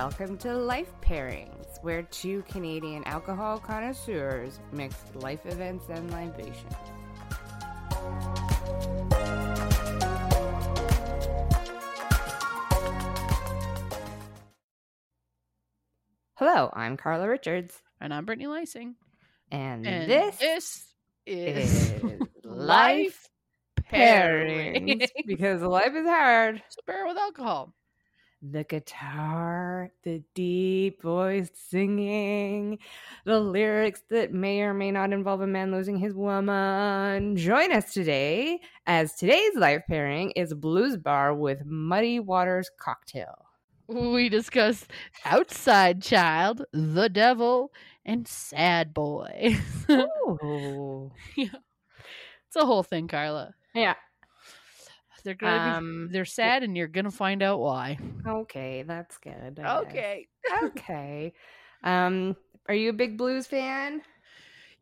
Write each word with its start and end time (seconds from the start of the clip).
welcome 0.00 0.38
to 0.38 0.54
Life 0.56 0.90
Pairings, 1.02 1.76
where 1.82 2.00
two 2.04 2.40
Canadian 2.48 3.04
alcohol 3.04 3.58
connoisseurs 3.58 4.58
mix 4.72 4.94
life 5.14 5.44
events 5.44 5.90
and 5.90 6.10
libations. 6.10 6.72
Hello, 16.36 16.70
I'm 16.72 16.96
Carla 16.96 17.28
Richards, 17.28 17.82
And 18.00 18.14
I'm 18.14 18.24
Brittany 18.24 18.46
Lysing. 18.48 18.94
and, 19.52 19.86
And 19.86 20.10
this, 20.10 20.38
this 20.38 20.94
is 21.26 21.92
is 21.92 22.02
Life 22.44 23.28
Pairing. 23.90 25.00
Pairings 25.00 25.08
because 25.26 25.60
life 25.60 25.92
is 25.94 26.06
hard. 26.06 26.62
So 26.70 26.80
bear 26.86 27.06
with 27.06 27.18
alcohol. 27.18 27.74
The 28.42 28.64
guitar, 28.64 29.90
the 30.02 30.22
deep 30.34 31.02
voiced 31.02 31.70
singing, 31.70 32.78
the 33.26 33.38
lyrics 33.38 34.02
that 34.08 34.32
may 34.32 34.62
or 34.62 34.72
may 34.72 34.90
not 34.90 35.12
involve 35.12 35.42
a 35.42 35.46
man 35.46 35.70
losing 35.70 35.98
his 35.98 36.14
woman. 36.14 37.36
Join 37.36 37.70
us 37.70 37.92
today 37.92 38.60
as 38.86 39.14
today's 39.16 39.56
life 39.56 39.82
pairing 39.86 40.30
is 40.30 40.54
Blues 40.54 40.96
Bar 40.96 41.34
with 41.34 41.66
Muddy 41.66 42.18
Waters 42.18 42.70
Cocktail. 42.78 43.44
We 43.88 44.30
discuss 44.30 44.86
Outside 45.26 46.00
Child, 46.00 46.64
The 46.72 47.10
Devil, 47.10 47.72
and 48.06 48.26
Sad 48.26 48.94
Boy. 48.94 49.58
Ooh. 49.90 51.12
it's 51.36 52.56
a 52.56 52.64
whole 52.64 52.84
thing, 52.84 53.06
Carla. 53.06 53.52
Yeah. 53.74 53.96
They're 55.22 55.34
gonna 55.34 55.60
Um, 55.60 55.60
be, 55.60 55.84
they're 56.10 56.24
sad, 56.24 56.62
and 56.62 56.76
you're 56.76 56.88
gonna 56.88 57.10
find 57.10 57.42
out 57.42 57.60
why. 57.60 57.98
okay, 58.26 58.82
that's 58.82 59.18
good. 59.18 59.60
I. 59.60 60.04
Okay. 60.04 60.28
Okay. 60.64 61.32
Um, 61.84 62.36
are 62.68 62.74
you 62.74 62.90
a 62.90 62.94
big 62.94 63.16
blues 63.16 63.46
fan? 63.46 64.02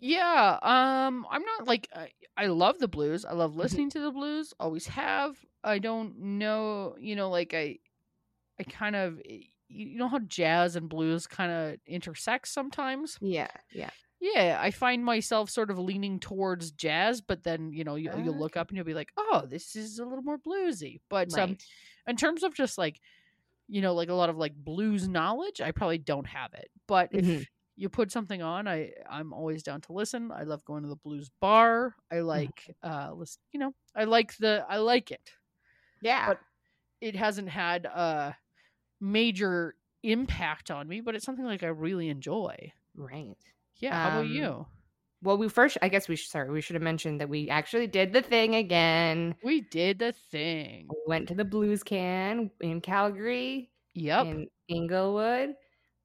Yeah. 0.01 0.59
Um. 0.63 1.27
I'm 1.31 1.43
not 1.45 1.67
like 1.67 1.89
I, 1.95 2.09
I 2.37 2.47
love 2.47 2.79
the 2.79 2.89
blues. 2.89 3.25
I 3.25 3.33
Mm-hmm. 3.33 3.35
love 3.35 3.57
listening 3.57 3.91
to 3.91 4.01
the 4.01 4.11
blues. 4.13 4.53
Always 4.61 4.87
have. 4.89 5.37
I 5.65 5.79
don't 5.79 6.19
know. 6.19 6.97
You 6.99 7.17
know, 7.17 7.31
like 7.31 7.55
I, 7.55 7.79
I 8.59 8.65
kind 8.65 8.97
of. 8.97 9.21
You 9.69 9.99
know 9.99 10.09
how 10.09 10.21
jazz 10.21 10.77
and 10.77 10.89
blues 10.89 11.27
kind 11.27 11.51
of 11.51 11.79
intersect 11.87 12.49
sometimes. 12.49 13.21
Yeah, 13.21 13.51
yeah. 13.73 13.91
Yeah, 14.21 14.59
I 14.61 14.71
find 14.73 15.05
myself 15.05 15.49
sort 15.49 15.71
of 15.71 15.79
leaning 15.79 16.19
towards 16.19 16.73
jazz, 16.73 17.21
but 17.21 17.45
then 17.45 17.73
you 17.73 17.85
know 17.85 17.95
you, 17.95 18.11
you'll 18.25 18.35
look 18.39 18.57
up 18.57 18.69
and 18.69 18.77
you'll 18.77 18.85
be 18.87 18.95
like, 18.95 19.13
oh, 19.17 19.47
this 19.49 19.77
is 19.77 19.99
a 20.01 20.05
little 20.05 20.23
more 20.25 20.39
bluesy. 20.39 21.01
But 21.09 21.39
um, 21.39 21.57
in 22.07 22.17
terms 22.17 22.43
of 22.43 22.53
just 22.55 22.79
like, 22.79 23.01
you 23.69 23.81
know, 23.81 23.95
like 23.95 24.09
a 24.09 24.15
lot 24.15 24.31
of 24.31 24.37
like 24.37 24.55
blues 24.57 25.09
knowledge, 25.09 25.61
I 25.61 25.71
probably 25.73 25.99
don't 25.99 26.27
have 26.27 26.53
it. 26.55 26.71
But 26.89 27.11
if 27.13 27.25
Mhm. 27.25 27.47
you 27.77 27.89
put 27.89 28.11
something 28.11 28.43
on, 28.43 28.67
I 28.67 28.93
I'm 29.09 29.33
always 29.33 29.63
down 29.63 29.83
to 29.83 29.93
listen. 29.93 30.33
I 30.33 30.43
love 30.43 30.65
going 30.65 30.83
to 30.83 30.89
the 30.89 30.97
blues 30.97 31.31
bar. 31.41 31.95
I 32.11 32.21
like 32.21 32.77
uh 32.83 33.13
listen, 33.15 33.41
you 33.53 33.61
know, 33.61 33.75
I 33.95 34.05
like 34.05 34.37
the 34.39 34.67
I 34.69 34.79
like 34.79 35.13
it. 35.13 35.31
Yeah. 36.01 36.27
But 36.29 36.41
it 37.01 37.15
hasn't 37.15 37.51
had 37.51 37.85
a 37.87 38.37
major 39.01 39.77
impact 40.03 40.71
on 40.71 40.89
me, 40.89 41.01
but 41.01 41.15
it's 41.15 41.25
something 41.25 41.45
like 41.45 41.63
I 41.63 41.69
really 41.69 42.09
enjoy. 42.09 42.73
right. 42.97 43.37
Yeah, 43.79 43.95
how 43.95 44.09
about 44.09 44.27
Um, 44.27 44.33
you? 44.33 44.67
Well, 45.23 45.37
we 45.39 45.49
first, 45.49 45.79
I 45.83 45.89
guess 45.89 46.09
we 46.09 46.17
should, 46.17 46.31
sorry, 46.31 46.51
we 46.51 46.61
should 46.61 46.75
have 46.75 46.83
mentioned 46.83 47.21
that 47.21 47.29
we 47.29 47.49
actually 47.49 47.87
did 47.89 48.13
the 48.13 48.23
thing 48.23 48.55
again. 48.55 49.35
We 49.43 49.61
did 49.63 49.99
the 49.99 50.13
thing. 50.13 50.89
We 50.89 50.97
went 51.07 51.29
to 51.29 51.35
the 51.35 51.45
Blues 51.45 51.83
Can 51.83 52.51
in 52.61 52.81
Calgary, 52.81 53.71
Yep. 53.95 54.27
in 54.27 54.49
Inglewood, 54.69 55.55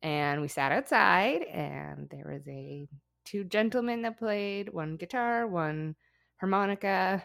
and 0.02 0.42
we 0.42 0.48
sat 0.48 0.72
outside, 0.72 1.44
and 1.44 2.10
there 2.10 2.26
was 2.28 2.48
a 2.48 2.88
two 3.26 3.44
gentlemen 3.44 4.02
that 4.02 4.17
played 4.17 4.73
one 4.73 4.98
guitar, 4.98 5.45
one 5.48 5.95
harmonica. 6.39 7.23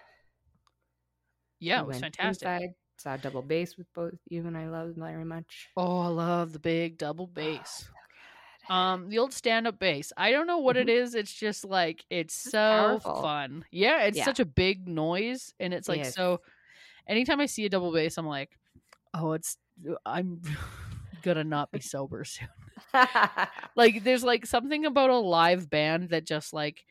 yeah, 1.61 1.81
We 1.81 1.85
it 1.85 1.87
was 1.87 1.99
fantastic. 1.99 2.47
Inside, 2.49 2.75
saw 2.99 3.17
double 3.17 3.43
bass 3.43 3.77
with 3.77 3.87
both 3.95 4.15
you 4.29 4.47
and 4.47 4.57
I 4.57 4.69
loved 4.69 4.97
very 4.99 5.25
much. 5.25 5.69
Oh, 5.77 6.01
I 6.01 6.09
love 6.09 6.53
the 6.53 6.59
big 6.59 6.99
double 6.99 7.27
bass. 7.27 7.89
Um, 8.71 9.09
the 9.09 9.19
old 9.19 9.33
stand-up 9.33 9.79
bass. 9.79 10.13
I 10.17 10.31
don't 10.31 10.47
know 10.47 10.59
what 10.59 10.77
it 10.77 10.89
is. 10.89 11.15
It's 11.15 11.33
just 11.33 11.65
like 11.65 12.05
it's 12.11 12.35
Just 12.35 12.51
so 12.53 13.01
powerful. 13.03 13.23
fun. 13.23 13.65
Yeah, 13.71 14.03
it's 14.05 14.19
Yeah. 14.19 14.25
such 14.25 14.41
a 14.41 14.45
big 14.45 14.87
noise, 14.89 15.55
and 15.59 15.73
it's 15.73 15.89
like 15.89 16.05
Yes. 16.05 16.15
so. 16.15 16.41
Anytime 17.09 17.41
I 17.41 17.47
see 17.47 17.65
a 17.65 17.69
double 17.71 17.93
bass, 17.93 18.19
I'm 18.19 18.27
like, 18.27 18.51
oh, 19.15 19.33
it's 19.33 19.57
I'm 20.05 20.43
gonna 21.23 21.45
not 21.45 21.71
be 21.73 21.81
sober 21.81 22.25
soon. 22.25 22.49
like, 23.77 24.05
there's 24.05 24.25
like 24.25 24.45
something 24.47 24.85
about 24.85 25.11
a 25.11 25.17
live 25.19 25.71
band 25.71 26.11
that 26.11 26.25
just 26.27 26.53
like. 26.53 26.85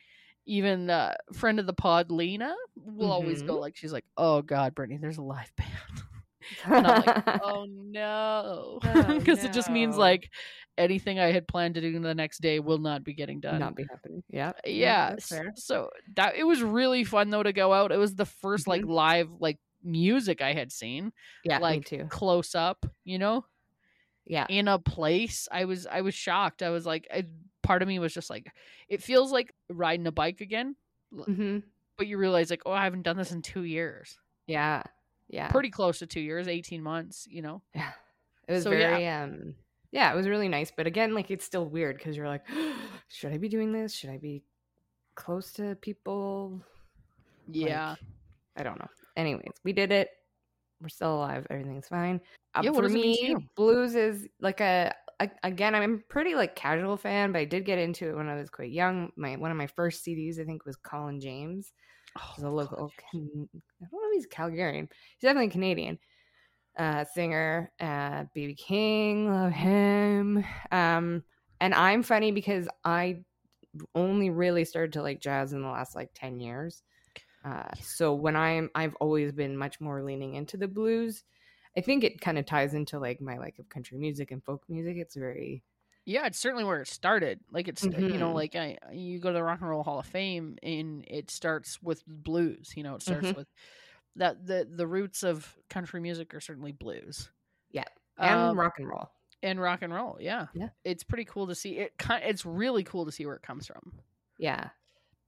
Even 0.50 0.90
uh, 0.90 1.14
friend 1.34 1.60
of 1.60 1.66
the 1.68 1.74
pod, 1.74 2.10
Lena, 2.10 2.56
will 2.78 3.12
always 3.12 3.40
Mm-hmm. 3.40 3.48
go 3.48 3.60
like, 3.60 3.76
she's 3.76 3.92
like, 3.92 4.06
"Oh 4.16 4.42
God, 4.42 4.74
Brittany, 4.76 4.98
there's 4.98 5.18
a 5.18 5.22
live 5.22 5.52
band." 5.58 6.04
And 6.66 6.88
I'm 6.88 7.02
like, 7.06 7.24
oh 7.44 7.66
no. 7.70 8.80
Oh, 8.84 9.04
Because 9.20 9.44
it 9.44 9.54
just 9.54 9.70
means 9.70 9.98
like 9.98 10.30
anything 10.78 11.20
I 11.20 11.32
had 11.32 11.48
planned 11.48 11.76
to 11.76 11.82
do 11.82 12.00
the 12.00 12.14
next 12.16 12.40
day 12.40 12.60
will 12.60 12.78
not 12.78 13.04
be 13.04 13.14
getting 13.14 13.40
done. 13.40 13.60
not 13.60 13.76
be 13.76 13.86
happening. 13.90 14.24
Yeah. 14.30 14.54
yeah. 14.66 15.16
that's. 15.16 15.66
So 15.66 15.90
that 16.16 16.36
it 16.36 16.44
was 16.44 16.62
really 16.62 17.04
fun 17.04 17.30
though 17.30 17.44
to 17.44 17.54
go 17.54 17.74
out. 17.74 17.92
It 17.92 17.98
was 17.98 18.16
the 18.16 18.26
1st 18.26 18.68
like 18.68 18.84
live 18.86 19.30
like 19.40 19.58
music 19.84 20.42
I 20.42 20.54
had 20.54 20.72
seen 20.72 21.12
Yeah, 21.44 21.60
like 21.60 21.92
close 22.10 22.56
up, 22.56 22.86
you 23.06 23.18
know, 23.20 23.46
Yeah. 24.26 24.46
in 24.50 24.68
a 24.68 24.80
place. 24.80 25.48
I 25.52 25.66
was 25.66 25.88
I 25.88 26.02
was 26.02 26.14
shocked. 26.14 26.62
I 26.64 26.70
was 26.70 26.86
like 26.86 27.08
I, 27.14 27.26
part 27.64 27.82
of 27.82 27.88
me 27.88 28.00
was 28.00 28.14
just 28.14 28.30
like 28.30 28.52
it 28.90 29.02
feels 29.04 29.32
like 29.32 29.54
riding 29.70 30.08
a 30.08 30.12
bike 30.12 30.42
again, 30.42 30.76
hmm 31.26 31.60
but 31.98 32.06
you 32.08 32.18
realize 32.20 32.50
like 32.52 32.62
oh 32.66 32.72
I 32.72 32.84
haven't 32.84 33.02
done 33.04 33.18
this 33.18 33.32
in 33.32 33.42
2 33.42 33.64
years. 33.64 34.20
Yeah. 34.46 34.84
Yeah. 35.30 35.50
Pretty 35.50 35.70
close 35.70 36.00
to 36.00 36.08
2 36.08 36.20
years, 36.22 36.48
18 36.48 36.82
months, 36.82 37.28
you 37.30 37.42
know. 37.42 37.62
Yeah. 37.76 37.92
It 38.48 38.54
was 38.54 38.64
So, 38.64 38.72
yeah. 38.72 38.78
very 38.78 39.08
um 39.08 39.56
yeah, 39.92 40.12
it 40.12 40.16
was 40.16 40.28
really 40.28 40.50
nice, 40.50 40.72
but 40.76 40.86
again, 40.88 41.14
like 41.14 41.32
it's 41.32 41.46
still 41.46 41.66
weird 41.66 42.00
cuz 42.00 42.16
you're 42.18 42.28
like, 42.28 42.46
should 43.10 43.32
I 43.34 43.38
be 43.38 43.50
doing 43.50 43.72
this? 43.72 43.94
Should 43.94 44.10
I 44.10 44.18
be 44.18 44.44
close 45.16 45.52
to 45.54 45.76
people? 45.76 46.62
Yeah. 47.48 47.90
Like, 47.90 48.00
I 48.58 48.64
don't 48.64 48.80
know. 48.80 48.88
Anyways, 49.16 49.52
we 49.64 49.74
did 49.74 49.92
it. 49.92 50.10
We're 50.82 50.90
still 50.90 51.16
alive. 51.16 51.48
Everything's 51.50 51.88
fine. 51.88 52.22
Um, 52.56 52.64
Yeah, 52.64 52.72
for 52.72 52.84
does 52.84 52.92
it 52.94 52.96
mean 52.96 53.28
to 53.28 53.36
me, 53.40 53.48
blues 53.56 53.96
is 53.96 54.28
like 54.40 54.62
a, 54.62 54.94
a 55.20 55.30
again. 55.44 55.74
I'm 55.74 55.96
a 55.96 55.98
pretty 55.98 56.36
like 56.36 56.56
casual 56.56 56.98
fan, 56.98 57.32
but 57.32 57.40
I 57.40 57.46
did 57.46 57.66
get 57.66 57.80
into 57.80 58.10
it 58.10 58.16
when 58.16 58.28
I 58.30 58.36
was 58.36 58.50
quite 58.50 58.72
young. 58.72 59.12
My 59.16 59.36
one 59.38 59.50
of 59.52 59.58
my 59.58 59.68
first 59.68 60.06
CDs, 60.06 60.40
I 60.40 60.44
think, 60.46 60.66
was 60.66 60.76
Colin 60.76 61.20
James. 61.20 61.74
He's 62.36 62.44
a 62.44 62.48
Oh, 62.48 62.52
local. 62.52 62.92
Can, 63.12 63.50
I 63.54 63.86
don't 63.92 64.02
know 64.02 64.10
if 64.10 64.16
he's 64.16 64.28
Calgarian. 64.28 64.90
He's 65.18 65.22
definitely 65.22 65.50
Canadian. 65.50 66.00
Uh, 66.78 67.04
singer, 67.06 67.72
uh, 67.80 68.26
BB 68.36 68.58
King, 68.58 69.32
love 69.32 69.52
him. 69.52 70.46
Um, 70.72 71.24
and 71.60 71.74
I'm 71.74 72.04
funny 72.04 72.32
because 72.32 72.68
I 72.84 73.24
only 73.96 74.30
really 74.30 74.64
started 74.64 74.94
to 74.94 75.02
like 75.02 75.20
jazz 75.20 75.54
in 75.54 75.62
the 75.62 75.68
last 75.70 75.96
like 75.96 76.10
ten 76.14 76.40
years. 76.40 76.84
Uh, 77.44 77.70
so 77.82 78.14
when 78.14 78.36
I'm, 78.36 78.70
I've 78.76 78.96
always 78.96 79.32
been 79.32 79.58
much 79.58 79.80
more 79.80 80.04
leaning 80.04 80.36
into 80.36 80.58
the 80.58 80.68
blues. 80.68 81.24
I 81.78 81.82
think 81.82 82.04
it 82.04 82.20
kind 82.22 82.38
of 82.40 82.46
ties 82.46 82.74
into 82.74 83.00
like 83.00 83.22
my 83.22 83.38
like 83.38 83.60
of 83.60 83.70
country 83.70 83.98
music 83.98 84.32
and 84.32 84.44
folk 84.44 84.64
music. 84.68 84.98
It's 84.98 85.16
very 85.16 85.64
Yeah, 86.08 86.26
it's 86.26 86.40
certainly 86.40 86.64
where 86.64 86.82
it 86.82 86.88
started. 86.88 87.42
Like 87.52 87.68
it's 87.68 87.84
you 87.84 88.18
know 88.18 88.32
Mhm. 88.32 88.34
like 88.34 88.56
I 88.56 88.78
you 88.94 89.20
go 89.20 89.28
to 89.30 89.34
the 89.34 89.44
Rock 89.44 89.60
and 89.60 89.70
Roll 89.70 89.84
Hall 89.84 90.00
of 90.00 90.06
Fame 90.06 90.58
and 90.64 91.04
it 91.06 91.30
starts 91.30 91.82
with 91.84 92.02
blues. 92.08 92.72
You 92.78 92.84
know, 92.84 92.96
it 92.96 93.02
starts 93.02 93.32
Mhm. 93.32 93.36
with 93.36 93.50
that 94.16 94.46
the 94.48 94.66
the 94.72 94.88
roots 94.88 95.24
of 95.24 95.58
country 95.70 96.00
music 96.00 96.34
are 96.34 96.40
certainly 96.40 96.72
blues. 96.72 97.30
Yeah, 97.72 97.84
and 98.18 98.40
Um, 98.40 98.58
rock 98.58 98.80
and 98.80 98.88
roll. 98.88 99.10
and 99.44 99.60
rock 99.60 99.82
and 99.82 99.94
roll. 99.94 100.18
Yeah, 100.22 100.48
Yeah. 100.54 100.70
It's 100.86 101.04
pretty 101.04 101.26
cool 101.26 101.48
to 101.48 101.56
see 101.56 101.80
it. 101.80 101.94
It's 102.10 102.46
really 102.46 102.86
cool 102.86 103.06
to 103.06 103.12
see 103.12 103.26
where 103.26 103.36
it 103.36 103.44
comes 103.44 103.68
from. 103.68 104.00
Yeah, 104.38 104.70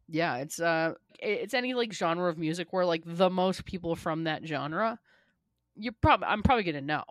Yeah, 0.07 0.37
it's 0.37 0.59
uh, 0.61 0.95
it's 1.19 1.53
any 1.53 1.73
like 1.73 1.93
genre 1.93 2.29
of 2.29 2.37
music 2.37 2.73
where 2.73 2.85
like 2.85 3.03
the 3.05 3.29
most 3.29 3.65
people 3.65 3.95
from 3.97 4.23
that 4.23 4.45
genre, 4.47 4.99
you're 5.75 5.93
probably 6.01 6.27
I'm 6.27 6.43
probably 6.43 6.63
gonna 6.63 6.81
know, 6.81 7.03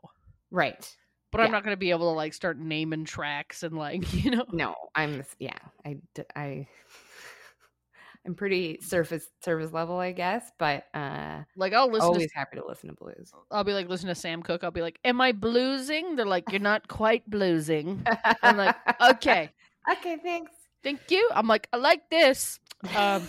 right. 0.50 0.96
But 1.30 1.40
I'm 1.40 1.50
not 1.50 1.64
gonna 1.64 1.76
be 1.76 1.90
able 1.90 2.10
to 2.10 2.16
like 2.16 2.34
start 2.34 2.58
naming 2.58 3.04
tracks 3.04 3.62
and 3.62 3.76
like 3.76 4.12
you 4.24 4.30
know. 4.30 4.44
No, 4.52 4.74
I'm 4.94 5.22
yeah. 5.38 5.58
I 5.84 5.98
I 6.34 6.66
I'm 8.26 8.34
pretty 8.34 8.80
surface 8.82 9.26
surface 9.44 9.72
level, 9.72 9.98
I 9.98 10.12
guess, 10.12 10.50
but 10.58 10.84
uh 10.94 11.42
Like 11.56 11.72
I'll 11.72 11.90
listen 11.90 12.08
to 12.08 12.14
always 12.14 12.32
happy 12.34 12.56
to 12.58 12.66
listen 12.66 12.88
to 12.90 12.94
blues. 12.94 13.32
I'll 13.50 13.64
be 13.64 13.72
like 13.72 13.88
listening 13.88 14.14
to 14.14 14.20
Sam 14.20 14.42
Cooke. 14.42 14.64
I'll 14.64 14.70
be 14.70 14.82
like, 14.82 14.98
"Am 15.04 15.20
I 15.20 15.32
bluesing?" 15.32 16.16
They're 16.16 16.26
like, 16.26 16.50
"You're 16.50 16.60
not 16.60 16.88
quite 16.88 17.28
bluesing." 17.30 18.06
I'm 18.42 18.56
like, 18.56 18.76
"Okay, 19.00 19.50
okay, 19.92 20.16
thanks. 20.22 20.52
thank 20.82 21.00
you." 21.10 21.30
I'm 21.34 21.46
like, 21.46 21.68
"I 21.72 21.76
like 21.78 22.10
this," 22.10 22.58
um, 22.96 23.26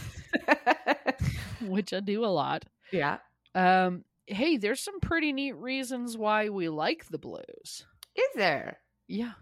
which 1.62 1.94
I 1.94 2.00
do 2.00 2.25
a 2.25 2.28
lot. 2.28 2.66
yeah. 2.92 3.18
Um, 3.56 4.04
hey, 4.30 4.58
there's 4.58 4.80
some 4.80 5.00
pretty 5.00 5.34
neat 5.34 5.56
reasons 5.56 6.18
why 6.18 6.50
we 6.50 6.70
like 6.70 7.08
the 7.10 7.18
blues. 7.18 7.86
Is 8.16 8.30
there? 8.36 8.80
Yeah, 9.08 9.34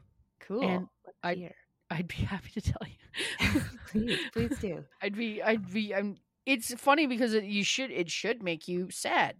Cool. 0.48 0.64
And 0.64 0.88
I- 1.24 1.34
hear. 1.36 1.56
I'd 1.90 2.08
be 2.08 2.16
happy 2.16 2.60
to 2.60 2.62
tell 2.62 2.88
you. 2.88 3.62
please, 3.88 4.20
please 4.34 4.58
do. 4.60 4.84
I'd 5.02 5.16
be, 5.16 5.42
I'd 5.42 5.72
be, 5.72 5.94
I'm. 5.94 6.18
It's 6.46 6.74
funny 6.76 7.08
because 7.08 7.34
it, 7.34 7.44
you 7.44 7.64
should, 7.64 7.92
it 7.92 8.10
should 8.10 8.42
make 8.42 8.68
you 8.68 8.90
sad. 8.90 9.36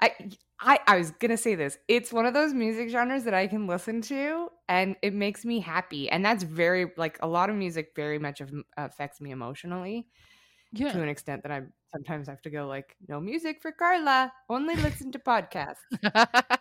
I, 0.00 0.12
I 0.60 0.78
I 0.86 0.96
was 0.98 1.12
gonna 1.12 1.36
say 1.36 1.54
this. 1.54 1.78
It's 1.86 2.12
one 2.12 2.26
of 2.26 2.34
those 2.34 2.52
music 2.52 2.88
genres 2.88 3.24
that 3.24 3.34
I 3.34 3.46
can 3.46 3.66
listen 3.66 4.00
to, 4.02 4.48
and 4.68 4.96
it 5.02 5.14
makes 5.14 5.44
me 5.44 5.60
happy. 5.60 6.10
And 6.10 6.24
that's 6.24 6.42
very 6.42 6.90
like 6.96 7.18
a 7.22 7.28
lot 7.28 7.48
of 7.48 7.56
music 7.56 7.92
very 7.94 8.18
much 8.18 8.42
affects 8.76 9.20
me 9.20 9.30
emotionally 9.30 10.08
yeah. 10.72 10.92
to 10.92 11.02
an 11.02 11.08
extent 11.08 11.42
that 11.44 11.52
I 11.52 11.62
sometimes 11.94 12.28
I 12.28 12.32
have 12.32 12.42
to 12.42 12.50
go 12.50 12.66
like, 12.66 12.96
no 13.08 13.20
music 13.20 13.62
for 13.62 13.72
Carla, 13.72 14.32
only 14.50 14.76
listen 14.76 15.12
to 15.12 15.18
podcasts. 15.20 15.84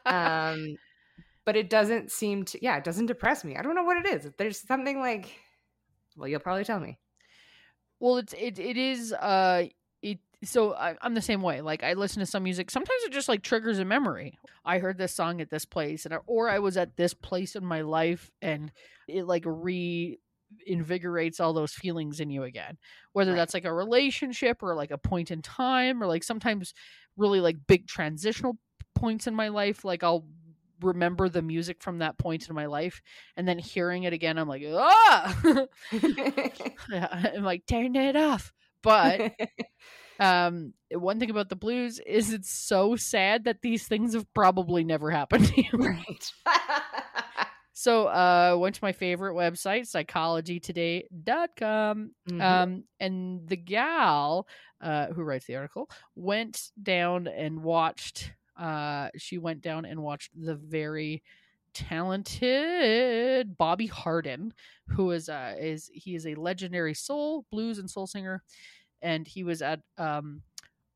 um, 0.05 0.77
but 1.45 1.55
it 1.57 1.69
doesn't 1.69 2.11
seem 2.11 2.45
to. 2.45 2.59
Yeah, 2.63 2.77
it 2.77 2.83
doesn't 2.85 3.07
depress 3.07 3.43
me. 3.43 3.57
I 3.57 3.61
don't 3.63 3.75
know 3.75 3.83
what 3.83 4.05
it 4.05 4.07
is. 4.13 4.31
There's 4.37 4.59
something 4.59 4.99
like. 4.99 5.31
Well, 6.17 6.29
you'll 6.29 6.39
probably 6.41 6.63
tell 6.65 6.79
me. 6.79 6.99
well, 7.99 8.17
it's, 8.17 8.33
it, 8.33 8.59
it 8.59 8.77
is, 8.77 9.13
uh, 9.13 9.65
it. 10.01 10.19
So 10.43 10.73
I, 10.73 10.95
I'm 11.01 11.13
the 11.13 11.21
same 11.21 11.41
way. 11.41 11.61
Like 11.61 11.83
I 11.83 11.93
listen 11.93 12.19
to 12.19 12.25
some 12.25 12.43
music. 12.43 12.69
Sometimes 12.71 13.03
it 13.03 13.11
just 13.13 13.29
like 13.29 13.43
triggers 13.43 13.79
a 13.79 13.85
memory. 13.85 14.37
I 14.65 14.79
heard 14.79 14.97
this 14.97 15.13
song 15.13 15.41
at 15.41 15.49
this 15.49 15.65
place, 15.65 16.05
and 16.05 16.13
I, 16.13 16.17
or 16.27 16.49
I 16.49 16.59
was 16.59 16.77
at 16.77 16.97
this 16.97 17.13
place 17.13 17.55
in 17.55 17.65
my 17.65 17.81
life, 17.81 18.29
and 18.41 18.71
it 19.07 19.25
like 19.25 19.43
re 19.45 20.19
invigorates 20.65 21.39
all 21.39 21.53
those 21.53 21.73
feelings 21.73 22.19
in 22.19 22.29
you 22.29 22.43
again 22.43 22.77
whether 23.13 23.31
Right. 23.31 23.37
that's 23.37 23.53
like 23.53 23.65
a 23.65 23.73
relationship 23.73 24.61
or 24.63 24.75
like 24.75 24.91
a 24.91 24.97
point 24.97 25.31
in 25.31 25.41
time 25.41 26.01
or 26.01 26.07
like 26.07 26.23
sometimes 26.23 26.73
really 27.17 27.39
like 27.41 27.57
big 27.67 27.87
transitional 27.87 28.57
points 28.95 29.27
in 29.27 29.35
my 29.35 29.47
life 29.49 29.83
like 29.85 30.03
i'll 30.03 30.25
remember 30.81 31.29
the 31.29 31.41
music 31.41 31.81
from 31.81 31.99
that 31.99 32.17
point 32.17 32.49
in 32.49 32.55
my 32.55 32.65
life 32.65 33.01
and 33.37 33.47
then 33.47 33.57
hearing 33.57 34.03
it 34.03 34.13
again 34.13 34.37
i'm 34.37 34.47
like 34.47 34.63
ah 34.67 35.69
i'm 36.91 37.43
like 37.43 37.65
turn 37.65 37.95
it 37.95 38.15
off 38.15 38.51
but 38.81 39.21
um 40.19 40.73
one 40.91 41.19
thing 41.19 41.29
about 41.29 41.49
the 41.49 41.55
blues 41.55 41.99
is 42.05 42.33
it's 42.33 42.49
so 42.51 42.95
sad 42.95 43.45
that 43.45 43.61
these 43.61 43.87
things 43.87 44.13
have 44.13 44.31
probably 44.33 44.83
never 44.83 45.09
happened 45.09 45.45
to 45.47 45.61
you 45.61 45.69
right. 45.73 46.31
So 47.83 48.07
uh 48.07 48.55
went 48.59 48.75
to 48.75 48.83
my 48.83 48.91
favorite 48.93 49.33
website 49.35 49.85
psychologytoday.com 49.93 52.11
Mhm. 52.29 52.41
um 52.41 52.83
and 52.99 53.47
the 53.47 53.55
gal 53.57 54.47
uh 54.81 55.07
who 55.07 55.23
writes 55.23 55.45
the 55.45 55.55
article 55.55 55.89
went 56.15 56.71
down 56.81 57.27
and 57.27 57.61
watched 57.63 58.31
uh 58.57 59.09
she 59.17 59.37
went 59.37 59.61
down 59.61 59.85
and 59.85 60.01
watched 60.01 60.31
the 60.35 60.55
very 60.55 61.23
talented 61.73 63.57
bobby 63.57 63.87
hardin 63.87 64.53
who 64.89 65.11
is 65.11 65.29
uh 65.29 65.55
is 65.59 65.89
he 65.93 66.15
is 66.15 66.25
a 66.27 66.35
legendary 66.35 66.93
soul 66.93 67.45
blues 67.51 67.79
and 67.79 67.89
soul 67.89 68.07
singer 68.07 68.43
and 69.01 69.27
he 69.27 69.43
was 69.43 69.61
at 69.61 69.81
um 69.97 70.41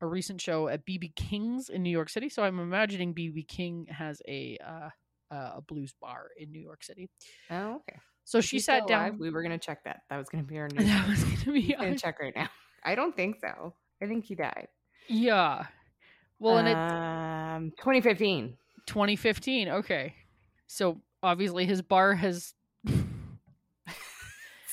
a 0.00 0.06
recent 0.06 0.40
show 0.40 0.68
at 0.68 0.86
bb 0.86 1.12
king's 1.16 1.68
in 1.68 1.82
new 1.82 1.90
york 1.90 2.08
city 2.08 2.28
so 2.28 2.42
i'm 2.44 2.60
imagining 2.60 3.12
bb 3.14 3.46
king 3.48 3.86
has 3.90 4.22
a 4.28 4.56
uh 4.64 4.88
uh, 5.30 5.52
a 5.56 5.60
blues 5.62 5.92
bar 6.00 6.28
in 6.38 6.50
new 6.52 6.60
york 6.60 6.82
city 6.82 7.08
oh, 7.50 7.76
okay. 7.76 7.98
so 8.24 8.40
she 8.40 8.58
sat 8.58 8.86
down 8.86 9.08
alive, 9.10 9.18
we 9.20 9.30
were 9.30 9.42
gonna 9.42 9.58
check 9.58 9.84
that. 9.84 10.00
That 10.10 10.16
was 10.18 10.28
gonna 10.28 10.44
be 10.44 10.58
our 10.58 10.68
news. 10.74 10.86
that 10.86 11.08
was 11.08 11.22
gonna 11.24 11.52
be 11.52 11.74
I'm 11.76 11.84
gonna 11.84 11.98
check 11.98 12.18
right 12.20 12.34
now. 12.34 12.48
I 12.84 12.94
don't 12.94 13.14
think 13.16 13.36
so. 13.40 13.74
I 14.02 14.06
think 14.06 14.24
he 14.24 14.34
died. 14.34 14.68
Yeah. 15.08 15.66
Well, 16.38 16.58
and 16.58 16.68
it 16.68 16.76
um, 16.76 17.70
2015. 17.78 18.56
2015. 18.86 19.68
Okay. 19.68 20.14
So 20.68 21.00
obviously 21.22 21.66
his 21.66 21.82
bar 21.82 22.14
has 22.14 22.54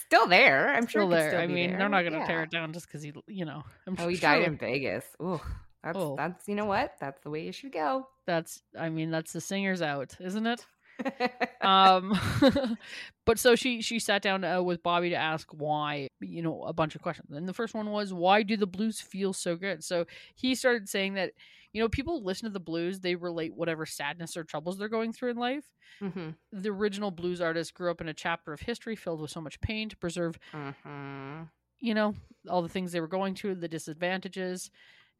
Still 0.07 0.27
there. 0.27 0.69
I'm 0.73 0.85
sure. 0.85 1.01
still 1.01 1.11
it 1.13 1.15
there. 1.15 1.29
Still 1.31 1.41
I 1.41 1.47
mean, 1.47 1.71
there. 1.71 1.79
they're 1.79 1.89
not 1.89 2.01
going 2.01 2.13
to 2.13 2.19
Yeah. 2.19 2.27
tear 2.27 2.43
it 2.43 2.51
down 2.51 2.73
just 2.73 2.87
because 2.87 3.01
he, 3.01 3.11
you 3.27 3.43
know, 3.45 3.63
I'm 3.87 3.95
Oh, 3.97 4.07
he 4.07 4.17
died 4.17 4.43
in 4.43 4.55
Vegas. 4.57 5.03
Ooh, 5.21 5.41
that's 5.85 5.97
Oh. 5.97 6.15
that's 6.17 6.47
you 6.49 6.55
know 6.55 6.65
what? 6.65 6.95
That's 6.99 7.21
the 7.21 7.29
way 7.29 7.45
you 7.45 7.53
should 7.53 7.71
go. 7.71 8.07
that's, 8.27 8.61
I 8.77 8.89
mean, 8.89 9.11
that's 9.11 9.33
the 9.33 9.39
singer's 9.41 9.81
out, 9.81 10.17
isn't 10.19 10.47
it? 10.47 10.65
um 11.61 12.17
but 13.25 13.39
so 13.39 13.55
she 13.55 13.81
she 13.81 13.99
sat 13.99 14.21
down 14.21 14.43
uh, 14.43 14.61
with 14.61 14.81
bobby 14.83 15.09
to 15.09 15.15
ask 15.15 15.47
why 15.51 16.07
you 16.21 16.41
know 16.41 16.63
a 16.63 16.73
bunch 16.73 16.95
of 16.95 17.01
questions 17.01 17.31
and 17.31 17.47
the 17.47 17.53
first 17.53 17.73
one 17.73 17.91
was 17.91 18.13
why 18.13 18.43
do 18.43 18.55
the 18.57 18.67
blues 18.67 19.01
feel 19.01 19.33
so 19.33 19.55
good 19.57 19.83
so 19.83 20.05
he 20.35 20.55
started 20.55 20.87
saying 20.87 21.15
that 21.15 21.31
you 21.73 21.81
know 21.81 21.89
people 21.89 22.23
listen 22.23 22.45
to 22.47 22.53
the 22.53 22.59
blues 22.59 22.99
they 23.01 23.15
relate 23.15 23.53
whatever 23.53 23.85
sadness 23.85 24.37
or 24.37 24.43
troubles 24.45 24.77
they're 24.77 24.87
going 24.89 25.11
through 25.11 25.31
in 25.31 25.37
life 25.37 25.65
hmm 25.99 26.29
the 26.53 26.69
original 26.69 27.11
blues 27.11 27.41
artist 27.41 27.73
grew 27.73 27.91
up 27.91 27.99
in 28.01 28.07
a 28.07 28.13
chapter 28.13 28.53
of 28.53 28.61
history 28.61 28.95
filled 28.95 29.19
with 29.21 29.31
so 29.31 29.41
much 29.41 29.59
pain 29.61 29.89
to 29.89 29.97
preserve 29.97 30.37
hmm 30.53 31.41
you 31.79 31.93
know 31.93 32.13
all 32.49 32.61
the 32.61 32.69
things 32.69 32.91
they 32.91 33.01
were 33.01 33.07
going 33.07 33.35
through 33.35 33.55
the 33.55 33.67
disadvantages 33.67 34.71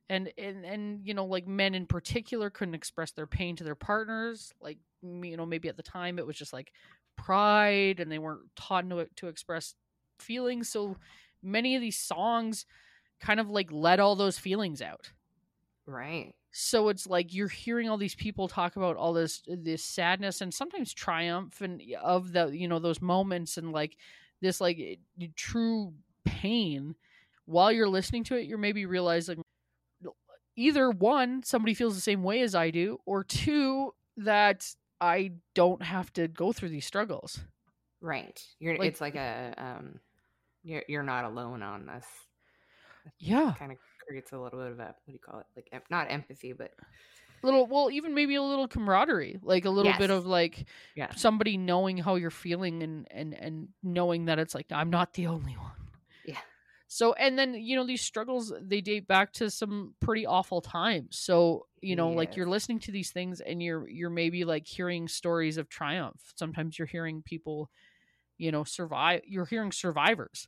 and 0.09 0.31
and 0.37 0.65
and 0.65 0.99
you 1.03 1.13
know 1.13 1.25
like 1.25 1.47
men 1.47 1.73
in 1.73 1.85
particular 1.85 2.49
couldn't 2.49 2.75
express 2.75 3.11
their 3.11 3.27
pain 3.27 3.55
to 3.55 3.63
their 3.63 3.75
partners 3.75 4.53
like 4.61 4.77
you 5.01 5.37
know 5.37 5.45
maybe 5.45 5.67
at 5.69 5.77
the 5.77 5.83
time 5.83 6.19
it 6.19 6.27
was 6.27 6.37
just 6.37 6.53
like 6.53 6.71
pride 7.17 7.99
and 7.99 8.11
they 8.11 8.19
weren't 8.19 8.41
taught 8.55 8.87
to, 8.89 9.07
to 9.15 9.27
express 9.27 9.75
feelings 10.19 10.69
so 10.69 10.95
many 11.41 11.75
of 11.75 11.81
these 11.81 11.97
songs 11.97 12.65
kind 13.19 13.39
of 13.39 13.49
like 13.49 13.71
let 13.71 13.99
all 13.99 14.15
those 14.15 14.37
feelings 14.37 14.81
out 14.81 15.11
Right. 15.87 16.33
so 16.51 16.89
it's 16.89 17.05
like 17.07 17.33
you're 17.33 17.47
hearing 17.47 17.89
all 17.89 17.97
these 17.97 18.15
people 18.15 18.47
talk 18.47 18.75
about 18.75 18.97
all 18.97 19.13
this 19.13 19.41
this 19.47 19.83
sadness 19.83 20.41
and 20.41 20.53
sometimes 20.53 20.93
triumph 20.93 21.61
and 21.61 21.81
of 22.01 22.31
the 22.31 22.47
you 22.47 22.67
know 22.67 22.79
those 22.79 23.01
moments 23.01 23.57
and 23.57 23.71
like 23.71 23.97
this 24.41 24.59
like 24.59 24.99
true 25.35 25.93
pain 26.23 26.95
while 27.45 27.71
you're 27.71 27.87
listening 27.87 28.23
to 28.23 28.35
it 28.35 28.47
you're 28.47 28.57
maybe 28.57 28.85
realizing 28.85 29.44
either 30.55 30.89
one 30.89 31.43
somebody 31.43 31.73
feels 31.73 31.95
the 31.95 32.01
same 32.01 32.23
way 32.23 32.41
as 32.41 32.55
i 32.55 32.69
do 32.69 32.99
or 33.05 33.23
two 33.23 33.93
that 34.17 34.65
i 35.01 35.31
don't 35.53 35.83
have 35.83 36.11
to 36.13 36.27
go 36.27 36.51
through 36.53 36.69
these 36.69 36.85
struggles 36.85 37.39
Right. 38.01 38.39
You're. 38.59 38.77
Like- 38.77 38.89
it's 38.89 39.01
like 39.01 39.15
a. 39.15 39.53
Um, 39.57 39.99
you're 40.63 40.83
you're 40.87 41.03
not 41.03 41.25
alone 41.25 41.63
on 41.63 41.87
this. 41.87 42.05
yeah 43.19 43.53
Kind 43.57 43.71
of 43.71 43.77
creates 44.07 44.31
a 44.31 44.37
little 44.37 44.59
bit 44.59 44.71
of 44.71 44.79
a 44.79 44.83
what 44.83 44.95
do 45.07 45.13
you 45.13 45.19
call 45.19 45.39
it? 45.39 45.45
Like 45.55 45.69
em- 45.71 45.81
not 45.89 46.11
empathy, 46.11 46.53
but 46.53 46.71
little 47.43 47.65
well 47.67 47.91
even 47.91 48.13
maybe 48.15 48.35
a 48.35 48.41
little 48.41 48.67
camaraderie 48.67 49.37
like 49.43 49.65
a 49.65 49.69
little 49.69 49.93
bit 49.99 50.09
of 50.09 50.25
like 50.25 50.65
yeah. 50.95 51.13
somebody 51.15 51.57
knowing 51.57 51.97
how 51.97 52.15
you're 52.15 52.31
feeling 52.31 52.81
and 52.81 53.07
and 53.11 53.33
and 53.35 53.67
knowing 53.83 54.25
that 54.25 54.39
it's 54.39 54.55
like 54.55 54.65
I'm 54.71 54.89
not 54.89 55.13
the 55.13 55.27
only 55.27 55.53
one. 55.53 55.84
So 56.95 57.11
and 57.11 57.37
then 57.37 57.55
you 57.55 57.75
know 57.75 57.85
these 57.85 58.03
struggles 58.03 58.53
they 58.61 58.79
date 58.79 59.05
back 59.05 59.33
to 59.33 59.49
some 59.49 59.95
pretty 59.99 60.25
awful 60.25 60.61
times. 60.61 61.17
So 61.19 61.65
you 61.81 61.97
know 61.97 62.09
like 62.11 62.37
you're 62.37 62.47
listening 62.47 62.79
to 62.79 62.91
these 62.93 63.11
things 63.11 63.41
and 63.41 63.61
you're 63.61 63.85
you're 63.89 64.09
maybe 64.09 64.45
like 64.45 64.65
hearing 64.65 65.09
stories 65.09 65.57
of 65.57 65.67
triumph. 65.67 66.21
Sometimes 66.37 66.79
you're 66.79 66.85
hearing 66.85 67.21
people 67.21 67.69
you 68.37 68.49
know 68.49 68.63
survive 68.63 69.23
you're 69.27 69.45
hearing 69.45 69.73
survivors. 69.73 70.47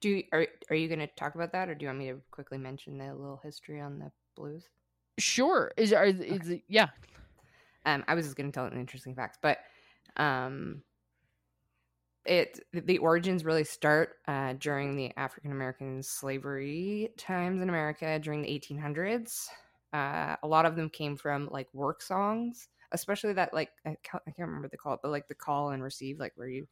Do 0.00 0.08
you, 0.08 0.24
are 0.32 0.48
are 0.68 0.74
you 0.74 0.88
going 0.88 0.98
to 0.98 1.06
talk 1.06 1.36
about 1.36 1.52
that, 1.52 1.68
or 1.68 1.76
do 1.76 1.84
you 1.84 1.88
want 1.90 2.00
me 2.00 2.08
to 2.08 2.20
quickly 2.32 2.58
mention 2.58 2.98
the 2.98 3.14
little 3.14 3.40
history 3.44 3.80
on 3.80 4.00
the 4.00 4.10
blues? 4.34 4.64
Sure. 5.20 5.70
Is 5.76 5.92
are 5.92 6.06
is 6.06 6.48
it, 6.48 6.62
yeah. 6.66 6.88
Um, 7.86 8.02
I 8.08 8.16
was 8.16 8.24
just 8.24 8.36
going 8.36 8.50
to 8.50 8.52
tell 8.52 8.66
an 8.66 8.80
interesting 8.80 9.14
fact, 9.14 9.38
but 9.40 9.58
um, 10.16 10.82
it 12.24 12.60
the 12.72 12.98
origins 12.98 13.44
really 13.44 13.64
start 13.64 14.18
uh, 14.28 14.54
during 14.54 14.96
the 14.96 15.12
African 15.16 15.52
American 15.52 16.02
slavery 16.02 17.10
times 17.18 17.60
in 17.62 17.68
America 17.68 18.18
during 18.18 18.42
the 18.42 18.48
1800s. 18.48 19.48
Uh, 19.92 20.36
a 20.42 20.48
lot 20.48 20.64
of 20.66 20.76
them 20.76 20.88
came 20.88 21.16
from 21.16 21.48
like 21.50 21.72
work 21.74 22.00
songs, 22.02 22.68
especially 22.92 23.32
that 23.34 23.52
like 23.52 23.70
I 23.84 23.96
can't, 24.02 24.22
I 24.26 24.30
can't 24.30 24.48
remember 24.48 24.66
what 24.66 24.70
they 24.72 24.76
call 24.78 24.94
it, 24.94 25.00
but 25.02 25.10
like 25.10 25.28
the 25.28 25.34
call 25.34 25.70
and 25.70 25.82
receive, 25.82 26.18
like 26.18 26.32
where 26.36 26.48
you 26.48 26.68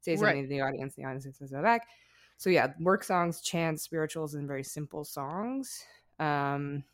say 0.00 0.16
Right. 0.16 0.36
something 0.36 0.42
to 0.42 0.48
the 0.48 0.60
audience, 0.60 0.94
the 0.94 1.04
audience 1.04 1.26
says 1.38 1.52
it 1.52 1.62
back. 1.62 1.88
So 2.36 2.50
yeah, 2.50 2.72
work 2.80 3.04
songs, 3.04 3.40
chants, 3.42 3.82
spirituals, 3.82 4.34
and 4.34 4.46
very 4.48 4.64
simple 4.64 5.04
songs. 5.04 5.84
Um, 6.18 6.84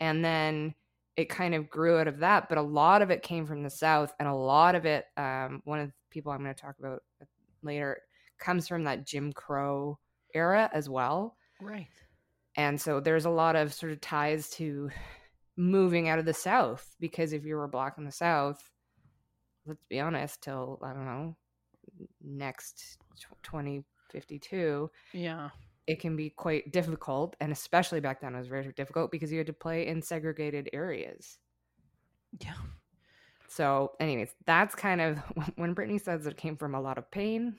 and 0.00 0.24
then 0.24 0.74
it 1.16 1.28
kind 1.28 1.54
of 1.54 1.68
grew 1.68 1.98
out 1.98 2.08
of 2.08 2.18
that, 2.20 2.48
but 2.48 2.58
a 2.58 2.62
lot 2.62 3.02
of 3.02 3.10
it 3.10 3.22
came 3.22 3.46
from 3.46 3.62
the 3.62 3.70
South, 3.70 4.14
and 4.18 4.28
a 4.28 4.34
lot 4.34 4.74
of 4.74 4.86
it, 4.86 5.04
um, 5.16 5.60
one 5.64 5.80
of 5.80 5.88
the 5.88 5.92
people 6.10 6.32
I'm 6.32 6.42
going 6.42 6.54
to 6.54 6.60
talk 6.60 6.76
about 6.78 7.02
later, 7.62 7.98
comes 8.38 8.66
from 8.66 8.84
that 8.84 9.06
Jim 9.06 9.32
Crow 9.32 9.98
era 10.34 10.70
as 10.72 10.88
well. 10.88 11.36
Right. 11.60 11.88
And 12.56 12.80
so 12.80 13.00
there's 13.00 13.24
a 13.24 13.30
lot 13.30 13.56
of 13.56 13.72
sort 13.72 13.92
of 13.92 14.00
ties 14.00 14.50
to 14.50 14.90
moving 15.56 16.08
out 16.08 16.18
of 16.18 16.24
the 16.24 16.34
South 16.34 16.96
because 16.98 17.32
if 17.32 17.44
you 17.44 17.56
were 17.56 17.68
black 17.68 17.94
in 17.98 18.04
the 18.04 18.12
South, 18.12 18.62
let's 19.66 19.84
be 19.88 20.00
honest, 20.00 20.42
till 20.42 20.78
I 20.82 20.92
don't 20.92 21.04
know, 21.04 21.36
next 22.22 22.98
2052, 23.44 24.90
Yeah. 25.12 25.50
It 25.86 26.00
can 26.00 26.16
be 26.16 26.30
quite 26.30 26.72
difficult. 26.72 27.36
And 27.40 27.52
especially 27.52 28.00
back 28.00 28.20
then, 28.20 28.34
it 28.34 28.38
was 28.38 28.48
very 28.48 28.72
difficult 28.72 29.10
because 29.10 29.30
you 29.32 29.38
had 29.38 29.46
to 29.48 29.52
play 29.52 29.86
in 29.86 30.02
segregated 30.02 30.68
areas. 30.72 31.38
Yeah. 32.40 32.54
So, 33.48 33.92
anyways, 34.00 34.34
that's 34.46 34.74
kind 34.74 35.00
of 35.00 35.18
when 35.56 35.74
Brittany 35.74 35.98
says 35.98 36.26
it 36.26 36.36
came 36.36 36.56
from 36.56 36.74
a 36.74 36.80
lot 36.80 36.98
of 36.98 37.10
pain. 37.10 37.56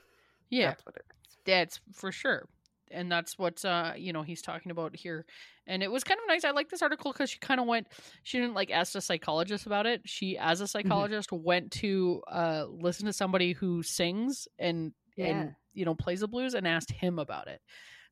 Yeah, 0.50 0.68
That's 0.70 0.84
what 0.86 0.96
it 0.96 1.04
is. 1.28 1.36
that's 1.46 1.80
for 1.92 2.12
sure. 2.12 2.48
And 2.90 3.10
that's 3.10 3.38
what 3.38 3.64
uh, 3.64 3.92
you 3.96 4.12
know 4.12 4.22
he's 4.22 4.42
talking 4.42 4.70
about 4.70 4.94
here. 4.94 5.24
And 5.66 5.82
it 5.82 5.90
was 5.90 6.04
kind 6.04 6.18
of 6.20 6.28
nice. 6.28 6.44
I 6.44 6.50
like 6.50 6.68
this 6.68 6.82
article 6.82 7.12
because 7.12 7.30
she 7.30 7.38
kind 7.38 7.58
of 7.58 7.66
went. 7.66 7.88
She 8.22 8.38
didn't 8.38 8.54
like 8.54 8.70
ask 8.70 8.94
a 8.94 9.00
psychologist 9.00 9.66
about 9.66 9.86
it. 9.86 10.02
She, 10.04 10.36
as 10.38 10.60
a 10.60 10.68
psychologist, 10.68 11.32
went 11.32 11.70
to 11.72 12.22
uh, 12.30 12.66
listen 12.68 13.06
to 13.06 13.12
somebody 13.12 13.52
who 13.52 13.82
sings 13.82 14.46
and 14.58 14.92
Yeah. 15.16 15.26
and 15.26 15.54
you 15.72 15.84
know 15.84 15.94
plays 15.94 16.20
the 16.20 16.28
blues 16.28 16.54
and 16.54 16.68
asked 16.68 16.92
him 16.92 17.18
about 17.18 17.48
it. 17.48 17.60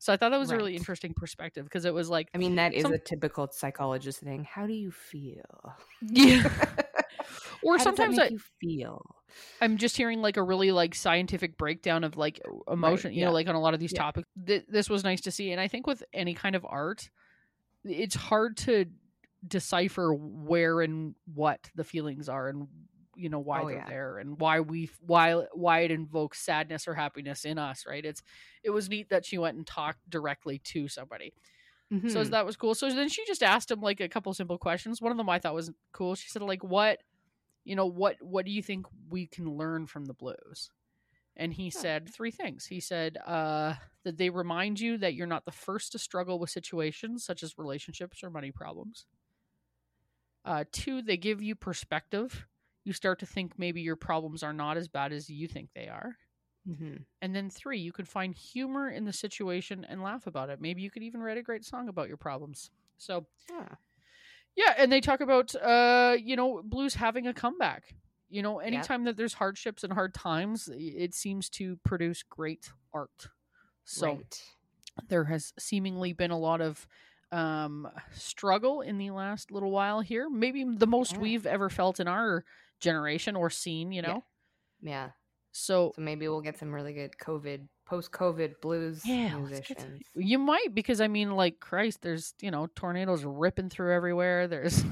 So 0.03 0.11
I 0.11 0.17
thought 0.17 0.31
that 0.31 0.37
was 0.37 0.51
a 0.51 0.57
really 0.57 0.75
interesting 0.75 1.13
perspective 1.13 1.63
because 1.63 1.85
it 1.85 1.93
was 1.93 2.09
like, 2.09 2.27
I 2.35 2.37
mean, 2.37 2.55
that 2.55 2.73
is 2.73 2.81
Some- 2.81 2.91
a 2.91 2.97
typical 2.97 3.47
psychologist 3.53 4.19
thing. 4.19 4.43
How 4.43 4.67
do 4.67 4.73
you 4.73 4.91
feel? 4.91 5.75
yeah. 6.01 6.43
Or 7.63 7.77
How 7.77 7.83
sometimes 7.85 8.19
I, 8.19 8.27
you 8.27 8.39
feel. 8.59 9.15
I'm 9.61 9.77
just 9.77 9.95
hearing 9.95 10.21
like 10.21 10.35
a 10.35 10.43
really 10.43 10.73
like 10.73 10.93
scientific 10.93 11.57
breakdown 11.57 12.03
of 12.03 12.17
like 12.17 12.41
emotion, 12.69 13.13
you 13.13 13.21
yeah. 13.21 13.27
know, 13.27 13.31
like 13.31 13.47
on 13.47 13.55
a 13.55 13.61
lot 13.61 13.73
of 13.73 13.79
these 13.79 13.93
Yeah. 13.93 14.01
topics. 14.01 14.27
Th- 14.45 14.65
this 14.67 14.89
was 14.89 15.05
nice 15.05 15.21
to 15.21 15.31
see, 15.31 15.51
and 15.53 15.61
I 15.61 15.69
think 15.69 15.87
with 15.87 16.03
any 16.13 16.33
kind 16.33 16.57
of 16.57 16.65
art, 16.67 17.09
it's 17.85 18.15
hard 18.15 18.57
to 18.57 18.87
decipher 19.47 20.13
where 20.13 20.81
and 20.81 21.15
what 21.33 21.71
the 21.75 21.85
feelings 21.85 22.27
are, 22.27 22.49
and 22.49 22.67
you 23.15 23.29
know 23.29 23.39
why 23.39 23.63
Oh, 23.63 23.67
they're 23.67 23.81
yeah. 23.83 23.85
there, 23.85 24.17
and 24.19 24.39
why 24.39 24.59
we 24.61 24.89
why 25.01 25.33
why 25.53 25.79
it 25.81 25.91
invokes 25.91 26.39
sadness 26.45 26.87
or 26.87 26.93
happiness 26.95 27.45
in 27.45 27.57
us. 27.57 27.85
Right? 27.87 28.05
It's 28.05 28.21
it 28.63 28.71
was 28.71 28.89
neat 28.89 29.09
that 29.09 29.25
she 29.25 29.37
went 29.37 29.57
and 29.57 29.67
talked 29.67 30.09
directly 30.09 30.59
to 30.65 30.87
somebody. 30.87 31.33
So 32.05 32.23
Mhm. 32.23 32.25
that 32.25 32.45
was 32.45 32.57
cool. 32.57 32.75
So 32.75 32.89
then 32.89 33.09
she 33.09 33.25
just 33.25 33.43
asked 33.43 33.71
him 33.71 33.81
like 33.81 34.01
a 34.01 34.09
couple 34.09 34.33
simple 34.33 34.57
questions. 34.57 35.01
One 35.01 35.11
of 35.11 35.17
them 35.17 35.29
I 35.29 35.39
thought 35.39 35.53
was 35.55 35.71
cool. 35.93 36.15
She 36.15 36.29
said 36.29 36.41
like 36.41 36.63
what 36.63 36.99
you 37.65 37.75
know 37.75 37.85
what 37.87 38.17
what 38.21 38.45
do 38.45 38.51
you 38.51 38.63
think 38.63 38.87
we 39.09 39.27
can 39.27 39.57
learn 39.57 39.87
from 39.87 40.05
the 40.05 40.13
blues? 40.13 40.71
And 41.35 41.53
he 41.53 41.69
Huh. 41.73 41.85
said 41.85 42.09
three 42.13 42.31
things. 42.31 42.65
He 42.67 42.79
said 42.79 43.17
uh 43.25 43.75
that 44.03 44.17
they 44.17 44.29
remind 44.29 44.79
you 44.79 44.97
that 44.99 45.15
you're 45.15 45.27
not 45.27 45.45
the 45.45 45.51
first 45.51 45.91
to 45.93 45.99
struggle 45.99 46.39
with 46.39 46.49
situations 46.51 47.25
such 47.25 47.43
as 47.43 47.57
relationships 47.57 48.23
or 48.23 48.29
money 48.29 48.51
problems. 48.51 49.05
Uh 50.45 50.63
two, 50.71 51.01
they 51.01 51.17
give 51.17 51.41
you 51.41 51.55
perspective. 51.55 52.47
You 52.83 52.93
start 52.93 53.19
to 53.19 53.25
think 53.25 53.57
maybe 53.57 53.81
your 53.81 53.95
problems 53.95 54.43
are 54.43 54.53
not 54.53 54.77
as 54.77 54.87
bad 54.87 55.11
as 55.13 55.29
you 55.29 55.47
think 55.47 55.69
they 55.73 55.87
are. 55.87 56.17
Mhm. 56.65 57.05
And 57.21 57.33
then 57.35 57.49
three, 57.49 57.79
you 57.79 57.93
can 57.93 58.05
find 58.05 58.35
humor 58.35 58.89
in 58.89 59.05
the 59.05 59.13
situation 59.13 59.85
and 59.85 60.03
laugh 60.03 60.27
about 60.27 60.49
it. 60.49 60.59
Maybe 60.59 60.81
you 60.81 60.91
could 60.91 61.03
even 61.03 61.21
write 61.21 61.37
a 61.37 61.43
great 61.43 61.63
song 61.63 61.87
about 61.87 62.09
your 62.09 62.17
problems. 62.17 62.69
So 62.97 63.27
Yeah. 63.49 63.75
yeah, 64.55 64.73
and 64.77 64.91
they 64.91 65.01
talk 65.01 65.21
about 65.21 65.55
uh, 65.55 66.15
you 66.19 66.35
know, 66.35 66.61
blues 66.63 66.95
having 66.95 67.27
a 67.27 67.33
comeback. 67.33 67.95
You 68.29 68.41
know, 68.41 68.59
anytime 68.59 69.03
that 69.03 69.15
there's 69.15 69.33
hardships 69.33 69.83
and 69.83 69.93
hard 69.93 70.13
times, 70.13 70.69
it 70.73 71.13
seems 71.13 71.49
to 71.51 71.77
produce 71.77 72.23
great 72.23 72.71
art. 72.93 73.29
So 73.85 74.17
right. 74.17 74.43
there 75.07 75.25
has 75.25 75.53
seemingly 75.59 76.13
been 76.13 76.31
a 76.31 76.39
lot 76.39 76.61
of 76.61 76.87
um 77.33 77.87
struggle 78.13 78.81
in 78.81 78.97
the 78.97 79.11
last 79.11 79.51
little 79.51 79.71
while 79.71 80.01
here. 80.01 80.29
Maybe 80.29 80.63
the 80.63 80.87
most 80.87 81.13
Yeah. 81.13 81.19
we've 81.19 81.45
ever 81.45 81.69
felt 81.69 81.99
in 81.99 82.07
our 82.07 82.45
generation 82.79 83.35
or 83.35 83.49
seen, 83.49 83.91
you 83.91 84.01
know. 84.01 84.23
Yeah. 84.81 85.09
So 85.51 85.91
So 85.95 86.01
maybe 86.01 86.27
we'll 86.27 86.41
get 86.41 86.57
some 86.57 86.73
really 86.73 86.93
good 86.93 87.11
COVID, 87.21 87.67
post 87.85 88.11
COVID 88.11 88.59
blues 88.61 89.01
Yeah, 89.05 89.29
to- 89.29 89.37
musicians. 89.39 90.01
You 90.15 90.39
might 90.39 90.73
because 90.73 91.01
I 91.01 91.07
mean, 91.07 91.31
like 91.31 91.59
Christ, 91.59 92.01
there's 92.01 92.33
you 92.41 92.51
know 92.51 92.67
tornadoes 92.75 93.23
ripping 93.23 93.69
through 93.69 93.93
everywhere. 93.93 94.47
There's 94.47 94.83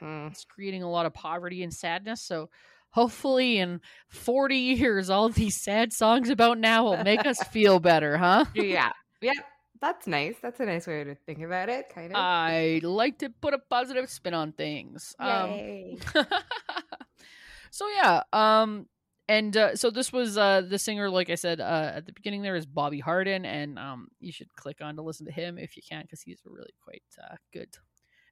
hmm 0.00 0.26
it's 0.28 0.44
creating 0.44 0.82
a 0.82 0.90
lot 0.90 1.06
of 1.06 1.14
poverty 1.14 1.62
and 1.62 1.72
sadness. 1.74 2.22
So 2.22 2.50
hopefully, 2.90 3.58
in 3.58 3.80
40 4.08 4.56
years, 4.56 5.10
all 5.10 5.28
these 5.28 5.60
sad 5.60 5.92
songs 5.92 6.30
about 6.30 6.58
now 6.58 6.84
will 6.84 7.02
make 7.04 7.26
us 7.26 7.42
feel 7.52 7.80
better, 7.80 8.16
huh? 8.16 8.44
Yeah. 8.54 8.90
Yeah. 9.20 9.32
That's 9.80 10.06
nice. 10.06 10.36
That's 10.42 10.60
a 10.60 10.66
nice 10.66 10.86
way 10.86 11.04
to 11.04 11.14
think 11.14 11.40
about 11.40 11.68
it, 11.70 11.86
kind 11.94 12.12
of. 12.12 12.16
I 12.16 12.80
like 12.82 13.18
to 13.18 13.30
put 13.30 13.54
a 13.54 13.58
positive 13.58 14.10
spin 14.10 14.34
on 14.34 14.52
things. 14.52 15.14
Um, 15.18 15.50
Yay. 15.50 15.98
so 17.70 17.88
yeah, 17.88 18.22
um, 18.32 18.86
and 19.28 19.56
uh, 19.56 19.76
so 19.76 19.90
this 19.90 20.12
was 20.12 20.36
uh, 20.36 20.62
the 20.68 20.78
singer, 20.78 21.08
like 21.08 21.30
I 21.30 21.34
said 21.36 21.60
uh, 21.60 21.92
at 21.94 22.04
the 22.06 22.12
beginning, 22.12 22.42
there 22.42 22.56
is 22.56 22.66
Bobby 22.66 23.00
Hardin, 23.00 23.46
and 23.46 23.78
um, 23.78 24.08
you 24.18 24.32
should 24.32 24.54
click 24.54 24.78
on 24.82 24.96
to 24.96 25.02
listen 25.02 25.24
to 25.26 25.32
him 25.32 25.56
if 25.56 25.76
you 25.76 25.82
can, 25.88 26.02
because 26.02 26.20
he's 26.20 26.42
really 26.44 26.74
quite 26.84 27.02
uh, 27.22 27.36
good 27.52 27.68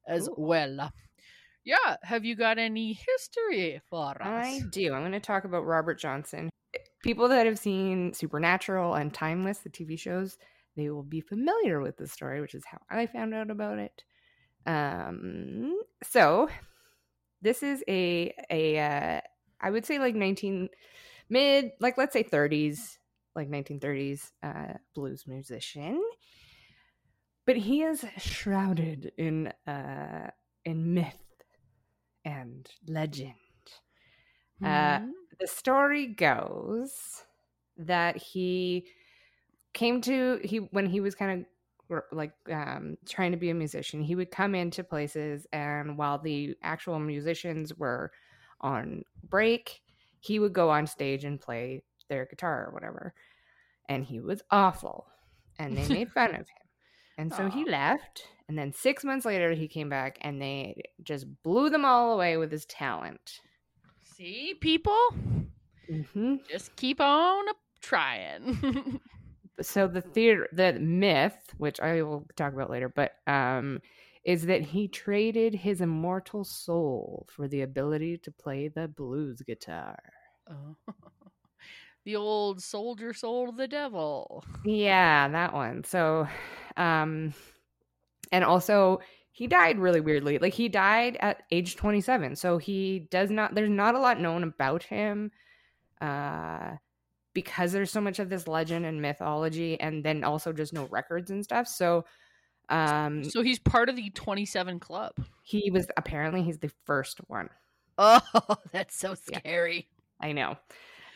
as 0.06 0.28
Cool. 0.28 0.46
well. 0.46 0.92
Yeah, 1.64 1.96
have 2.02 2.24
you 2.24 2.34
got 2.34 2.58
any 2.58 2.92
history 2.92 3.80
for 3.88 4.10
us? 4.20 4.46
I 4.46 4.60
do. 4.70 4.92
I'm 4.92 5.02
going 5.02 5.12
to 5.12 5.20
talk 5.20 5.44
about 5.44 5.64
Robert 5.66 5.98
Johnson. 5.98 6.50
People 7.02 7.28
that 7.28 7.46
have 7.46 7.58
seen 7.58 8.12
Supernatural 8.12 8.94
and 8.94 9.14
Timeless, 9.14 9.58
the 9.58 9.70
TV 9.70 9.98
shows, 9.98 10.36
they 10.78 10.90
will 10.90 11.02
be 11.04 11.20
familiar 11.20 11.80
with 11.80 11.98
the 11.98 12.06
story, 12.08 12.40
which 12.40 12.54
is 12.54 12.64
how 12.66 12.78
I 12.90 13.06
found 13.06 13.34
out 13.34 13.50
about 13.50 13.78
it. 13.80 14.04
Um, 14.66 15.80
so 16.02 16.48
this 17.42 17.62
is 17.62 17.84
a 17.88 18.34
a 18.50 18.78
uh, 18.78 19.20
I 19.60 19.70
would 19.70 19.86
say 19.86 19.98
like 19.98 20.14
19 20.14 20.68
mid 21.28 21.72
like 21.80 21.98
let's 21.98 22.12
say 22.12 22.22
30s, 22.22 22.98
like 23.34 23.48
1930s 23.48 24.32
uh, 24.42 24.74
blues 24.94 25.26
musician. 25.26 26.02
But 27.46 27.56
he 27.56 27.82
is 27.82 28.04
shrouded 28.18 29.12
in 29.16 29.48
uh 29.66 30.30
in 30.64 30.94
myth 30.94 31.42
and 32.24 32.70
legend. 32.86 33.34
Uh, 34.62 34.98
Hmm? 34.98 35.12
the 35.38 35.46
story 35.46 36.06
goes 36.06 37.24
that 37.76 38.16
he 38.16 38.88
came 39.78 40.00
to 40.02 40.40
he 40.44 40.58
when 40.58 40.86
he 40.86 41.00
was 41.00 41.14
kind 41.14 41.46
of 41.90 42.02
like 42.12 42.32
um 42.52 42.98
trying 43.06 43.30
to 43.30 43.38
be 43.38 43.50
a 43.50 43.54
musician 43.54 44.02
he 44.02 44.14
would 44.14 44.30
come 44.30 44.54
into 44.54 44.84
places 44.84 45.46
and 45.52 45.96
while 45.96 46.18
the 46.18 46.54
actual 46.62 46.98
musicians 46.98 47.74
were 47.74 48.12
on 48.60 49.02
break 49.28 49.80
he 50.20 50.38
would 50.38 50.52
go 50.52 50.70
on 50.70 50.86
stage 50.86 51.24
and 51.24 51.40
play 51.40 51.82
their 52.08 52.26
guitar 52.26 52.66
or 52.66 52.72
whatever. 52.72 53.14
And 53.88 54.04
he 54.04 54.20
was 54.20 54.42
awful 54.50 55.06
and 55.58 55.76
they 55.76 55.88
made 55.88 56.10
fun 56.12 56.30
of 56.30 56.48
him. 56.48 56.68
And 57.16 57.32
so 57.32 57.46
he 57.46 57.64
left 57.68 58.24
and 58.48 58.58
then 58.58 58.72
6 58.72 59.04
months 59.04 59.26
later 59.26 59.52
he 59.52 59.68
came 59.68 59.88
back 59.88 60.18
and 60.20 60.40
they 60.40 60.82
just 61.02 61.26
blew 61.42 61.70
them 61.70 61.84
all 61.84 62.12
away 62.14 62.36
with 62.36 62.50
his 62.50 62.66
talent. 62.66 63.40
See, 64.02 64.54
people, 64.60 64.98
hmm 65.88 66.36
just 66.50 66.74
keep 66.76 67.00
on 67.00 67.44
trying. 67.80 69.00
so 69.60 69.86
the 69.88 70.00
theater 70.00 70.48
the 70.52 70.72
myth 70.74 71.36
which 71.58 71.80
i 71.80 72.02
will 72.02 72.26
talk 72.36 72.52
about 72.52 72.70
later 72.70 72.88
but 72.88 73.12
um 73.26 73.80
is 74.24 74.46
that 74.46 74.60
he 74.62 74.88
traded 74.88 75.54
his 75.54 75.80
immortal 75.80 76.44
soul 76.44 77.26
for 77.30 77.48
the 77.48 77.62
ability 77.62 78.18
to 78.18 78.30
play 78.30 78.68
the 78.68 78.88
blues 78.88 79.42
guitar 79.46 79.98
Oh. 80.50 80.76
the 82.04 82.16
old 82.16 82.62
soldier 82.62 83.12
sold 83.12 83.58
the 83.58 83.68
devil. 83.68 84.44
yeah 84.64 85.28
that 85.28 85.52
one 85.52 85.84
so 85.84 86.26
um 86.76 87.34
and 88.32 88.44
also 88.44 89.00
he 89.32 89.46
died 89.46 89.78
really 89.78 90.00
weirdly 90.00 90.38
like 90.38 90.54
he 90.54 90.68
died 90.68 91.16
at 91.20 91.42
age 91.50 91.76
27 91.76 92.34
so 92.36 92.58
he 92.58 93.06
does 93.10 93.30
not 93.30 93.54
there's 93.54 93.70
not 93.70 93.94
a 93.94 94.00
lot 94.00 94.20
known 94.20 94.42
about 94.42 94.82
him 94.82 95.30
uh 96.00 96.72
because 97.38 97.70
there's 97.70 97.92
so 97.92 98.00
much 98.00 98.18
of 98.18 98.28
this 98.28 98.48
legend 98.48 98.84
and 98.84 99.00
mythology 99.00 99.78
and 99.80 100.02
then 100.04 100.24
also 100.24 100.52
just 100.52 100.72
no 100.72 100.86
records 100.86 101.30
and 101.30 101.44
stuff 101.44 101.68
so 101.68 102.04
um 102.68 103.22
So 103.22 103.42
he's 103.42 103.60
part 103.60 103.88
of 103.88 103.94
the 103.94 104.10
27 104.10 104.80
club. 104.80 105.12
he 105.44 105.70
was 105.70 105.86
apparently 105.96 106.42
he's 106.42 106.58
the 106.58 106.72
first 106.84 107.18
one 107.28 107.48
Oh, 107.96 108.20
that's 108.72 108.96
so 108.98 109.14
Yeah. 109.28 109.38
scary. 109.38 109.88
i 110.20 110.32
know 110.32 110.56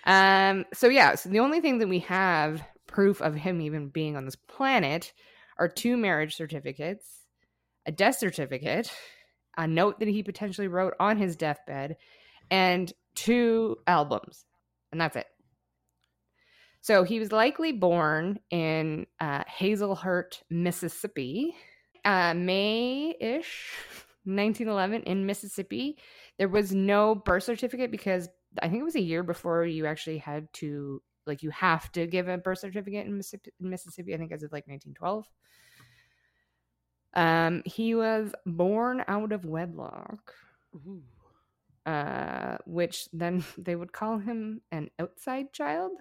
um 0.07 0.65
so 0.73 0.89
yeah 0.89 1.17
so 1.17 1.29
the 1.29 1.41
only 1.41 1.61
thing 1.61 1.79
that 1.79 1.89
we 1.89 1.99
have 1.99 2.63
proof 2.87 3.21
of 3.21 3.35
him 3.35 3.61
even 3.61 3.89
being 3.89 4.17
on 4.17 4.25
this 4.25 4.37
planet 4.37 5.13
are 5.59 5.69
two 5.69 5.97
marriage 5.97 6.37
certificates 6.37 7.05
a 7.85 7.91
death 7.91 8.17
certificate 8.17 8.93
a 9.57 9.67
note 9.67 9.99
that 9.99 10.07
he 10.09 10.23
potentially 10.23 10.69
wrote 10.69 10.95
on 11.01 11.17
his 11.17 11.35
deathbed 11.35 11.97
and 12.49 12.93
two 13.17 13.77
albums 13.89 14.45
and 14.93 15.01
that's 15.01 15.17
it 15.17 15.27
so 16.83 17.05
he 17.05 17.19
was 17.19 17.33
likely 17.33 17.73
born 17.73 18.39
in 18.51 19.07
uh, 19.21 19.45
Hazlehurst 19.45 20.43
mississippi 20.51 21.55
uh, 22.05 22.35
may-ish 22.35 23.73
1911 24.25 25.03
in 25.05 25.27
mississippi 25.27 25.97
there 26.39 26.49
was 26.49 26.75
no 26.75 27.15
birth 27.15 27.45
certificate 27.45 27.91
because 27.91 28.29
I 28.61 28.69
think 28.69 28.81
it 28.81 28.85
was 28.85 28.97
a 28.97 29.01
year 29.01 29.23
before 29.23 29.65
you 29.65 29.87
actually 29.87 30.19
had 30.19 30.53
to 30.55 31.03
like 31.27 31.43
you 31.43 31.51
have 31.51 31.91
to 31.93 32.07
give 32.07 32.29
a 32.29 32.37
birth 32.37 32.59
certificate 32.59 33.07
in 33.07 33.17
Mississippi, 33.17 33.53
Mississippi 33.61 34.15
I 34.15 34.19
think 34.19 34.33
as 34.33 34.43
of 34.43 34.53
like 34.53 34.67
1912. 34.67 35.27
Um 37.15 37.63
he 37.65 37.95
was 37.95 38.33
born 38.45 39.05
out 39.07 39.33
of 39.33 39.45
wedlock. 39.45 40.35
uh, 41.87 42.59
which 42.67 43.09
then 43.13 43.45
they 43.59 43.77
would 43.77 43.93
call 43.93 44.19
him 44.19 44.63
an 44.71 44.91
outside 44.99 45.53
child. 45.53 45.93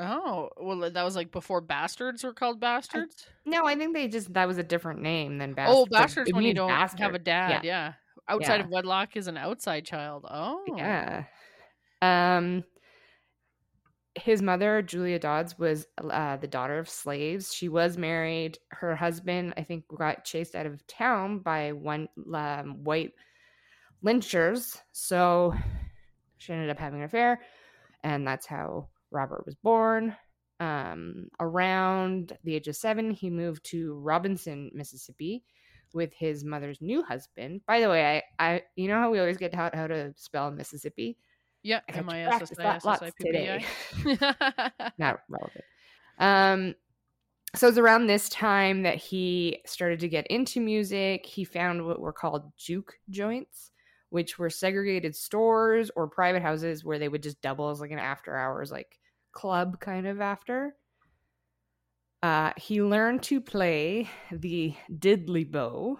Oh, 0.00 0.48
well, 0.56 0.90
that 0.90 1.02
was 1.02 1.14
like 1.14 1.30
before 1.30 1.60
bastards 1.60 2.24
were 2.24 2.32
called 2.32 2.58
bastards. 2.58 3.26
No, 3.44 3.66
I 3.66 3.74
think 3.76 3.94
they 3.94 4.08
just 4.08 4.32
that 4.32 4.48
was 4.48 4.56
a 4.58 4.62
different 4.62 5.02
name 5.02 5.38
than 5.38 5.52
bastards. 5.52 5.78
oh, 5.78 5.86
bastards 5.90 6.32
when 6.32 6.44
you 6.44 6.54
don't 6.54 6.70
have 6.70 7.14
a 7.14 7.18
dad. 7.18 7.64
Yeah. 7.64 7.92
Outside 8.28 8.56
Yeah. 8.60 8.64
of 8.64 8.70
wedlock 8.70 9.16
is 9.16 9.26
an 9.26 9.36
outside 9.36 9.84
child. 9.84 10.24
Oh, 10.30 10.62
Yeah. 10.76 11.24
Um 12.00 12.64
his 14.16 14.42
mother, 14.42 14.82
Julia 14.82 15.18
Dodds, 15.20 15.56
was 15.56 15.86
uh, 15.98 16.36
the 16.36 16.48
daughter 16.48 16.78
of 16.78 16.88
slaves. 16.88 17.54
She 17.54 17.68
was 17.68 17.96
married. 17.96 18.58
Her 18.70 18.96
husband, 18.96 19.54
I 19.56 19.62
think, 19.62 19.84
got 19.96 20.24
chased 20.24 20.56
out 20.56 20.66
of 20.66 20.84
town 20.88 21.38
by 21.38 21.72
one 21.72 22.08
um, 22.34 22.82
white 22.82 23.12
lynchers. 24.04 24.80
So 24.90 25.54
she 26.38 26.52
ended 26.52 26.70
up 26.70 26.78
having 26.78 26.98
an 27.00 27.04
affair, 27.04 27.40
and 28.02 28.26
that's 28.26 28.46
how 28.46 28.88
Robert 29.10 29.44
was 29.46 29.54
born. 29.54 30.16
Um, 30.58 31.28
around 31.40 32.36
the 32.44 32.54
age 32.54 32.68
of 32.68 32.76
seven, 32.76 33.10
he 33.10 33.30
moved 33.30 33.64
to 33.66 33.94
Robinson, 33.94 34.70
Mississippi, 34.74 35.42
with 35.94 36.12
his 36.12 36.44
mother's 36.44 36.80
new 36.80 37.02
husband. 37.02 37.62
By 37.66 37.80
the 37.80 37.88
way, 37.88 38.22
I, 38.38 38.52
I 38.52 38.62
you 38.76 38.88
know 38.88 38.98
how 38.98 39.10
we 39.10 39.18
always 39.18 39.38
get 39.38 39.52
taught 39.52 39.74
how 39.74 39.86
to 39.86 40.12
spell 40.16 40.50
Mississippi? 40.50 41.16
yeah. 41.62 41.80
I 41.88 41.92
M 41.98 42.08
I 42.08 42.22
S 42.22 42.28
practice 42.28 42.50
that 42.56 42.84
lots 42.84 43.02
S 43.02 43.12
I 43.18 43.22
P 43.22 43.32
P 43.32 44.20
I. 44.22 44.92
Not 44.98 45.20
relevant. 45.28 45.64
Um, 46.18 46.74
so 47.54 47.68
it's 47.68 47.78
around 47.78 48.06
this 48.06 48.28
time 48.28 48.82
that 48.82 48.96
he 48.96 49.60
started 49.66 50.00
to 50.00 50.08
get 50.08 50.26
into 50.28 50.60
music. 50.60 51.26
He 51.26 51.44
found 51.44 51.84
what 51.84 52.00
were 52.00 52.12
called 52.12 52.52
juke 52.56 52.94
joints, 53.10 53.72
which 54.10 54.38
were 54.38 54.50
segregated 54.50 55.16
stores 55.16 55.90
or 55.96 56.06
private 56.08 56.42
houses 56.42 56.84
where 56.84 56.98
they 56.98 57.08
would 57.08 57.22
just 57.22 57.40
double 57.40 57.70
as 57.70 57.80
like 57.80 57.90
an 57.90 57.98
after 57.98 58.36
hours 58.36 58.70
like 58.70 58.98
club 59.32 59.80
kind 59.80 60.06
of 60.06 60.20
after. 60.20 60.74
Uh, 62.22 62.52
he 62.56 62.82
learned 62.82 63.22
to 63.22 63.40
play 63.40 64.08
the 64.30 64.74
diddley 64.92 65.50
bow, 65.50 65.98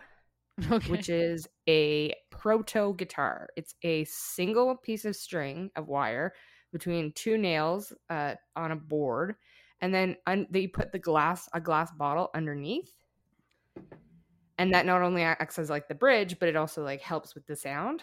Okay. 0.71 0.90
which 0.90 1.09
is 1.09 1.49
a 1.67 2.14
proto 2.31 2.95
guitar. 2.95 3.49
It's 3.57 3.75
a 3.83 4.05
single 4.05 4.76
piece 4.76 5.07
of 5.07 5.17
string 5.17 5.71
of 5.76 5.88
wire 5.88 6.35
between 6.73 7.12
two 7.12 7.38
nails 7.38 7.93
uh, 8.11 8.35
on 8.55 8.73
a 8.73 8.76
board, 8.76 9.37
and 9.81 9.95
then 9.95 10.17
un- 10.26 10.47
they 10.50 10.67
put 10.67 10.93
the 10.93 10.99
glass 10.99 11.49
a 11.55 11.61
glass 11.61 11.90
bottle 11.93 12.29
underneath, 12.35 12.93
and 14.61 14.75
that 14.75 14.85
not 14.85 15.00
only 15.00 15.23
acts 15.23 15.59
as 15.59 15.71
like 15.71 15.88
the 15.88 15.95
bridge, 15.95 16.38
but 16.38 16.47
it 16.47 16.55
also 16.55 16.85
like 16.85 17.00
helps 17.00 17.35
with 17.35 17.47
the 17.47 17.57
sound. 17.57 18.02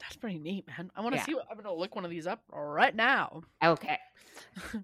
That's 0.00 0.16
pretty 0.16 0.38
neat, 0.38 0.66
man. 0.66 0.90
I 0.96 1.02
want 1.02 1.12
to 1.12 1.18
Yeah. 1.18 1.24
see. 1.26 1.34
What, 1.34 1.46
I'm 1.50 1.58
gonna 1.58 1.74
look 1.74 1.94
one 1.94 2.06
of 2.06 2.10
these 2.10 2.26
up 2.26 2.42
right 2.50 2.96
now. 2.96 3.42
Okay. 3.62 3.98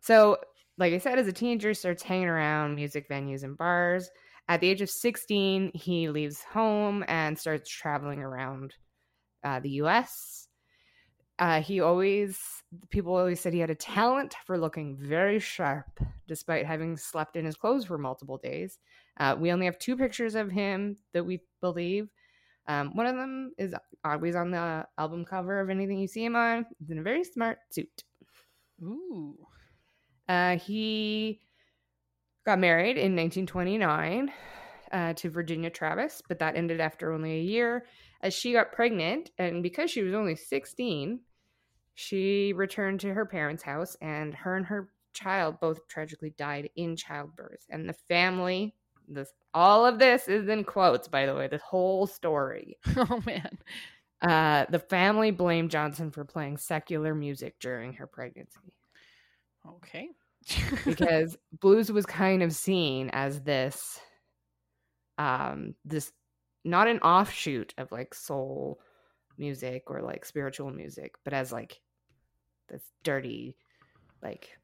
so, 0.00 0.38
like 0.76 0.92
I 0.92 0.98
said, 0.98 1.20
as 1.20 1.28
a 1.28 1.32
teenager, 1.32 1.72
starts 1.72 2.02
hanging 2.02 2.26
around 2.26 2.74
music 2.74 3.08
venues 3.08 3.44
and 3.44 3.56
bars. 3.56 4.10
At 4.48 4.60
the 4.60 4.68
age 4.68 4.80
of 4.82 4.90
16, 4.90 5.70
he 5.74 6.08
leaves 6.08 6.42
home 6.42 7.04
and 7.06 7.38
starts 7.38 7.70
traveling 7.70 8.18
around 8.20 8.74
uh, 9.44 9.60
the 9.60 9.70
US. 9.82 10.48
Uh, 11.38 11.60
he 11.60 11.80
always, 11.80 12.40
people 12.90 13.14
always 13.14 13.38
said 13.38 13.52
he 13.52 13.60
had 13.60 13.70
a 13.70 13.74
talent 13.76 14.34
for 14.46 14.58
looking 14.58 14.96
very 14.96 15.38
sharp, 15.38 16.00
despite 16.26 16.66
having 16.66 16.96
slept 16.96 17.36
in 17.36 17.44
his 17.44 17.56
clothes 17.56 17.84
for 17.84 17.98
multiple 17.98 18.38
days. 18.38 18.80
Uh, 19.18 19.36
we 19.38 19.52
only 19.52 19.66
have 19.66 19.78
two 19.78 19.96
pictures 19.96 20.34
of 20.34 20.50
him 20.50 20.96
that 21.12 21.24
we 21.24 21.40
believe. 21.60 22.08
Um, 22.66 22.94
one 22.94 23.06
of 23.06 23.16
them 23.16 23.52
is 23.58 23.74
always 24.04 24.36
on 24.36 24.50
the 24.50 24.86
album 24.96 25.24
cover 25.24 25.60
of 25.60 25.70
anything 25.70 25.98
you 25.98 26.06
see 26.06 26.24
him 26.24 26.36
on. 26.36 26.66
He's 26.78 26.90
in 26.90 26.98
a 26.98 27.02
very 27.02 27.24
smart 27.24 27.58
suit. 27.70 28.04
Ooh. 28.82 29.36
Uh, 30.28 30.58
he 30.58 31.40
got 32.44 32.58
married 32.58 32.96
in 32.96 33.16
1929 33.16 34.30
uh, 34.92 35.12
to 35.14 35.30
Virginia 35.30 35.70
Travis, 35.70 36.22
but 36.28 36.38
that 36.38 36.56
ended 36.56 36.80
after 36.80 37.12
only 37.12 37.32
a 37.32 37.42
year 37.42 37.84
as 38.22 38.34
she 38.34 38.52
got 38.52 38.72
pregnant. 38.72 39.30
And 39.38 39.62
because 39.62 39.90
she 39.90 40.02
was 40.02 40.14
only 40.14 40.36
16, 40.36 41.20
she 41.94 42.52
returned 42.52 43.00
to 43.00 43.12
her 43.12 43.26
parents' 43.26 43.62
house, 43.62 43.96
and 44.00 44.34
her 44.34 44.56
and 44.56 44.66
her 44.66 44.90
child 45.12 45.58
both 45.60 45.88
tragically 45.88 46.30
died 46.30 46.70
in 46.76 46.94
childbirth. 46.94 47.66
And 47.70 47.88
the 47.88 47.94
family, 47.94 48.74
this 49.08 49.32
all 49.54 49.86
of 49.86 49.98
this 49.98 50.28
is 50.28 50.48
in 50.48 50.64
quotes, 50.64 51.08
by 51.08 51.26
the 51.26 51.34
way, 51.34 51.48
this 51.48 51.62
whole 51.62 52.06
story. 52.06 52.78
Oh 52.96 53.20
man. 53.26 53.58
Uh, 54.20 54.66
the 54.68 54.80
family 54.80 55.30
blamed 55.30 55.70
Johnson 55.70 56.10
for 56.10 56.24
playing 56.24 56.56
secular 56.56 57.14
music 57.14 57.54
during 57.60 57.92
her 57.94 58.06
pregnancy 58.06 58.74
Okay. 59.66 60.08
because 60.84 61.36
blues 61.60 61.92
was 61.92 62.04
kind 62.06 62.42
of 62.42 62.52
seen 62.52 63.10
as 63.12 63.40
this 63.42 64.00
um 65.18 65.74
this 65.84 66.12
not 66.64 66.88
an 66.88 66.98
offshoot 67.00 67.74
of 67.78 67.90
like 67.92 68.14
soul 68.14 68.80
music 69.36 69.84
or 69.86 70.00
like 70.00 70.24
spiritual 70.24 70.70
music 70.70 71.14
but 71.24 71.32
as 71.32 71.52
like 71.52 71.80
this 72.68 72.82
dirty 73.02 73.56
like 74.22 74.58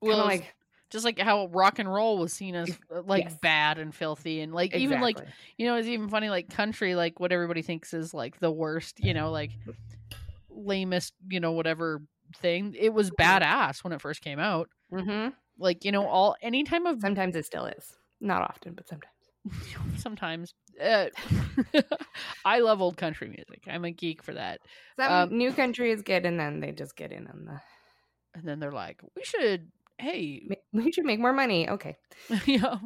well, 0.00 0.18
like 0.18 0.54
just 0.90 1.04
like 1.04 1.18
how 1.18 1.46
rock 1.48 1.78
and 1.78 1.92
roll 1.92 2.18
was 2.18 2.32
seen 2.32 2.54
as 2.54 2.70
uh, 2.94 3.02
like 3.06 3.24
Yes. 3.24 3.38
bad 3.40 3.78
and 3.78 3.94
filthy, 3.94 4.40
and 4.40 4.52
like 4.52 4.74
even 4.74 5.00
like 5.00 5.18
you 5.56 5.66
know, 5.66 5.76
it's 5.76 5.88
even 5.88 6.08
funny 6.08 6.28
like 6.30 6.50
country, 6.50 6.94
like 6.94 7.18
what 7.20 7.32
everybody 7.32 7.62
thinks 7.62 7.94
is 7.94 8.12
like 8.14 8.38
the 8.40 8.50
worst, 8.50 9.00
you 9.00 9.14
know, 9.14 9.30
like 9.30 9.50
lamest, 10.50 11.14
you 11.28 11.40
know, 11.40 11.52
whatever 11.52 12.02
thing. 12.36 12.74
It 12.78 12.92
was 12.92 13.10
badass 13.10 13.82
when 13.84 13.92
it 13.92 14.00
first 14.00 14.20
came 14.22 14.38
out. 14.38 14.68
Mhm. 14.92 15.34
Like 15.58 15.84
you 15.84 15.92
know, 15.92 16.06
all 16.06 16.36
any 16.42 16.64
time 16.64 16.86
of 16.86 17.00
sometimes 17.00 17.36
it 17.36 17.44
still 17.44 17.66
is 17.66 17.96
not 18.20 18.42
often 18.42 18.74
but 18.74 18.88
sometimes 18.88 19.14
sometimes. 19.96 20.54
Uh, 20.82 21.06
I 22.44 22.60
love 22.60 22.80
old 22.82 22.96
country 22.96 23.28
music. 23.28 23.62
I'm 23.66 23.84
a 23.84 23.90
geek 23.90 24.22
for 24.22 24.34
that. 24.34 24.60
some 24.98 25.12
Um, 25.30 25.38
new 25.38 25.52
country 25.52 25.90
is 25.90 26.02
good 26.02 26.26
and 26.26 26.38
then 26.38 26.60
they 26.60 26.72
just 26.72 26.96
get 26.96 27.12
in 27.12 27.26
on 27.26 27.44
the 27.46 27.60
And 28.34 28.44
then 28.48 28.60
they're 28.60 28.72
like, 28.72 29.00
we 29.16 29.24
should, 29.24 29.70
hey, 30.00 30.42
we 30.72 30.92
should 30.92 31.04
make 31.04 31.20
more 31.20 31.32
money 31.32 31.68
okay 31.68 31.96
yeah. 32.46 32.78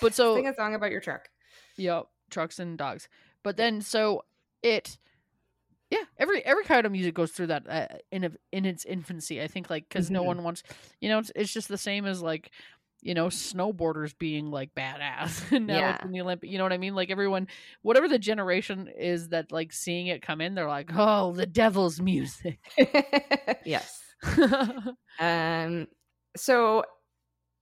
But 0.00 0.14
so 0.14 0.34
sing 0.34 0.46
a 0.46 0.54
song 0.54 0.74
about 0.74 0.90
your 0.90 1.00
truck 1.00 1.28
Yep, 1.76 2.06
trucks 2.30 2.58
and 2.58 2.78
dogs. 2.78 3.08
But 3.42 3.56
then 3.56 3.80
so 3.80 4.24
it 4.62 4.98
yeah, 5.90 6.04
every 6.18 6.44
every 6.44 6.64
kind 6.64 6.86
of 6.86 6.92
music 6.92 7.14
goes 7.14 7.32
through 7.32 7.48
that 7.48 7.68
uh, 7.68 7.86
in 8.10 8.24
a, 8.24 8.30
in 8.52 8.64
its 8.64 8.84
infancy. 8.84 9.42
I 9.42 9.46
think 9.48 9.70
like 9.70 9.88
cuz 9.90 10.10
no 10.10 10.22
Mhm. 10.22 10.26
one 10.26 10.42
wants, 10.42 10.62
you 11.00 11.08
know, 11.08 11.18
it's, 11.20 11.32
it's 11.36 11.52
just 11.52 11.68
the 11.68 11.78
same 11.78 12.06
as 12.06 12.22
like 12.22 12.50
you 13.02 13.14
know, 13.14 13.28
snowboarders 13.28 14.18
being 14.18 14.50
like 14.50 14.74
badass. 14.74 15.52
and 15.52 15.66
now 15.66 15.88
it's 15.88 16.02
in 16.02 16.10
the 16.12 16.20
Olympic, 16.20 16.50
you 16.50 16.58
know 16.58 16.64
what 16.64 16.72
I 16.72 16.78
mean? 16.78 16.94
Like 16.94 17.10
everyone 17.10 17.48
whatever 17.82 18.08
the 18.08 18.18
generation 18.18 18.88
is 18.98 19.28
that 19.28 19.52
like 19.52 19.72
seeing 19.72 20.08
it 20.08 20.22
come 20.22 20.40
in, 20.40 20.54
they're 20.54 20.68
like, 20.68 20.90
"Oh, 20.94 21.32
the 21.32 21.46
devil's 21.46 22.00
music." 22.00 22.58
yes 23.64 24.02
Um, 25.18 25.86
so 26.36 26.84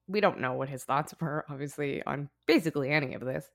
we 0.07 0.21
don't 0.21 0.41
know 0.41 0.53
what 0.55 0.69
his 0.69 0.85
thoughts 0.85 1.15
were, 1.21 1.45
obviously, 1.49 2.03
on 2.03 2.29
basically 2.47 2.91
any 2.91 3.15
of 3.15 3.25
this. 3.25 3.51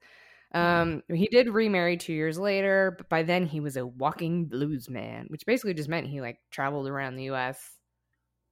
Um, 0.51 1.03
he 1.13 1.27
did 1.27 1.47
remarry 1.49 1.95
two 1.95 2.13
years 2.13 2.39
later, 2.39 2.95
but 2.97 3.07
by 3.07 3.21
then 3.21 3.45
he 3.45 3.59
was 3.59 3.77
a 3.77 3.85
walking 3.85 4.45
blues 4.45 4.89
man, 4.89 5.27
which 5.29 5.45
basically 5.45 5.75
just 5.75 5.89
meant 5.89 6.07
he 6.07 6.21
like 6.21 6.39
traveled 6.49 6.87
around 6.87 7.15
the 7.15 7.25
U.S. 7.25 7.59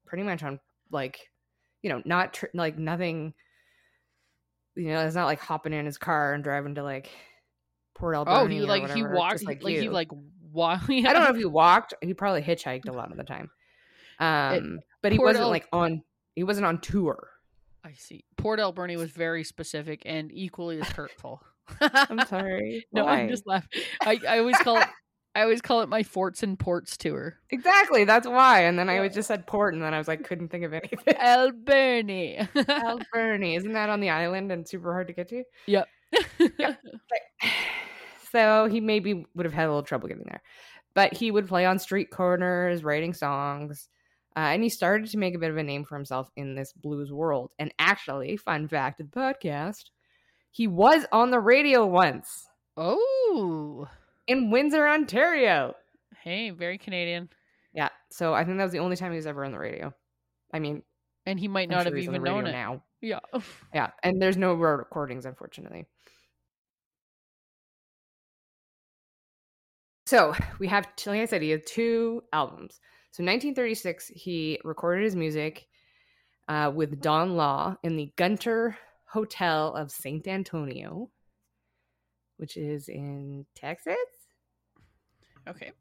pretty 0.05 0.23
much 0.23 0.43
on 0.43 0.59
like, 0.91 1.31
you 1.81 1.89
know, 1.89 2.03
not 2.05 2.35
tr- 2.35 2.45
like 2.53 2.77
nothing. 2.77 3.33
You 4.75 4.89
know, 4.89 5.05
it's 5.07 5.15
not 5.15 5.25
like 5.25 5.39
hopping 5.39 5.73
in 5.73 5.87
his 5.87 5.97
car 5.97 6.35
and 6.35 6.43
driving 6.43 6.75
to 6.75 6.83
like 6.83 7.09
Port 7.95 8.15
Alberni. 8.15 8.37
oh, 8.37 8.47
he 8.47 8.61
like 8.61 8.91
he 8.91 9.03
walked 9.03 9.43
like, 9.43 9.63
like, 9.63 9.77
he 9.77 9.89
like 9.89 10.09
wa- 10.51 10.79
I 10.87 11.01
don't 11.01 11.23
know 11.23 11.29
if 11.29 11.35
he 11.35 11.45
walked. 11.45 11.95
He 12.01 12.13
probably 12.13 12.43
hitchhiked 12.43 12.87
a 12.87 12.91
lot 12.91 13.11
of 13.11 13.17
the 13.17 13.23
time. 13.23 13.49
Um, 14.19 14.79
but 15.01 15.11
he 15.11 15.17
Port 15.17 15.29
wasn't 15.29 15.49
like 15.49 15.67
on. 15.71 16.03
He 16.37 16.43
wasn't 16.43 16.67
on 16.67 16.79
tour. 16.81 17.31
I 17.83 17.93
see. 17.93 18.23
Port 18.37 18.59
Alberni 18.59 18.95
was 18.95 19.09
very 19.09 19.43
specific 19.43 20.03
and 20.05 20.31
equally 20.31 20.79
as 20.79 20.87
hurtful. 20.89 21.41
I'm 21.81 22.23
sorry. 22.27 22.85
No, 22.93 23.05
Why? 23.05 23.21
I'm 23.21 23.29
just 23.29 23.47
laughing. 23.47 23.81
I, 24.05 24.19
I 24.29 24.37
always 24.37 24.55
call 24.59 24.77
it 24.77 24.87
I 25.33 25.41
always 25.41 25.61
call 25.61 25.81
it 25.81 25.89
my 25.89 26.03
forts 26.03 26.43
and 26.43 26.59
ports 26.59 26.95
tour. 26.95 27.37
exactly. 27.49 28.03
That's 28.03 28.27
why. 28.27 28.61
And 28.65 28.77
then 28.77 28.87
I 28.87 28.95
Yeah. 28.95 29.01
was 29.01 29.15
just 29.15 29.27
said 29.29 29.47
port, 29.47 29.73
and 29.73 29.81
then 29.81 29.95
I 29.95 29.97
was 29.97 30.07
like, 30.07 30.23
couldn't 30.23 30.49
think 30.49 30.63
of 30.63 30.73
anything. 30.73 31.15
Alberni. 31.19 32.47
Alberni, 32.69 33.55
isn't 33.55 33.73
that 33.73 33.89
on 33.89 33.99
the 33.99 34.11
island 34.11 34.51
and 34.51 34.67
super 34.67 34.93
hard 34.93 35.07
to 35.07 35.13
get 35.13 35.29
to? 35.29 35.43
yep. 35.65 35.87
So 38.31 38.67
he 38.69 38.79
maybe 38.79 39.25
would 39.33 39.45
have 39.45 39.53
had 39.53 39.65
a 39.65 39.69
little 39.69 39.81
trouble 39.83 40.07
getting 40.07 40.25
there, 40.25 40.41
but 40.93 41.13
he 41.13 41.31
would 41.31 41.47
play 41.47 41.65
on 41.65 41.79
street 41.79 42.11
corners, 42.11 42.83
writing 42.83 43.13
songs, 43.13 43.89
uh, 44.37 44.51
and 44.53 44.61
he 44.61 44.69
started 44.69 45.09
to 45.09 45.17
make 45.17 45.33
a 45.33 45.39
bit 45.39 45.49
of 45.49 45.57
a 45.57 45.63
name 45.63 45.83
for 45.83 45.95
himself 45.95 46.29
in 46.35 46.53
this 46.53 46.71
blues 46.71 47.11
world. 47.11 47.53
And 47.57 47.73
actually, 47.79 48.37
fun 48.37 48.67
fact 48.67 49.01
of 49.01 49.09
the 49.09 49.19
podcast, 49.19 49.85
he 50.51 50.67
was 50.67 51.07
on 51.11 51.31
the 51.31 51.39
radio 51.39 51.85
once. 51.87 52.47
oh. 52.77 53.87
in 54.27 54.51
Windsor, 54.51 54.87
Ontario. 54.87 55.73
Hey, 56.23 56.51
very 56.51 56.77
Canadian. 56.77 57.29
Yeah. 57.73 57.89
So 58.11 58.33
I 58.35 58.45
think 58.45 58.57
that 58.57 58.63
was 58.63 58.71
the 58.71 58.79
only 58.79 58.95
time 58.95 59.11
he 59.11 59.15
was 59.15 59.25
ever 59.25 59.43
on 59.43 59.51
the 59.51 59.57
radio. 59.59 59.91
I 60.53 60.59
mean, 60.59 60.83
And 61.25 61.39
he 61.39 61.47
might 61.47 61.69
not 61.69 61.83
sure 61.83 61.85
have 61.85 61.95
he's 61.95 62.07
on 62.07 62.13
the 62.13 62.19
even 62.19 62.23
known 62.31 62.45
it. 62.47 62.51
now. 62.51 62.83
Yeah. 63.01 63.19
Yeah, 63.73 63.89
and 64.03 64.21
there's 64.21 64.37
no 64.37 64.53
recordings, 64.53 65.25
unfortunately. 65.25 65.85
So 70.05 70.33
we 70.59 70.67
have, 70.67 70.87
like 71.05 71.19
I 71.21 71.25
said, 71.25 71.41
he 71.41 71.49
had 71.49 71.65
two 71.65 72.23
albums. 72.31 72.79
So 73.11 73.23
1936, 73.23 74.09
he 74.09 74.59
recorded 74.63 75.03
his 75.03 75.15
music 75.15 75.67
uh, 76.47 76.71
with 76.73 77.01
Don 77.01 77.35
Law 77.35 77.75
in 77.83 77.95
the 77.95 78.11
Gunter 78.15 78.77
Hotel 79.05 79.73
of 79.73 79.91
St. 79.91 80.27
Antonio, 80.27 81.09
which 82.37 82.57
is 82.57 82.89
in 82.89 83.45
Texas. 83.55 83.95
Okay. 85.47 85.71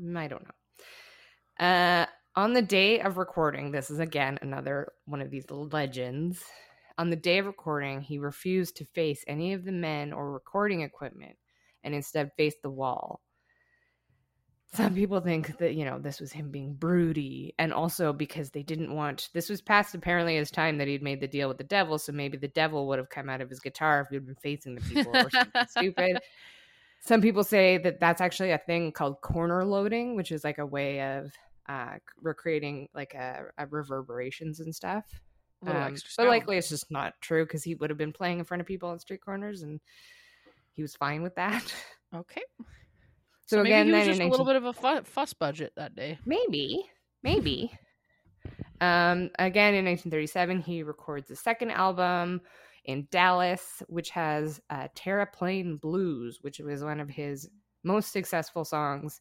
Mm, 0.00 0.16
I 0.16 0.28
don't 0.28 0.44
know. 0.44 1.64
Uh, 1.66 2.06
on 2.36 2.52
the 2.52 2.62
day 2.62 3.00
of 3.00 3.18
recording, 3.18 3.70
this 3.70 3.90
is 3.90 3.98
again 3.98 4.38
another 4.40 4.92
one 5.04 5.20
of 5.20 5.30
these 5.30 5.50
legends. 5.50 6.42
On 6.96 7.10
the 7.10 7.16
day 7.16 7.38
of 7.38 7.46
recording, 7.46 8.00
he 8.00 8.18
refused 8.18 8.76
to 8.76 8.84
face 8.84 9.24
any 9.26 9.52
of 9.52 9.64
the 9.64 9.72
men 9.72 10.12
or 10.12 10.32
recording 10.32 10.82
equipment 10.82 11.36
and 11.84 11.94
instead 11.94 12.30
faced 12.36 12.62
the 12.62 12.70
wall. 12.70 13.20
Some 14.72 14.94
people 14.94 15.20
think 15.20 15.58
that, 15.58 15.74
you 15.74 15.84
know, 15.84 15.98
this 15.98 16.20
was 16.20 16.30
him 16.30 16.50
being 16.50 16.74
broody, 16.74 17.54
and 17.58 17.72
also 17.72 18.12
because 18.12 18.50
they 18.50 18.62
didn't 18.62 18.94
want 18.94 19.28
this 19.32 19.48
was 19.48 19.60
past 19.60 19.96
apparently 19.96 20.36
his 20.36 20.50
time 20.50 20.78
that 20.78 20.86
he'd 20.86 21.02
made 21.02 21.20
the 21.20 21.26
deal 21.26 21.48
with 21.48 21.58
the 21.58 21.64
devil, 21.64 21.98
so 21.98 22.12
maybe 22.12 22.38
the 22.38 22.48
devil 22.48 22.86
would 22.86 22.98
have 22.98 23.10
come 23.10 23.28
out 23.28 23.40
of 23.40 23.50
his 23.50 23.58
guitar 23.58 24.02
if 24.02 24.08
he'd 24.10 24.26
been 24.26 24.36
facing 24.36 24.76
the 24.76 24.80
people 24.82 25.16
or 25.16 25.28
something 25.30 25.62
stupid. 25.68 26.20
Some 27.00 27.20
people 27.20 27.42
say 27.42 27.78
that 27.78 27.98
that's 27.98 28.20
actually 28.20 28.52
a 28.52 28.58
thing 28.58 28.92
called 28.92 29.20
corner 29.22 29.64
loading, 29.64 30.14
which 30.14 30.30
is 30.30 30.44
like 30.44 30.58
a 30.58 30.66
way 30.66 31.00
of 31.16 31.32
uh, 31.68 31.94
recreating 32.22 32.88
like 32.94 33.14
a, 33.14 33.46
a 33.58 33.66
reverberations 33.66 34.60
and 34.60 34.72
stuff. 34.74 35.04
Um, 35.66 35.96
but 36.16 36.28
likely 36.28 36.56
it's 36.58 36.68
just 36.68 36.90
not 36.90 37.14
true 37.20 37.44
because 37.44 37.62
he 37.64 37.74
would 37.74 37.90
have 37.90 37.98
been 37.98 38.12
playing 38.12 38.38
in 38.38 38.44
front 38.44 38.60
of 38.60 38.66
people 38.66 38.88
on 38.88 38.98
street 38.98 39.20
corners 39.20 39.62
and 39.62 39.80
he 40.72 40.82
was 40.82 40.94
fine 40.94 41.22
with 41.22 41.34
that. 41.34 41.74
Okay. 42.12 42.42
So, 43.50 43.56
So, 43.56 43.62
maybe 43.62 43.80
again, 43.80 43.86
he 43.86 43.92
was 43.92 44.04
then 44.04 44.06
just 44.06 44.20
in 44.20 44.22
a 44.22 44.26
little 44.26 44.46
19 44.46 44.46
bit 44.46 44.56
of 44.56 44.64
a 44.64 44.72
fu- 44.72 45.02
fuss 45.02 45.32
budget 45.34 45.72
that 45.76 45.94
day. 45.94 46.18
maybe, 46.24 46.90
maybe. 47.22 47.72
um, 48.80 49.30
again, 49.38 49.74
in 49.74 49.84
1937, 49.84 50.60
he 50.62 50.82
records 50.82 51.28
the 51.28 51.36
second 51.36 51.70
album 51.70 52.40
in 52.84 53.06
Dallas, 53.10 53.82
which 53.88 54.10
has 54.10 54.60
uh, 54.70 54.88
Terraplane 54.94 55.80
Blues, 55.80 56.38
which 56.42 56.60
was 56.60 56.82
one 56.82 57.00
of 57.00 57.10
his 57.10 57.48
most 57.82 58.12
successful 58.12 58.64
songs, 58.64 59.20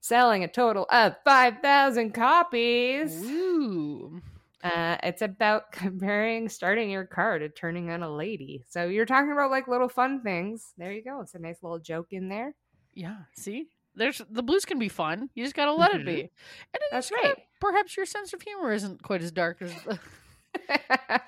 selling 0.00 0.44
a 0.44 0.48
total 0.48 0.86
of 0.90 1.14
5,000 1.24 2.12
copies. 2.12 3.14
Ooh. 3.24 4.20
Uh, 4.62 4.96
it's 5.04 5.22
about 5.22 5.72
comparing 5.72 6.48
starting 6.48 6.90
your 6.90 7.04
car 7.06 7.38
to 7.38 7.48
turning 7.48 7.90
on 7.90 8.02
a 8.02 8.10
lady. 8.14 8.64
So 8.68 8.86
you're 8.88 9.06
talking 9.06 9.32
about 9.32 9.50
like 9.50 9.68
little 9.68 9.88
fun 9.88 10.22
things. 10.22 10.74
There 10.76 10.92
you 10.92 11.02
go. 11.02 11.20
It's 11.20 11.34
a 11.34 11.38
nice 11.38 11.62
little 11.62 11.78
joke 11.78 12.08
in 12.12 12.28
there. 12.28 12.54
Yeah. 12.98 13.16
See, 13.36 13.68
there's 13.94 14.20
the 14.28 14.42
blues 14.42 14.64
can 14.64 14.78
be 14.80 14.88
fun. 14.88 15.30
You 15.34 15.44
just 15.44 15.54
gotta 15.54 15.72
let 15.72 15.94
it 15.94 16.02
Mhm. 16.02 16.06
be. 16.06 16.20
And 16.22 16.30
then 16.72 16.80
That's 16.90 17.10
gotta- 17.10 17.28
right. 17.28 17.38
Perhaps 17.60 17.96
your 17.96 18.06
sense 18.06 18.32
of 18.32 18.42
humor 18.42 18.72
isn't 18.72 19.02
quite 19.02 19.22
as 19.22 19.30
dark 19.30 19.62
as. 19.62 19.72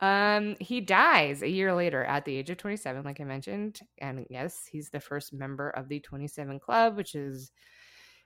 um, 0.00 0.56
he 0.60 0.80
dies 0.80 1.42
a 1.42 1.48
year 1.48 1.74
later 1.74 2.04
at 2.04 2.24
the 2.24 2.36
age 2.36 2.50
of 2.50 2.56
27, 2.58 3.04
like 3.04 3.20
I 3.20 3.24
mentioned. 3.24 3.80
And 3.98 4.26
yes, 4.30 4.66
he's 4.70 4.90
the 4.90 5.00
first 5.00 5.32
member 5.32 5.70
of 5.70 5.88
the 5.88 6.00
27 6.00 6.60
Club, 6.60 6.96
which 6.96 7.14
is 7.14 7.50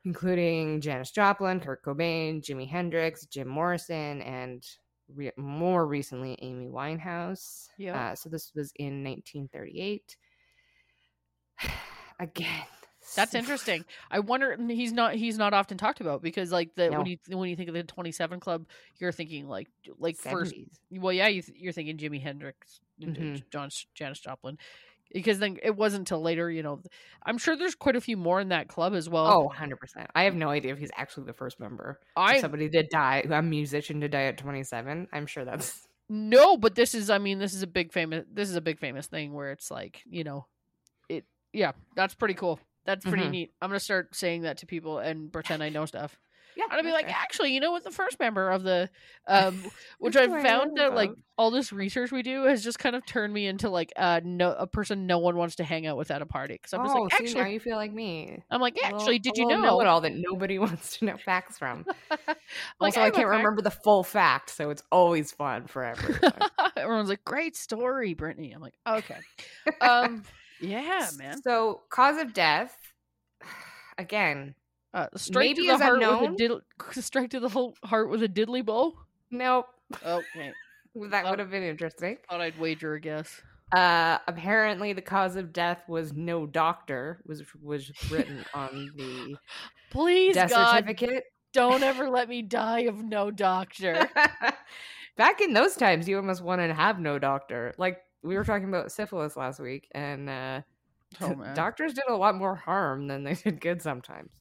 including 0.05 0.81
Janis 0.81 1.11
Joplin, 1.11 1.61
Kurt 1.61 1.83
Cobain, 1.85 2.43
Jimi 2.43 2.69
Hendrix, 2.69 3.27
Jim 3.27 3.49
Morrison, 3.49 4.21
and 4.23 4.65
re- 5.15 5.33
more 5.37 5.87
recently, 5.87 6.39
Amy 6.43 6.67
Winehouse. 6.69 7.69
Yeah. 7.79 8.13
Uh, 8.13 8.15
so 8.15 8.29
this 8.29 8.53
was 8.55 8.73
in 8.77 9.03
1938. 9.05 10.17
Again, 12.23 12.65
That's 13.17 13.35
interesting. 13.35 13.85
I 14.11 14.21
wonder 14.21 14.57
he's 14.69 14.93
not 14.93 15.15
he's 15.15 15.37
not 15.37 15.53
often 15.53 15.77
talked 15.77 16.01
about 16.01 16.23
because 16.23 16.53
like 16.53 16.75
the 16.77 16.89
No. 16.91 16.99
when 16.99 17.07
you 17.07 17.17
when 17.37 17.49
you 17.51 17.57
think 17.57 17.69
of 17.69 17.75
the 17.75 17.83
27 17.83 18.39
club 18.41 18.65
you're 18.99 19.11
thinking 19.13 19.49
like 19.49 19.69
like 19.99 20.17
first 20.17 20.55
well 20.91 21.13
yeah 21.13 21.27
you 21.27 21.43
th- 21.43 21.59
you're 21.59 21.73
thinking 21.73 21.99
Jimi 21.99 22.23
Hendrix 22.23 22.81
Mhm. 23.03 23.43
John 23.51 23.71
Janis 23.95 24.21
Joplin 24.21 24.57
because 25.13 25.41
then 25.41 25.59
it 25.63 25.75
wasn't 25.77 26.03
until 26.03 26.23
later 26.23 26.49
you 26.49 26.63
know 26.63 26.81
I'm 27.27 27.39
sure 27.39 27.57
there's 27.57 27.75
quite 27.75 27.97
a 27.97 28.01
few 28.01 28.17
more 28.17 28.41
in 28.41 28.51
that 28.51 28.69
club 28.69 28.95
as 28.95 29.09
well. 29.09 29.27
Oh, 29.27 29.53
100%. 29.55 30.07
I 30.15 30.23
have 30.23 30.37
no 30.37 30.49
idea 30.49 30.73
if 30.73 30.79
he's 30.79 30.93
actually 30.97 31.27
the 31.27 31.33
first 31.33 31.59
member. 31.59 31.99
If 32.17 32.41
somebody 32.41 32.69
did 32.69 32.89
die, 32.89 33.27
a 33.29 33.43
musician 33.43 34.01
to 34.03 34.09
die 34.09 34.25
at 34.25 34.39
27. 34.39 35.09
I'm 35.13 35.27
sure 35.27 35.45
that's 35.45 35.87
no, 36.09 36.57
but 36.57 36.77
this 36.77 36.95
is 36.95 37.11
I 37.11 37.19
mean 37.19 37.41
this 37.41 37.53
is 37.53 37.63
a 37.63 37.67
big 37.67 37.93
famous 37.93 38.25
this 38.33 38.49
is 38.49 38.55
a 38.57 38.61
big 38.61 38.79
famous 38.79 39.07
thing 39.09 39.33
where 39.35 39.51
it's 39.51 39.71
like 39.71 40.03
you 40.07 40.23
know 40.25 40.47
yeah 41.53 41.73
that's 41.97 42.15
pretty 42.15 42.35
cool. 42.35 42.59
That's 42.85 43.05
pretty 43.05 43.25
Mhm. 43.25 43.31
neat. 43.31 43.53
I'm 43.63 43.69
gonna 43.71 43.79
start 43.81 44.15
saying 44.15 44.43
that 44.43 44.59
to 44.59 44.67
people 44.67 44.99
and 44.99 45.33
pretend 45.33 45.63
I 45.63 45.69
know 45.69 45.87
stuff. 45.87 46.19
yeah. 46.57 46.65
I'm 46.65 46.71
gonna 46.71 46.83
be 46.83 46.93
like, 46.93 47.05
okay. 47.07 47.15
actually, 47.17 47.53
you 47.55 47.61
know 47.61 47.71
what? 47.71 47.85
The 47.85 47.91
first 47.93 48.19
member 48.19 48.51
of 48.51 48.63
the, 48.65 48.91
um, 49.29 49.63
which 49.99 50.17
I 50.17 50.25
I 50.25 50.43
found 50.43 50.77
that 50.79 50.93
like 50.95 51.11
all 51.39 51.51
this 51.53 51.73
research 51.73 52.11
we 52.13 52.23
do 52.23 52.43
has 52.45 52.63
just 52.65 52.79
kind 52.81 52.95
of 52.97 53.07
turned 53.07 53.33
me 53.33 53.47
into 53.47 53.71
like 53.71 53.93
uh 53.97 54.21
no 54.25 54.53
a 54.53 54.67
person 54.67 55.07
no 55.07 55.19
one 55.19 55.37
wants 55.37 55.55
to 55.57 55.65
hang 55.65 55.87
out 55.87 55.97
with 55.97 56.11
at 56.11 56.21
a 56.23 56.27
party 56.27 56.55
because 56.55 56.73
I'm 56.75 56.85
just 56.85 56.97
oh, 56.97 57.03
like 57.03 57.13
see, 57.15 57.25
now 57.35 57.41
actually 57.41 57.53
you 57.55 57.61
feel 57.61 57.77
like 57.77 57.93
me. 57.93 58.43
I'm 58.51 58.61
like 58.61 58.75
A 58.77 58.83
little- 58.87 58.99
actually 58.99 59.19
did 59.21 59.37
you 59.39 59.47
know? 59.47 59.81
it 59.81 59.87
all 59.87 60.01
that 60.03 60.13
nobody 60.15 60.59
wants 60.65 60.99
to 60.99 61.05
know 61.05 61.17
facts 61.17 61.59
from? 61.59 61.87
Like, 62.81 62.97
also, 62.97 63.01
I 63.01 63.07
I'm 63.07 63.13
can't 63.13 63.29
fact- 63.29 63.37
remember 63.39 63.63
the 63.63 63.71
full 63.71 64.03
fact, 64.03 64.51
so 64.51 64.71
it's 64.71 64.83
always 64.91 65.31
fun 65.33 65.67
for 65.69 65.85
everyone. 65.85 66.33
Everyone's 66.77 67.09
like, 67.09 67.25
great 67.25 67.57
story, 67.57 68.13
Brittany. 68.15 68.53
I'm 68.53 68.61
like, 68.61 68.75
okay, 68.87 69.19
um, 69.81 70.23
yeah, 70.63 71.09
man. 71.19 71.43
So, 71.43 71.83
cause 71.91 72.21
of 72.21 72.33
death, 72.33 72.77
again, 73.99 74.55
Uh, 74.95 75.07
straight 75.17 75.57
maybe 75.57 75.63
to 75.63 75.69
the 75.69 75.75
is 75.75 75.81
heart 75.83 75.95
unknown. 75.95 76.21
with 76.23 76.31
a 76.33 76.37
diddle, 76.37 76.61
straight 77.03 77.31
to 77.33 77.41
the 77.41 77.49
whole 77.49 77.75
heart 77.85 78.11
with 78.11 78.23
a 78.23 78.29
diddley 78.29 78.65
bow. 78.65 78.93
nope. 79.31 79.67
Okay, 80.05 80.53
That 80.95 81.29
would 81.29 81.39
have 81.39 81.51
been 81.51 81.63
interesting. 81.63 82.19
thought 82.29 82.41
I'd 82.41 82.59
wager 82.59 82.95
a 82.95 83.01
guess. 83.01 83.41
Uh, 83.75 84.19
apparently, 84.27 84.93
the 84.93 85.01
cause 85.03 85.37
of 85.37 85.53
death 85.53 85.79
was 85.89 86.13
no 86.13 86.47
doctor, 86.47 87.23
was 87.27 87.43
was 87.63 87.91
written 88.11 88.45
on 88.55 88.91
the 88.97 89.37
Please, 89.91 90.35
death 90.35 90.51
God, 90.51 90.85
certificate. 90.85 91.25
don't 91.55 91.83
ever 91.83 92.11
let 92.11 92.29
me 92.29 92.43
die 92.43 92.81
of 92.81 93.03
no 93.03 93.31
doctor. 93.31 94.09
Back 95.17 95.41
in 95.41 95.53
those 95.55 95.75
times, 95.77 96.07
you 96.09 96.17
almost 96.17 96.43
wanted 96.43 96.69
to 96.69 96.75
have 96.75 96.99
no 96.99 97.19
doctor. 97.19 97.75
Like 97.79 97.99
we 98.23 98.37
were 98.37 98.45
talking 98.45 98.69
about 98.69 98.93
syphilis 98.93 99.37
last 99.37 99.61
week, 99.61 99.89
and 99.93 100.29
uh, 100.31 100.61
Oh 101.21 101.35
doctors 101.55 101.95
did 101.95 102.05
a 102.09 102.17
lot 102.17 102.37
more 102.37 102.55
harm 102.55 103.07
than 103.07 103.25
they 103.25 103.35
did 103.45 103.61
good 103.61 103.83
sometimes. 103.83 104.33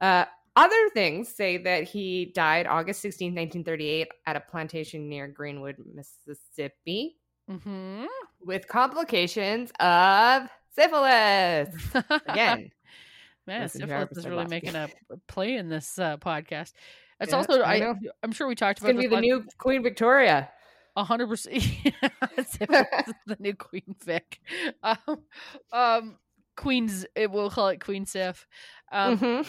Uh, 0.00 0.24
other 0.56 0.88
things 0.94 1.28
say 1.28 1.58
that 1.58 1.84
he 1.84 2.32
died 2.34 2.66
August 2.66 3.00
16, 3.02 3.28
1938, 3.28 4.08
at 4.26 4.36
a 4.36 4.40
plantation 4.40 5.08
near 5.08 5.28
Greenwood, 5.28 5.76
Mississippi, 5.94 7.16
mm-hmm. 7.48 8.04
with 8.44 8.66
complications 8.66 9.70
of 9.78 10.48
syphilis. 10.74 11.74
Again, 12.26 12.70
man, 13.46 13.62
listen 13.62 13.86
to 13.86 13.94
our 13.94 14.02
syphilis 14.02 14.24
is 14.24 14.26
really 14.26 14.46
making 14.46 14.74
a 14.74 14.88
play 15.28 15.56
in 15.56 15.68
this 15.68 15.98
uh, 15.98 16.16
podcast. 16.16 16.72
It's 17.20 17.32
Yeah, 17.32 17.36
also 17.36 17.62
I. 17.62 17.94
I'm 18.22 18.32
sure 18.32 18.48
we 18.48 18.54
talked 18.54 18.78
it's 18.78 18.84
about 18.84 18.94
going 18.94 19.02
to 19.04 19.08
be 19.08 19.14
the 19.14 19.20
new 19.20 19.44
Queen 19.58 19.82
Victoria. 19.82 20.50
A 20.96 21.04
hundred 21.04 21.28
percent. 21.28 21.62
The 23.26 23.36
new 23.38 23.54
Queen 23.54 23.94
Vic. 24.04 24.40
Um, 24.82 25.22
um, 25.72 26.18
Queen's. 26.56 27.06
It 27.14 27.30
we'll 27.30 27.50
call 27.50 27.68
it 27.68 27.80
Queen 27.80 28.06
Sif. 28.06 28.46
Um, 28.92 29.18
Mhm. 29.18 29.46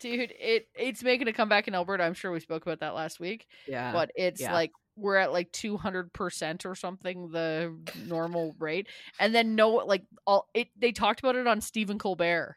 dude, 0.00 0.32
it 0.38 0.68
it's 0.74 1.02
making 1.02 1.28
a 1.28 1.32
comeback 1.32 1.68
in 1.68 1.74
Alberta. 1.74 2.04
I'm 2.04 2.14
sure 2.14 2.32
we 2.32 2.40
spoke 2.40 2.62
about 2.62 2.80
that 2.80 2.94
last 2.94 3.20
week, 3.20 3.46
yeah. 3.66 3.92
but 3.92 4.10
it's 4.14 4.40
yeah. 4.40 4.52
like 4.52 4.72
we're 4.96 5.16
at 5.16 5.32
like 5.32 5.52
200 5.52 6.12
percent 6.12 6.66
or 6.66 6.74
something 6.74 7.30
the 7.30 7.76
normal 8.06 8.54
rate, 8.58 8.88
and 9.18 9.34
then 9.34 9.54
no, 9.54 9.70
like 9.70 10.04
all 10.26 10.48
it. 10.54 10.68
They 10.76 10.92
talked 10.92 11.20
about 11.20 11.36
it 11.36 11.46
on 11.46 11.60
Stephen 11.60 11.98
Colbert. 11.98 12.56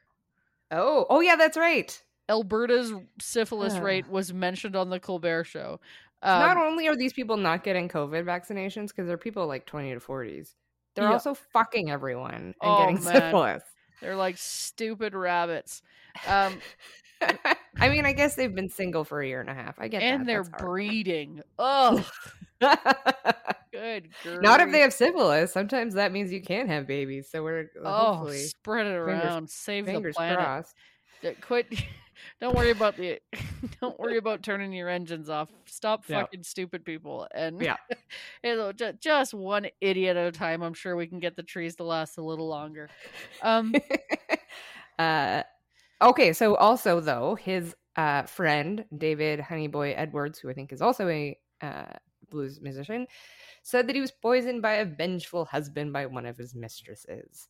Oh, 0.71 1.05
oh 1.09 1.19
yeah, 1.19 1.35
that's 1.35 1.57
right. 1.57 2.01
Alberta's 2.29 2.93
syphilis 3.21 3.73
Ugh. 3.75 3.83
rate 3.83 4.07
was 4.07 4.33
mentioned 4.33 4.75
on 4.75 4.89
the 4.89 4.99
Colbert 4.99 5.43
show. 5.43 5.79
Um, 6.23 6.39
not 6.39 6.57
only 6.57 6.87
are 6.87 6.95
these 6.95 7.13
people 7.13 7.37
not 7.37 7.63
getting 7.63 7.89
COVID 7.89 8.23
vaccinations 8.25 8.87
because 8.87 9.07
they're 9.07 9.17
people 9.17 9.45
like 9.45 9.65
20 9.65 9.93
to 9.93 9.99
40s, 9.99 10.55
they're 10.95 11.05
Yeah. 11.05 11.11
also 11.11 11.33
fucking 11.33 11.89
everyone 11.91 12.33
and 12.33 12.55
Oh, 12.61 12.79
getting 12.79 12.95
man. 13.03 13.13
syphilis. 13.13 13.63
they're 14.01 14.15
like 14.15 14.37
stupid 14.37 15.13
rabbits. 15.13 15.81
Um, 16.27 16.59
I 17.79 17.89
mean, 17.89 18.05
I 18.05 18.13
guess 18.13 18.35
they've 18.35 18.53
been 18.53 18.69
single 18.69 19.03
for 19.03 19.21
a 19.21 19.27
year 19.27 19.41
and 19.41 19.49
a 19.49 19.53
half. 19.53 19.75
I 19.79 19.87
get 19.87 19.99
that. 19.99 20.05
and 20.05 20.27
they're 20.29 20.43
That's 20.43 20.61
breeding. 20.63 21.41
Oh, 21.59 22.05
Good. 23.71 24.09
Not 24.25 24.61
if 24.61 24.71
they 24.71 24.79
have 24.81 24.93
syphilis. 24.93 25.51
Sometimes 25.51 25.95
that 25.95 26.11
means 26.11 26.31
you 26.31 26.41
can't 26.41 26.69
have 26.69 26.85
babies. 26.87 27.27
So 27.29 27.43
we're 27.43 27.71
uh, 27.83 27.83
Oh, 27.83 28.13
hopefully 28.13 28.37
spread 28.43 28.85
it 28.85 28.91
fingers- 28.91 29.23
around. 29.25 29.49
Save 29.49 29.85
the 29.87 29.91
fingers 29.93 30.15
planet. 30.15 30.37
crossed. 30.37 30.75
Quit. 31.41 31.67
Don't 32.41 32.55
worry 32.55 32.71
about 32.71 32.97
the. 32.97 33.19
Don't 33.81 33.97
worry 33.99 34.17
about 34.17 34.43
turning 34.43 34.73
your 34.73 34.89
engines 34.89 35.29
off. 35.29 35.49
Stop 35.65 36.03
Yeah. 36.07 36.21
fucking 36.21 36.43
stupid 36.43 36.83
people. 36.85 37.27
And 37.33 37.61
Yeah. 37.61 37.77
it'll 38.43 38.73
ju- 38.73 38.93
just 38.99 39.33
one 39.33 39.67
idiot 39.81 40.17
at 40.17 40.27
a 40.27 40.31
time. 40.31 40.61
I'm 40.63 40.73
sure 40.73 40.95
we 40.95 41.07
can 41.07 41.19
get 41.19 41.35
the 41.35 41.43
trees 41.43 41.75
to 41.77 41.83
last 41.83 42.17
a 42.17 42.21
little 42.23 42.47
longer. 42.47 42.89
Um. 43.41 43.73
uh, 44.99 45.43
okay, 46.01 46.33
so 46.33 46.55
also 46.55 46.99
though 46.99 47.35
his 47.35 47.75
uh, 47.95 48.23
friend 48.23 48.85
David 48.97 49.39
Honeyboy 49.39 49.93
Edwards, 49.95 50.39
who 50.39 50.49
I 50.49 50.53
think 50.53 50.73
is 50.73 50.81
also 50.81 51.07
a 51.07 51.37
uh, 51.61 51.93
blues 52.29 52.59
musician, 52.61 53.07
said 53.63 53.87
that 53.87 53.95
he 53.95 54.01
was 54.01 54.11
poisoned 54.11 54.61
by 54.61 54.73
a 54.73 54.85
vengeful 54.85 55.45
husband 55.45 55.93
by 55.93 56.05
one 56.05 56.25
of 56.25 56.37
his 56.37 56.53
mistresses. 56.55 57.47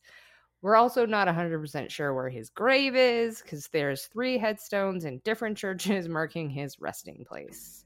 We're 0.64 0.76
also 0.76 1.04
not 1.04 1.28
100% 1.28 1.90
sure 1.90 2.14
where 2.14 2.30
his 2.30 2.48
grave 2.48 2.96
is 2.96 3.42
because 3.42 3.68
there's 3.68 4.06
three 4.06 4.38
headstones 4.38 5.04
in 5.04 5.18
different 5.18 5.58
churches 5.58 6.08
marking 6.08 6.48
his 6.48 6.80
resting 6.80 7.22
place. 7.28 7.84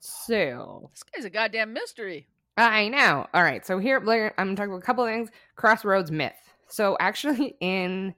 So, 0.00 0.88
This 0.94 1.02
guy's 1.02 1.26
a 1.26 1.30
goddamn 1.30 1.74
mystery. 1.74 2.26
I 2.56 2.88
know. 2.88 3.26
All 3.34 3.42
right. 3.42 3.66
So 3.66 3.78
here 3.78 3.98
I'm 3.98 4.04
going 4.06 4.30
to 4.48 4.56
talk 4.56 4.68
about 4.68 4.78
a 4.78 4.80
couple 4.80 5.04
of 5.04 5.10
things. 5.10 5.28
Crossroads 5.56 6.10
myth. 6.10 6.32
So 6.66 6.96
actually 6.98 7.56
in 7.60 8.14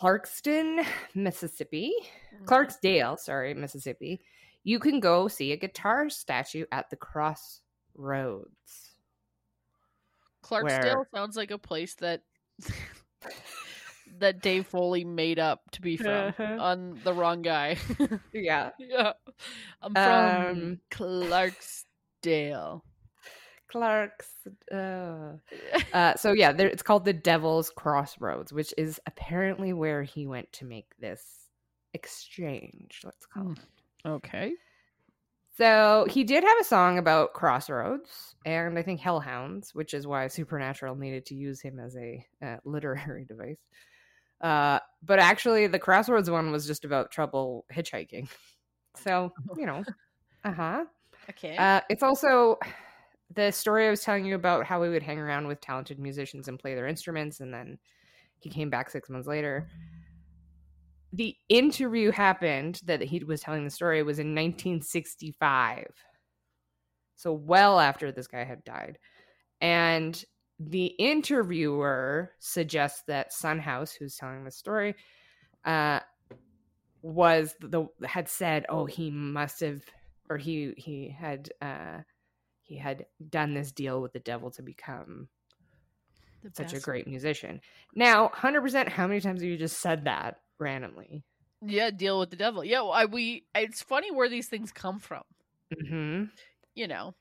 Clarkston, 0.00 0.86
Mississippi, 1.16 1.92
mm-hmm. 2.32 2.44
Clarksdale, 2.44 3.18
sorry, 3.18 3.54
Mississippi, 3.54 4.20
you 4.62 4.78
can 4.78 5.00
go 5.00 5.26
see 5.26 5.50
a 5.50 5.56
guitar 5.56 6.08
statue 6.08 6.64
at 6.70 6.90
the 6.90 6.96
Crossroads. 6.96 8.52
Clarksdale 10.44 10.94
where- 10.94 11.08
sounds 11.12 11.36
like 11.36 11.50
a 11.50 11.58
place 11.58 11.96
that 11.96 12.22
that 14.18 14.40
Dave 14.42 14.66
Foley 14.66 15.04
made 15.04 15.38
up 15.38 15.62
to 15.72 15.80
be 15.80 15.96
from 15.96 16.08
Uh-huh. 16.08 16.56
on 16.60 17.00
the 17.04 17.12
wrong 17.12 17.42
guy. 17.42 17.76
Yeah. 18.32 18.70
yeah. 18.78 19.12
I'm 19.82 19.94
from 19.94 20.46
Um, 20.62 20.80
Clarksdale. 20.90 22.82
Clark's. 23.68 24.28
Uh. 24.72 25.34
Uh, 25.92 26.14
so 26.16 26.32
yeah, 26.32 26.52
there, 26.52 26.68
it's 26.68 26.82
called 26.82 27.04
the 27.04 27.12
Devil's 27.12 27.70
Crossroads, 27.70 28.52
which 28.52 28.74
is 28.76 29.00
apparently 29.06 29.72
where 29.72 30.02
he 30.02 30.26
went 30.26 30.50
to 30.52 30.64
make 30.64 30.86
this 30.98 31.22
exchange. 31.94 33.00
Let's 33.04 33.24
call 33.26 33.44
Hmm. 33.44 33.52
it. 33.52 34.08
okay. 34.08 34.52
So 35.58 36.06
he 36.08 36.22
did 36.22 36.44
have 36.44 36.60
a 36.60 36.64
song 36.64 36.98
about 36.98 37.32
crossroads 37.34 38.36
and 38.46 38.78
I 38.78 38.82
think 38.82 39.00
hellhounds, 39.00 39.74
which 39.74 39.92
is 39.92 40.06
why 40.06 40.28
Supernatural 40.28 40.94
needed 40.94 41.26
to 41.26 41.34
use 41.34 41.60
him 41.60 41.80
as 41.80 41.96
a 41.96 42.24
uh, 42.40 42.58
literary 42.64 43.24
device. 43.24 43.58
Uh, 44.40 44.78
but 45.02 45.18
actually, 45.18 45.66
the 45.66 45.80
crossroads 45.80 46.30
one 46.30 46.52
was 46.52 46.64
just 46.64 46.84
about 46.84 47.10
trouble 47.10 47.66
hitchhiking. 47.72 48.28
So 48.96 49.32
you 49.56 49.64
know, 49.66 49.84
uh-huh. 50.44 50.84
Okay. 51.30 51.54
uh 51.56 51.80
It's 51.88 52.02
also 52.02 52.58
the 53.32 53.52
story 53.52 53.86
I 53.86 53.90
was 53.90 54.02
telling 54.02 54.24
you 54.24 54.34
about 54.34 54.66
how 54.66 54.80
we 54.80 54.88
would 54.88 55.04
hang 55.04 55.20
around 55.20 55.46
with 55.46 55.60
talented 55.60 56.00
musicians 56.00 56.48
and 56.48 56.58
play 56.58 56.74
their 56.74 56.88
instruments, 56.88 57.38
and 57.40 57.54
then 57.54 57.78
he 58.40 58.50
came 58.50 58.70
back 58.70 58.90
six 58.90 59.08
months 59.08 59.28
later. 59.28 59.68
The 61.12 61.36
interview 61.48 62.10
happened 62.10 62.80
that 62.84 63.00
he 63.00 63.24
was 63.24 63.40
telling 63.40 63.64
the 63.64 63.70
story 63.70 64.02
was 64.02 64.18
in 64.18 64.34
1965. 64.34 65.86
So 67.16 67.32
well 67.32 67.80
after 67.80 68.12
this 68.12 68.26
guy 68.26 68.44
had 68.44 68.62
died. 68.64 68.98
And 69.60 70.22
the 70.60 70.86
interviewer 70.86 72.32
suggests 72.38 73.02
that 73.06 73.32
Son 73.32 73.58
House, 73.58 73.92
who's 73.92 74.16
telling 74.16 74.44
the 74.44 74.50
story, 74.50 74.94
uh, 75.64 76.00
was 77.02 77.54
the 77.60 77.86
had 78.04 78.28
said, 78.28 78.66
"Oh, 78.68 78.84
he 78.84 79.10
must 79.10 79.60
have, 79.60 79.82
or 80.28 80.36
he 80.36 80.74
he 80.76 81.08
had 81.08 81.48
uh, 81.62 81.98
he 82.62 82.76
had 82.76 83.06
done 83.30 83.54
this 83.54 83.72
deal 83.72 84.02
with 84.02 84.12
the 84.12 84.20
devil 84.20 84.50
to 84.52 84.62
become 84.62 85.28
The 86.42 86.50
such 86.54 86.74
a 86.74 86.80
great 86.80 87.06
musician." 87.06 87.60
Now, 87.94 88.28
hundred 88.28 88.62
percent, 88.62 88.88
how 88.88 89.06
many 89.06 89.20
times 89.20 89.40
have 89.40 89.50
you 89.50 89.56
just 89.56 89.80
said 89.80 90.04
that 90.04 90.38
randomly? 90.58 91.24
Yeah, 91.62 91.90
deal 91.90 92.18
with 92.20 92.30
the 92.30 92.36
devil. 92.36 92.64
Yeah, 92.64 92.82
well, 92.82 92.92
I, 92.92 93.04
we. 93.06 93.44
It's 93.54 93.82
funny 93.82 94.10
where 94.12 94.28
these 94.28 94.48
things 94.48 94.70
come 94.72 94.98
from. 95.00 95.22
Mm-hmm. 95.74 96.24
You 96.74 96.88
know. 96.88 97.14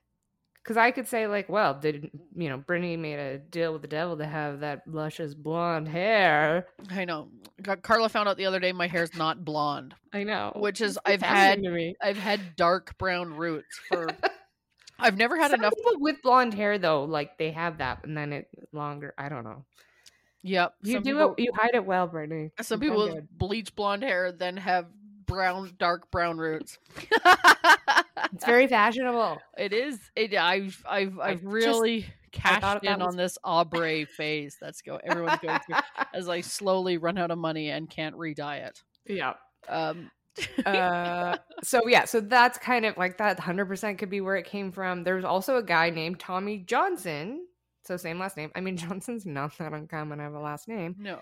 Because 0.63 0.77
I 0.77 0.91
could 0.91 1.07
say 1.07 1.27
like, 1.27 1.47
well, 1.47 1.73
did 1.73 2.11
you 2.35 2.49
know 2.49 2.57
Brittany 2.57 2.97
made 2.97 3.17
a 3.19 3.37
deal 3.37 3.71
with 3.71 3.81
the 3.81 3.87
devil 3.87 4.17
to 4.17 4.25
have 4.25 4.59
that 4.59 4.81
luscious 4.85 5.33
blonde 5.33 5.87
hair? 5.87 6.67
I 6.91 7.05
know. 7.05 7.29
Car- 7.63 7.77
Carla 7.77 8.09
found 8.09 8.27
out 8.27 8.35
the 8.35 8.45
other 8.45 8.59
day 8.59 8.73
my 8.73 8.87
hair's 8.87 9.15
not 9.15 9.45
blonde, 9.45 9.95
I 10.11 10.23
know, 10.23 10.51
which 10.57 10.81
is 10.81 10.99
I've 11.05 11.21
had. 11.21 11.63
I've 12.03 12.17
had 12.17 12.57
dark 12.57 12.97
brown 12.97 13.33
roots 13.33 13.79
for. 13.87 14.09
I've 14.99 15.15
never 15.15 15.37
had 15.37 15.51
Some 15.51 15.61
enough. 15.61 15.73
people 15.75 16.01
with 16.01 16.21
blonde 16.21 16.53
hair 16.53 16.77
though, 16.77 17.05
like 17.05 17.37
they 17.37 17.51
have 17.51 17.77
that, 17.77 18.03
and 18.03 18.17
then 18.17 18.33
it 18.33 18.47
longer. 18.73 19.13
I 19.17 19.29
don't 19.29 19.45
know. 19.45 19.63
Yep. 20.47 20.73
You 20.83 20.93
some 20.93 21.03
do 21.03 21.13
people, 21.13 21.35
it. 21.37 21.41
You 21.43 21.51
hide 21.55 21.71
it 21.73 21.85
well, 21.85 22.07
Brittany. 22.07 22.51
Some 22.61 22.79
people 22.79 23.13
with 23.13 23.25
bleach 23.37 23.75
blonde 23.75 24.03
hair 24.03 24.31
then 24.31 24.57
have 24.57 24.87
brown, 25.25 25.71
dark 25.77 26.09
brown 26.11 26.37
roots. 26.37 26.77
It's 28.33 28.45
very 28.45 28.67
fashionable. 28.67 29.39
It 29.57 29.73
is. 29.73 29.99
It. 30.15 30.35
I've. 30.35 30.83
I've. 30.87 31.19
I've 31.19 31.45
really 31.45 32.01
thought 32.33 32.81
cashed 32.81 32.83
in 32.83 32.99
was- 32.99 33.07
on 33.07 33.15
this 33.15 33.37
ombre 33.43 34.05
phase. 34.05 34.57
That's 34.59 34.81
go. 34.81 34.99
Everyone's 35.03 35.39
going 35.39 35.59
through 35.65 35.77
as 36.13 36.27
I 36.27 36.41
slowly 36.41 36.97
run 36.97 37.17
out 37.17 37.31
of 37.31 37.37
money 37.37 37.69
and 37.69 37.89
can't 37.89 38.15
re-dye 38.15 38.57
it. 38.57 38.83
yeah. 39.05 39.33
Um. 39.69 40.11
Uh, 40.67 41.35
so 41.63 41.87
yeah, 41.87 42.05
so 42.05 42.19
that's 42.19 42.59
kind 42.59 42.85
of 42.85 42.95
like 42.95 43.17
that. 43.17 43.39
Hundred 43.39 43.65
percent 43.65 43.97
could 43.97 44.11
be 44.11 44.21
where 44.21 44.35
it 44.35 44.45
came 44.45 44.71
from. 44.71 45.03
There's 45.03 45.25
also 45.25 45.57
a 45.57 45.63
guy 45.63 45.89
named 45.89 46.19
Tommy 46.19 46.59
Johnson. 46.59 47.47
So 47.87 47.95
same 47.95 48.19
last 48.19 48.35
name. 48.35 48.51
I 48.53 48.59
mean, 48.59 48.75
Johnson's 48.77 49.25
not 49.25 49.57
that 49.57 49.73
uncommon 49.73 50.19
of 50.19 50.33
a 50.33 50.39
last 50.39 50.67
name. 50.67 50.95
no. 50.99 51.21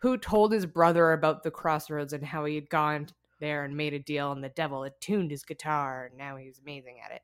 who 0.00 0.16
told 0.16 0.52
his 0.52 0.66
brother 0.66 1.12
about 1.12 1.42
the 1.42 1.50
crossroads 1.50 2.12
and 2.12 2.24
how 2.24 2.44
he 2.44 2.54
had 2.54 2.68
gone 2.70 3.06
there 3.40 3.64
and 3.64 3.76
made 3.76 3.92
a 3.92 3.98
deal 3.98 4.32
and 4.32 4.42
the 4.42 4.48
devil 4.48 4.82
had 4.82 4.92
tuned 5.00 5.30
his 5.30 5.44
guitar 5.44 6.06
and 6.06 6.16
now 6.16 6.36
he's 6.36 6.58
amazing 6.60 6.96
at 7.04 7.12
it. 7.12 7.22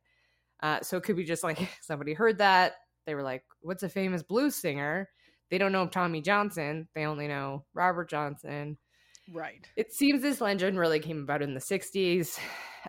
Uh, 0.61 0.81
so 0.83 0.97
it 0.97 1.03
could 1.03 1.17
be 1.17 1.25
just 1.25 1.43
like 1.43 1.59
somebody 1.81 2.13
heard 2.13 2.39
that. 2.39 2.75
They 3.07 3.15
were 3.15 3.23
like, 3.23 3.43
what's 3.63 3.83
a 3.83 3.89
famous 3.89 4.23
blues 4.23 4.55
singer? 4.55 5.09
They 5.51 5.57
don't 5.57 5.73
know 5.73 5.87
Tommy 5.87 6.21
Johnson. 6.21 6.89
They 6.95 7.07
only 7.07 7.27
know 7.27 7.65
Robert 7.73 8.11
Johnson. 8.11 8.77
Right. 9.33 9.67
It 9.77 9.93
seems 9.95 10.21
this 10.21 10.41
legend 10.41 10.79
really 10.79 11.01
came 11.01 11.23
about 11.23 11.41
in 11.41 11.55
the 11.55 11.61
60s, 11.61 12.39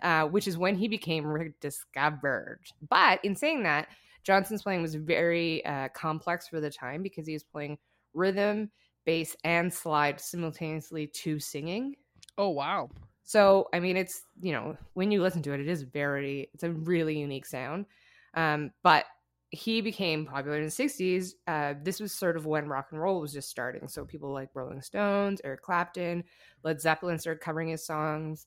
uh, 0.02 0.24
which 0.24 0.46
is 0.46 0.58
when 0.58 0.76
he 0.76 0.88
became 0.88 1.26
rediscovered. 1.26 2.60
But 2.88 3.24
in 3.24 3.34
saying 3.34 3.62
that, 3.62 3.88
Johnson's 4.22 4.62
playing 4.62 4.82
was 4.82 4.94
very 4.94 5.64
uh, 5.64 5.88
complex 5.94 6.48
for 6.48 6.60
the 6.60 6.70
time 6.70 7.02
because 7.02 7.26
he 7.26 7.32
was 7.32 7.44
playing 7.44 7.78
rhythm, 8.14 8.70
bass, 9.04 9.36
and 9.44 9.72
slide 9.72 10.20
simultaneously 10.20 11.06
to 11.06 11.38
singing. 11.38 11.94
Oh 12.38 12.50
wow. 12.50 12.90
So, 13.22 13.68
I 13.72 13.78
mean, 13.78 13.96
it's, 13.96 14.22
you 14.40 14.52
know, 14.52 14.76
when 14.94 15.12
you 15.12 15.22
listen 15.22 15.42
to 15.42 15.52
it, 15.52 15.60
it 15.60 15.68
is 15.68 15.82
very, 15.82 16.50
it's 16.52 16.64
a 16.64 16.72
really 16.72 17.16
unique 17.16 17.46
sound. 17.46 17.86
Um, 18.34 18.72
but 18.82 19.04
he 19.50 19.80
became 19.80 20.26
popular 20.26 20.58
in 20.58 20.64
the 20.64 20.70
60s. 20.70 21.34
Uh, 21.46 21.74
this 21.82 22.00
was 22.00 22.12
sort 22.12 22.36
of 22.36 22.46
when 22.46 22.68
rock 22.68 22.88
and 22.90 23.00
roll 23.00 23.20
was 23.20 23.32
just 23.32 23.48
starting. 23.48 23.88
So 23.88 24.04
people 24.04 24.32
like 24.32 24.48
Rolling 24.54 24.82
Stones, 24.82 25.40
Eric 25.44 25.62
Clapton, 25.62 26.24
Led 26.64 26.80
Zeppelin 26.80 27.18
started 27.18 27.40
covering 27.40 27.68
his 27.68 27.84
songs. 27.84 28.46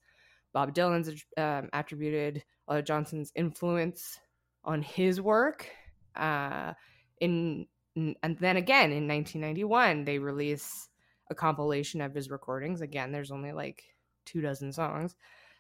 Bob 0.53 0.73
Dylan's 0.73 1.23
um, 1.37 1.69
attributed 1.73 2.43
a 2.67 2.73
lot 2.73 2.79
of 2.79 2.85
Johnson's 2.85 3.31
influence 3.35 4.19
on 4.63 4.81
his 4.81 5.19
work. 5.21 5.69
Uh, 6.15 6.73
in 7.19 7.67
and 7.95 8.37
then 8.39 8.57
again 8.57 8.91
in 8.91 9.07
1991, 9.07 10.03
they 10.05 10.17
release 10.19 10.89
a 11.29 11.35
compilation 11.35 12.01
of 12.01 12.13
his 12.13 12.29
recordings. 12.29 12.81
Again, 12.81 13.11
there's 13.11 13.31
only 13.31 13.51
like 13.51 13.83
two 14.25 14.41
dozen 14.41 14.71
songs 14.73 15.15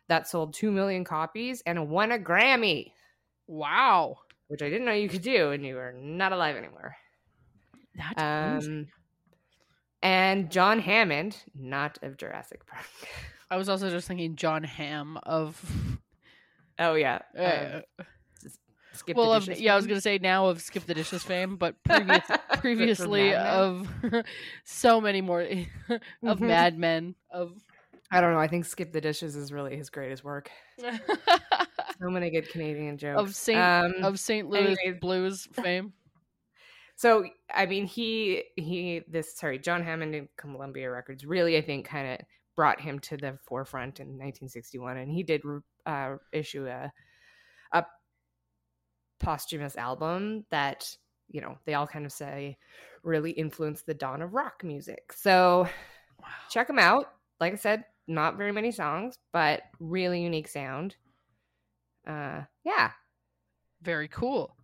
that 0.07 0.27
sold 0.27 0.53
two 0.53 0.71
million 0.71 1.03
copies 1.03 1.61
and 1.65 1.89
won 1.89 2.11
a 2.11 2.17
Grammy, 2.17 2.91
Wow. 3.47 4.17
which 4.47 4.61
I 4.61 4.69
didn't 4.69 4.85
know 4.85 4.93
you 4.93 5.09
could 5.09 5.21
do, 5.21 5.51
and 5.51 5.65
you 5.65 5.77
are 5.77 5.93
not 5.93 6.31
alive 6.33 6.55
anymore. 6.55 6.95
That's 7.95 8.13
crazy. 8.61 8.71
Um, 8.71 8.87
and 10.01 10.51
John 10.51 10.79
Hammond, 10.79 11.37
not 11.55 11.97
of 12.01 12.17
Jurassic 12.17 12.65
Park. 12.65 12.85
I 13.49 13.55
was 13.57 13.69
also 13.69 13.89
just 13.89 14.07
thinking 14.07 14.35
Jon 14.35 14.63
Hamm 14.63 15.17
of. 15.23 15.61
oh 16.79 16.95
yeah, 16.95 17.19
Uh, 17.37 17.41
uh, 17.41 18.03
Skip 18.93 19.17
well, 19.17 19.31
the 19.39 19.51
of, 19.53 19.59
yeah, 19.59 19.73
I 19.73 19.75
was 19.75 19.87
gonna 19.87 20.01
say 20.01 20.17
now 20.19 20.47
of 20.47 20.61
Skip 20.61 20.85
the 20.85 20.93
Dishes 20.93 21.23
fame, 21.23 21.55
but 21.57 21.75
previous, 21.83 22.23
previously 22.59 23.33
of 23.33 23.87
so 24.63 25.01
many 25.01 25.21
more 25.21 25.41
of 25.89 26.39
Mhm. 26.39 26.39
Mad 26.41 26.77
Men 26.77 27.15
of. 27.31 27.53
I 28.11 28.21
don't 28.21 28.33
know. 28.33 28.39
I 28.39 28.47
think 28.47 28.65
Skip 28.65 28.91
the 28.91 29.01
Dishes 29.01 29.35
is 29.35 29.51
really 29.51 29.75
his 29.75 29.89
greatest 29.89 30.23
work. 30.23 30.51
so 30.79 32.09
many 32.09 32.29
good 32.29 32.49
Canadian 32.49 32.97
jokes 32.97 33.19
of 33.19 33.35
Saint 33.35 33.59
Um, 33.59 33.93
of 34.03 34.19
St. 34.19 34.47
Louis 34.49 34.75
anyways. 34.79 34.99
blues 34.99 35.47
fame. 35.53 35.93
So 36.95 37.25
I 37.53 37.65
mean, 37.65 37.85
he 37.87 38.43
he 38.55 39.01
this 39.07 39.35
sorry, 39.35 39.57
John 39.59 39.83
Hammond 39.83 40.13
and 40.15 40.27
Columbia 40.37 40.91
Records 40.91 41.25
really 41.25 41.57
I 41.57 41.61
think 41.61 41.87
kind 41.87 42.07
of 42.21 42.25
brought 42.55 42.79
him 42.79 42.99
to 42.99 43.17
the 43.17 43.39
forefront 43.47 43.99
in 43.99 44.09
1961, 44.09 44.97
and 44.97 45.11
he 45.11 45.23
did 45.23 45.41
uh, 45.87 46.17
issue 46.31 46.67
a 46.67 46.91
posthumous 49.23 49.75
album 49.77 50.45
that 50.51 50.95
you 51.29 51.41
know 51.41 51.57
they 51.65 51.73
all 51.73 51.87
kind 51.87 52.05
of 52.05 52.11
say 52.11 52.57
really 53.03 53.31
influenced 53.31 53.85
the 53.85 53.93
dawn 53.93 54.21
of 54.21 54.33
rock 54.33 54.63
music. 54.63 55.11
So 55.13 55.67
Wow. 56.21 56.27
check 56.49 56.67
them 56.67 56.79
out. 56.79 57.13
Like 57.39 57.53
I 57.53 57.55
said, 57.57 57.83
not 58.07 58.37
very 58.37 58.51
many 58.53 58.71
songs, 58.71 59.17
but 59.33 59.63
really 59.79 60.21
unique 60.23 60.47
sound. 60.47 60.95
Uh, 62.07 62.43
yeah, 62.63 62.91
Very 63.81 64.07
cool. 64.07 64.55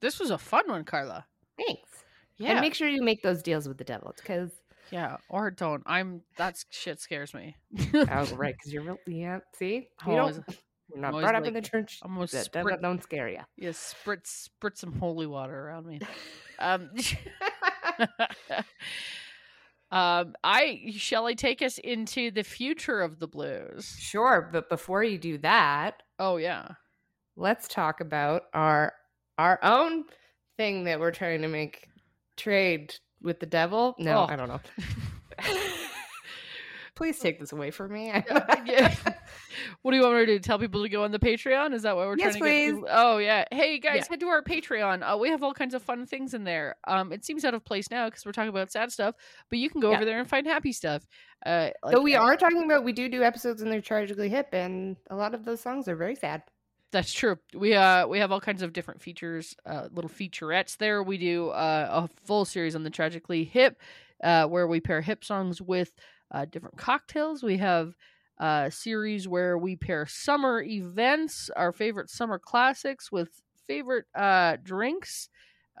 This 0.00 0.20
was 0.20 0.30
a 0.30 0.38
fun 0.38 0.64
one, 0.68 0.84
Carla. 0.84 1.26
thanks. 1.56 2.04
Yeah. 2.36 2.52
And 2.52 2.60
make 2.60 2.74
sure 2.74 2.86
you 2.88 3.02
make 3.02 3.22
those 3.22 3.42
deals 3.42 3.66
with 3.66 3.78
the 3.78 3.84
devil 3.84 4.12
because 4.16 4.52
yeah. 4.92 5.16
Or 5.28 5.50
don't. 5.50 5.82
I'm 5.86 6.22
that's 6.36 6.64
shit 6.70 7.00
scares 7.00 7.34
me. 7.34 7.56
Oh, 7.94 8.26
right, 8.36 8.54
because 8.56 8.72
you're 8.72 8.82
real. 8.84 8.98
Yeah, 9.08 9.40
see, 9.54 9.88
you 10.06 10.12
always- 10.12 10.36
don't. 10.36 10.58
You're 10.90 11.00
not 11.00 11.12
brought 11.12 11.34
up 11.34 11.44
in 11.46 11.52
the 11.52 11.60
like- 11.60 11.70
church. 11.70 11.98
Almost 12.02 12.32
sprit, 12.32 12.52
devil 12.52 12.76
don't 12.80 13.02
scare 13.02 13.28
you. 13.28 13.40
yeah, 13.56 13.70
spritz 13.70 14.48
spritz 14.62 14.78
some 14.78 14.92
holy 14.98 15.26
water 15.26 15.66
around 15.68 15.86
me. 15.86 16.00
Um 16.60 16.90
Um 19.90 20.34
I 20.44 20.92
shall 20.96 21.26
I 21.26 21.34
take 21.34 21.62
us 21.62 21.78
into 21.78 22.30
the 22.30 22.42
future 22.42 23.00
of 23.00 23.18
the 23.20 23.26
blues? 23.28 23.96
sure, 23.98 24.48
but 24.52 24.68
before 24.68 25.02
you 25.02 25.18
do 25.18 25.38
that, 25.38 26.02
Oh 26.18 26.36
yeah. 26.36 26.68
let's 27.36 27.68
talk 27.68 28.00
about 28.00 28.42
our 28.52 28.92
our 29.38 29.58
own 29.62 30.04
thing 30.56 30.84
that 30.84 30.98
we're 31.00 31.12
trying 31.12 31.40
to 31.42 31.48
make 31.48 31.88
trade 32.36 32.94
with 33.22 33.40
the 33.40 33.46
devil. 33.46 33.94
No, 33.98 34.18
Oh. 34.18 34.26
I 34.28 34.36
don't 34.36 34.48
know. 34.48 34.60
Please 36.94 37.18
take 37.20 37.38
this 37.38 37.52
away 37.52 37.70
from 37.70 37.92
me. 37.92 38.12
What 39.82 39.92
do 39.92 39.96
you 39.96 40.02
want 40.02 40.14
me 40.16 40.20
to 40.26 40.32
do? 40.34 40.38
Tell 40.38 40.58
people 40.58 40.82
to 40.82 40.88
go 40.88 41.04
on 41.04 41.10
the 41.12 41.18
Patreon? 41.18 41.72
Is 41.74 41.82
that 41.82 41.96
what 41.96 42.06
we're 42.06 42.16
Yes, 42.18 42.36
trying 42.36 42.44
to 42.44 42.48
get? 42.50 42.64
please. 42.66 42.74
people- 42.74 42.88
Oh 42.90 43.18
yeah. 43.18 43.44
Hey 43.50 43.78
guys, 43.78 43.96
Yeah. 43.96 44.04
head 44.10 44.20
to 44.20 44.26
our 44.28 44.42
Patreon. 44.42 45.02
Uh, 45.02 45.16
we 45.18 45.30
have 45.30 45.42
all 45.42 45.54
kinds 45.54 45.74
of 45.74 45.82
fun 45.82 46.06
things 46.06 46.34
in 46.34 46.44
there. 46.44 46.76
Um, 46.86 47.12
it 47.12 47.24
seems 47.24 47.44
out 47.44 47.54
of 47.54 47.64
place 47.64 47.90
now 47.90 48.06
because 48.08 48.24
we're 48.26 48.32
talking 48.32 48.48
about 48.50 48.70
sad 48.70 48.92
stuff, 48.92 49.14
but 49.50 49.58
you 49.58 49.70
can 49.70 49.80
go 49.80 49.90
Yeah. 49.90 49.96
over 49.96 50.04
there 50.04 50.18
and 50.18 50.28
find 50.28 50.46
happy 50.46 50.72
stuff. 50.72 51.06
Uh, 51.46 51.70
like, 51.82 51.94
so 51.94 52.02
we 52.02 52.14
uh, 52.16 52.22
are 52.22 52.36
talking 52.36 52.64
about 52.64 52.84
we 52.84 52.92
do 52.92 53.08
do 53.08 53.22
episodes 53.22 53.62
and 53.62 53.70
they're 53.70 53.80
tragically 53.80 54.28
hip, 54.28 54.48
and 54.52 54.96
a 55.10 55.16
lot 55.16 55.34
of 55.34 55.44
those 55.44 55.60
songs 55.60 55.88
are 55.88 55.96
very 55.96 56.14
sad. 56.14 56.42
That's 56.90 57.12
true. 57.12 57.36
We 57.54 57.74
uh 57.74 58.06
we 58.06 58.18
have 58.18 58.32
all 58.32 58.40
kinds 58.40 58.62
of 58.62 58.72
different 58.72 59.02
features, 59.02 59.54
uh, 59.66 59.88
little 59.92 60.08
featurettes 60.10 60.78
there. 60.78 61.02
We 61.02 61.18
do 61.18 61.50
uh, 61.50 62.06
a 62.08 62.08
full 62.24 62.44
series 62.46 62.74
on 62.74 62.82
the 62.82 62.88
tragically 62.90 63.44
hip, 63.44 63.78
uh, 64.24 64.46
where 64.46 64.66
we 64.66 64.80
pair 64.80 65.02
hip 65.02 65.22
songs 65.22 65.60
with 65.60 65.92
uh, 66.30 66.46
different 66.46 66.78
cocktails. 66.78 67.42
We 67.42 67.58
have 67.58 67.94
a 68.38 68.70
series 68.70 69.26
where 69.28 69.58
we 69.58 69.76
pair 69.76 70.06
summer 70.06 70.62
events, 70.62 71.50
our 71.56 71.72
favorite 71.72 72.10
summer 72.10 72.38
classics, 72.38 73.10
with 73.12 73.28
favorite 73.66 74.06
uh, 74.14 74.56
drinks. 74.62 75.28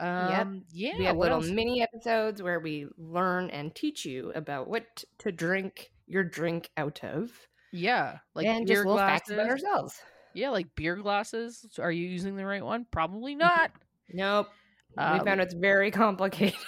Um, 0.00 0.64
Yeah, 0.72 0.98
we 0.98 1.04
have 1.04 1.16
little 1.16 1.38
else? 1.38 1.48
mini 1.48 1.82
episodes 1.82 2.42
where 2.42 2.60
we 2.60 2.86
learn 2.96 3.50
and 3.50 3.74
teach 3.74 4.04
you 4.04 4.32
about 4.34 4.68
what 4.68 5.04
to 5.18 5.32
drink 5.32 5.90
your 6.06 6.22
drink 6.24 6.70
out 6.76 7.02
of, 7.02 7.30
yeah, 7.72 8.18
like 8.34 8.46
and 8.46 8.64
beer 8.66 8.76
just 8.76 8.86
little 8.86 8.98
facts 8.98 9.28
about 9.30 9.46
glasses. 9.46 9.64
ourselves. 9.64 10.00
Yeah, 10.34 10.50
like 10.50 10.66
beer 10.76 10.94
glasses. 10.96 11.66
Are 11.80 11.90
you 11.90 12.06
using 12.06 12.36
the 12.36 12.46
right 12.46 12.64
one? 12.64 12.86
Probably 12.90 13.34
not. 13.34 13.72
Nope. 14.12 14.48
Uh, 14.96 15.18
we 15.18 15.24
found 15.24 15.40
it's 15.40 15.54
very 15.54 15.90
complicated. 15.92 16.58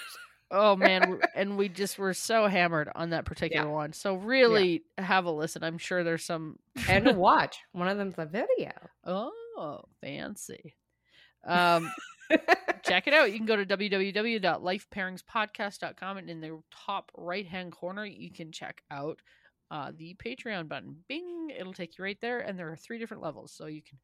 Oh 0.51 0.75
man, 0.75 1.21
and 1.33 1.57
we 1.57 1.69
just 1.69 1.97
were 1.97 2.13
so 2.13 2.45
hammered 2.47 2.89
on 2.93 3.11
that 3.11 3.23
particular 3.25 3.69
one. 3.69 3.93
So 3.93 4.15
really 4.15 4.83
have 4.97 5.23
a 5.25 5.31
listen. 5.31 5.63
I'm 5.63 5.77
sure 5.77 6.03
there's 6.03 6.25
some 6.25 6.59
and 6.87 7.05
watch. 7.17 7.59
One 7.71 7.87
of 7.87 7.97
them's 7.97 8.15
a 8.17 8.25
video. 8.25 8.73
Oh, 9.05 9.85
fancy. 10.01 10.75
Um 11.45 11.89
check 12.83 13.07
it 13.07 13.13
out. 13.13 13.31
You 13.31 13.37
can 13.37 13.45
go 13.45 13.55
to 13.55 13.65
www.lifepairingspodcast.com 13.65 16.17
and 16.17 16.29
in 16.29 16.41
the 16.41 16.61
top 16.85 17.11
right-hand 17.17 17.71
corner 17.71 18.05
you 18.05 18.29
can 18.31 18.51
check 18.51 18.83
out 18.91 19.21
uh, 19.69 19.91
the 19.97 20.15
Patreon 20.15 20.67
button. 20.67 20.97
Bing, 21.07 21.51
it'll 21.57 21.71
take 21.73 21.97
you 21.97 22.03
right 22.03 22.19
there 22.21 22.39
and 22.39 22.59
there 22.59 22.69
are 22.69 22.75
three 22.75 22.99
different 22.99 23.23
levels. 23.23 23.53
So 23.53 23.67
you 23.67 23.81
can 23.81 23.97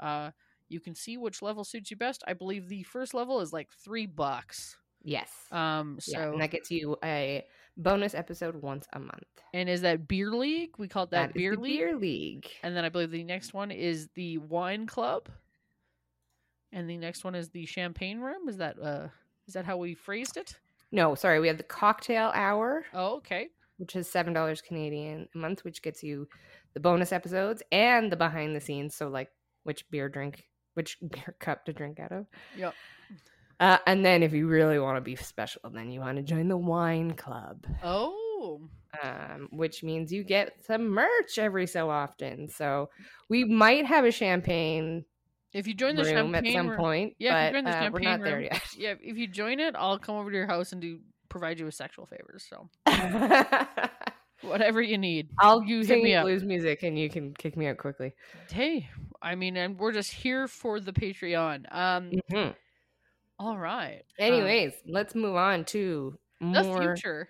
uh 0.00 0.32
you 0.68 0.80
can 0.80 0.94
see 0.94 1.16
which 1.16 1.42
level 1.42 1.64
suits 1.64 1.90
you 1.90 1.96
best. 1.96 2.22
I 2.26 2.32
believe 2.32 2.68
the 2.68 2.82
first 2.84 3.14
level 3.14 3.40
is 3.40 3.52
like 3.52 3.68
3 3.84 4.06
bucks. 4.06 4.76
Yes. 5.04 5.30
Um 5.52 5.98
so 6.00 6.12
yeah, 6.18 6.28
and 6.32 6.40
that 6.40 6.50
gets 6.50 6.70
you 6.70 6.96
a 7.04 7.44
bonus 7.76 8.14
episode 8.14 8.56
once 8.56 8.86
a 8.92 8.98
month. 8.98 9.22
And 9.52 9.68
is 9.68 9.82
that 9.82 10.08
beer 10.08 10.30
league? 10.30 10.70
We 10.78 10.88
call 10.88 11.04
it 11.04 11.10
that, 11.10 11.30
is 11.30 11.34
beer 11.34 11.54
the 11.54 11.60
league. 11.62 11.78
Beer 11.78 11.96
league. 11.96 12.46
And 12.62 12.74
then 12.76 12.84
I 12.84 12.88
believe 12.88 13.10
the 13.10 13.22
next 13.24 13.52
one 13.54 13.70
is 13.70 14.08
the 14.14 14.38
wine 14.38 14.86
club. 14.86 15.28
And 16.72 16.88
the 16.90 16.96
next 16.96 17.22
one 17.24 17.34
is 17.34 17.50
the 17.50 17.66
champagne 17.66 18.20
room. 18.20 18.48
Is 18.48 18.56
that 18.56 18.76
uh 18.82 19.08
is 19.46 19.54
that 19.54 19.64
how 19.66 19.76
we 19.76 19.94
phrased 19.94 20.36
it? 20.36 20.56
No, 20.90 21.14
sorry, 21.14 21.40
we 21.40 21.48
have 21.48 21.56
the 21.58 21.62
cocktail 21.64 22.30
hour, 22.34 22.84
Oh, 22.94 23.16
okay. 23.16 23.48
which 23.78 23.94
is 23.96 24.08
seven 24.08 24.32
dollars 24.32 24.60
Canadian 24.62 25.28
a 25.34 25.38
month, 25.38 25.64
which 25.64 25.82
gets 25.82 26.02
you 26.02 26.28
the 26.72 26.80
bonus 26.80 27.12
episodes 27.12 27.62
and 27.70 28.10
the 28.10 28.16
behind 28.16 28.56
the 28.56 28.60
scenes. 28.60 28.94
So 28.94 29.08
like 29.08 29.30
which 29.64 29.88
beer 29.90 30.08
drink, 30.08 30.44
which 30.74 30.96
beer 31.10 31.34
cup 31.40 31.64
to 31.66 31.72
drink 31.72 32.00
out 32.00 32.12
of. 32.12 32.26
Yep. 32.56 32.74
Uh, 33.64 33.78
and 33.86 34.04
then 34.04 34.22
if 34.22 34.32
you 34.34 34.46
really 34.46 34.78
want 34.78 34.96
to 34.96 35.00
be 35.00 35.16
special, 35.16 35.62
then 35.72 35.90
you 35.90 36.00
want 36.00 36.16
to 36.18 36.22
join 36.22 36.48
the 36.48 36.56
wine 36.56 37.14
club. 37.14 37.64
Oh. 37.82 38.60
um, 39.02 39.48
which 39.52 39.82
means 39.82 40.12
you 40.12 40.22
get 40.22 40.62
some 40.64 40.88
merch 40.88 41.38
every 41.38 41.66
so 41.66 41.88
often. 41.88 42.48
So 42.48 42.90
we 43.30 43.44
might 43.44 43.86
have 43.86 44.04
a 44.04 44.10
champagne 44.10 45.04
If 45.52 45.66
you 45.66 45.72
join 45.74 45.96
the 45.96 46.04
room 46.04 46.32
champagne 46.32 46.46
at 46.46 46.52
some 46.52 46.68
room, 46.68 46.76
point, 46.78 47.14
Yeah, 47.18 47.46
if 47.46 47.46
you 47.54 47.58
join 47.58 47.64
the 47.64 47.70
uh, 47.70 47.74
we're 47.74 48.02
champagne 48.02 48.04
not 48.04 48.20
there 48.24 48.40
yet. 48.42 48.62
yeah, 48.76 48.94
if 49.00 49.16
you 49.16 49.26
join 49.26 49.60
it, 49.60 49.74
I'll 49.78 49.98
come 49.98 50.16
over 50.16 50.30
to 50.30 50.36
your 50.36 50.46
house 50.46 50.72
and 50.72 50.80
do 50.82 51.00
provide 51.30 51.58
you 51.58 51.64
with 51.64 51.74
sexual 51.74 52.06
favors. 52.06 52.46
So 52.50 52.68
whatever 54.42 54.82
you 54.82 54.98
need. 54.98 55.30
I'll 55.38 55.62
You 55.64 55.78
hit 55.78 55.86
sing 55.88 56.04
me 56.04 56.14
up. 56.14 56.24
blues 56.24 56.44
music 56.44 56.82
and 56.82 56.98
you 56.98 57.08
can 57.08 57.32
kick 57.34 57.56
me 57.56 57.66
out 57.66 57.78
quickly. 57.78 58.12
Hey, 58.50 58.88
I 59.22 59.34
mean, 59.34 59.56
and 59.56 59.78
we're 59.78 59.92
just 59.92 60.12
here 60.12 60.46
for 60.48 60.80
the 60.80 60.92
Patreon. 60.92 61.64
Um, 61.74 62.10
Mhm. 62.30 62.54
All 63.38 63.58
right. 63.58 64.02
Um, 64.18 64.26
Anyways, 64.26 64.72
let's 64.86 65.14
move 65.14 65.36
on 65.36 65.64
to 65.66 66.18
the 66.40 66.62
future 66.78 67.28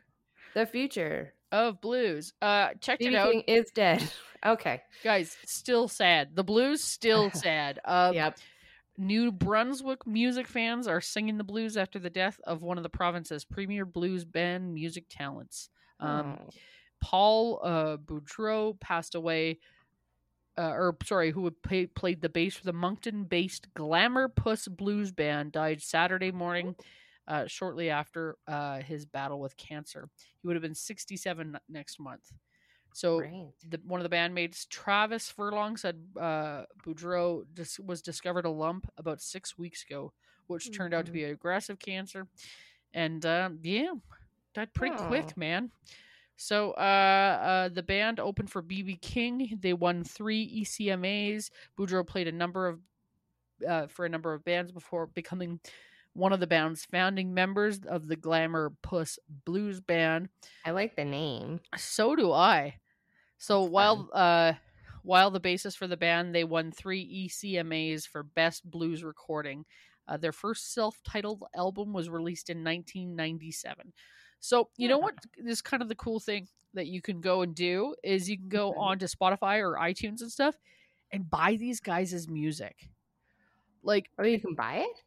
the 0.54 0.66
future. 0.66 1.34
of 1.52 1.80
blues. 1.80 2.32
Uh, 2.42 2.68
checked 2.80 3.02
it 3.02 3.14
out. 3.14 3.30
King 3.32 3.42
is 3.46 3.70
dead. 3.74 4.02
Okay. 4.46 4.82
guys 5.02 5.38
still 5.46 5.88
sad 5.88 6.36
the 6.36 6.44
blues 6.44 6.84
still 6.84 7.30
sad 7.34 7.80
uh 7.86 8.10
yep. 8.14 8.36
new 8.98 9.32
brunswick 9.32 10.06
music 10.06 10.46
fans 10.46 10.86
are 10.86 11.00
singing 11.00 11.38
the 11.38 11.44
blues 11.44 11.78
after 11.78 11.98
the 11.98 12.10
death 12.10 12.38
of 12.46 12.60
one 12.60 12.76
of 12.76 12.82
the 12.82 12.90
province's 12.90 13.42
premier 13.46 13.86
blues 13.86 14.22
band 14.26 14.74
music 14.74 15.06
talents 15.08 15.70
um 15.98 16.36
Oh. 16.38 16.50
paul 17.00 17.60
uh 17.64 17.96
boudreau 17.96 18.78
passed 18.80 19.14
away 19.14 19.60
uh, 20.58 20.70
or 20.70 20.96
sorry, 21.04 21.30
who 21.30 21.42
would 21.42 21.62
play, 21.62 21.86
played 21.86 22.20
the 22.20 22.28
bass 22.28 22.54
for 22.56 22.64
the 22.64 22.72
Moncton-based 22.72 23.72
Glamour 23.74 24.28
Puss 24.28 24.68
Blues 24.68 25.10
Band, 25.12 25.52
died 25.52 25.82
Saturday 25.82 26.30
morning, 26.32 26.74
uh, 27.26 27.46
shortly 27.46 27.90
after 27.90 28.36
uh, 28.46 28.78
his 28.80 29.04
battle 29.06 29.40
with 29.40 29.56
cancer. 29.56 30.08
He 30.40 30.46
would 30.46 30.56
have 30.56 30.62
been 30.62 30.74
67 30.74 31.58
next 31.68 31.98
month. 31.98 32.32
So 32.92 33.20
the, 33.68 33.80
one 33.84 34.00
of 34.00 34.08
the 34.08 34.14
bandmates, 34.14 34.68
Travis 34.68 35.28
Furlong, 35.28 35.76
said 35.76 35.96
uh, 36.20 36.64
Boudreaux 36.86 37.44
dis- 37.52 37.80
was 37.80 38.02
discovered 38.02 38.44
a 38.44 38.50
lump 38.50 38.86
about 38.98 39.20
six 39.20 39.58
weeks 39.58 39.84
ago, 39.88 40.12
which 40.46 40.70
turned 40.76 40.94
out 40.94 41.06
to 41.06 41.10
Mhm. 41.10 41.14
be 41.14 41.24
aggressive 41.24 41.78
cancer. 41.80 42.28
And 42.92 43.26
uh, 43.26 43.50
yeah, 43.62 43.94
died 44.54 44.72
pretty 44.74 44.94
Aw. 44.94 45.06
quick, 45.08 45.36
man. 45.36 45.72
So 46.36 46.72
uh, 46.72 47.38
uh, 47.42 47.68
the 47.68 47.82
band 47.82 48.20
opened 48.20 48.50
for 48.50 48.62
BB 48.62 49.00
King. 49.00 49.58
They 49.60 49.72
won 49.72 50.04
three 50.04 50.62
ECMAs. 50.62 51.50
Boudreaux 51.78 52.06
played 52.06 52.28
a 52.28 52.32
number 52.32 52.66
of 52.66 52.80
uh, 53.66 53.86
for 53.86 54.04
a 54.04 54.08
number 54.08 54.34
of 54.34 54.44
bands 54.44 54.72
before 54.72 55.06
becoming 55.06 55.60
one 56.12 56.32
of 56.32 56.40
the 56.40 56.46
band's 56.46 56.84
founding 56.84 57.34
members 57.34 57.80
of 57.86 58.08
the 58.08 58.16
Glamour 58.16 58.72
Puss 58.82 59.18
Blues 59.44 59.80
Band. 59.80 60.28
I 60.64 60.70
like 60.70 60.96
the 60.96 61.04
name. 61.04 61.60
So 61.76 62.16
do 62.16 62.32
I. 62.32 62.76
So 63.38 63.62
while 63.62 64.08
uh 64.12 64.54
while 65.02 65.30
the 65.30 65.40
basis 65.40 65.76
for 65.76 65.86
the 65.86 65.98
band, 65.98 66.34
they 66.34 66.44
won 66.44 66.72
three 66.72 67.28
ECMAs 67.28 68.08
for 68.08 68.22
best 68.22 68.68
blues 68.68 69.04
recording. 69.04 69.66
Uh, 70.08 70.16
their 70.16 70.32
first 70.32 70.72
self-titled 70.72 71.44
album 71.54 71.92
was 71.92 72.08
released 72.08 72.48
in 72.48 72.64
1997. 72.64 73.92
So 74.40 74.68
you 74.76 74.88
know 74.88 74.98
Yeah. 74.98 75.04
what 75.04 75.14
is 75.36 75.62
kind 75.62 75.82
of 75.82 75.88
the 75.88 75.94
cool 75.94 76.20
thing 76.20 76.48
that 76.74 76.86
you 76.86 77.00
can 77.00 77.20
go 77.20 77.42
and 77.42 77.54
do 77.54 77.94
is 78.02 78.28
you 78.28 78.36
can 78.36 78.48
go 78.48 78.72
Mhm. 78.72 78.78
on 78.78 78.98
to 78.98 79.06
Spotify 79.06 79.60
or 79.60 79.76
iTunes 79.76 80.20
and 80.22 80.30
stuff, 80.30 80.56
and 81.12 81.28
buy 81.30 81.56
these 81.56 81.80
guys' 81.80 82.28
music. 82.28 82.88
Like, 83.82 84.10
Oh, 84.18 84.24
you 84.24 84.40
can 84.40 84.54
buy 84.54 84.78
it. 84.78 85.02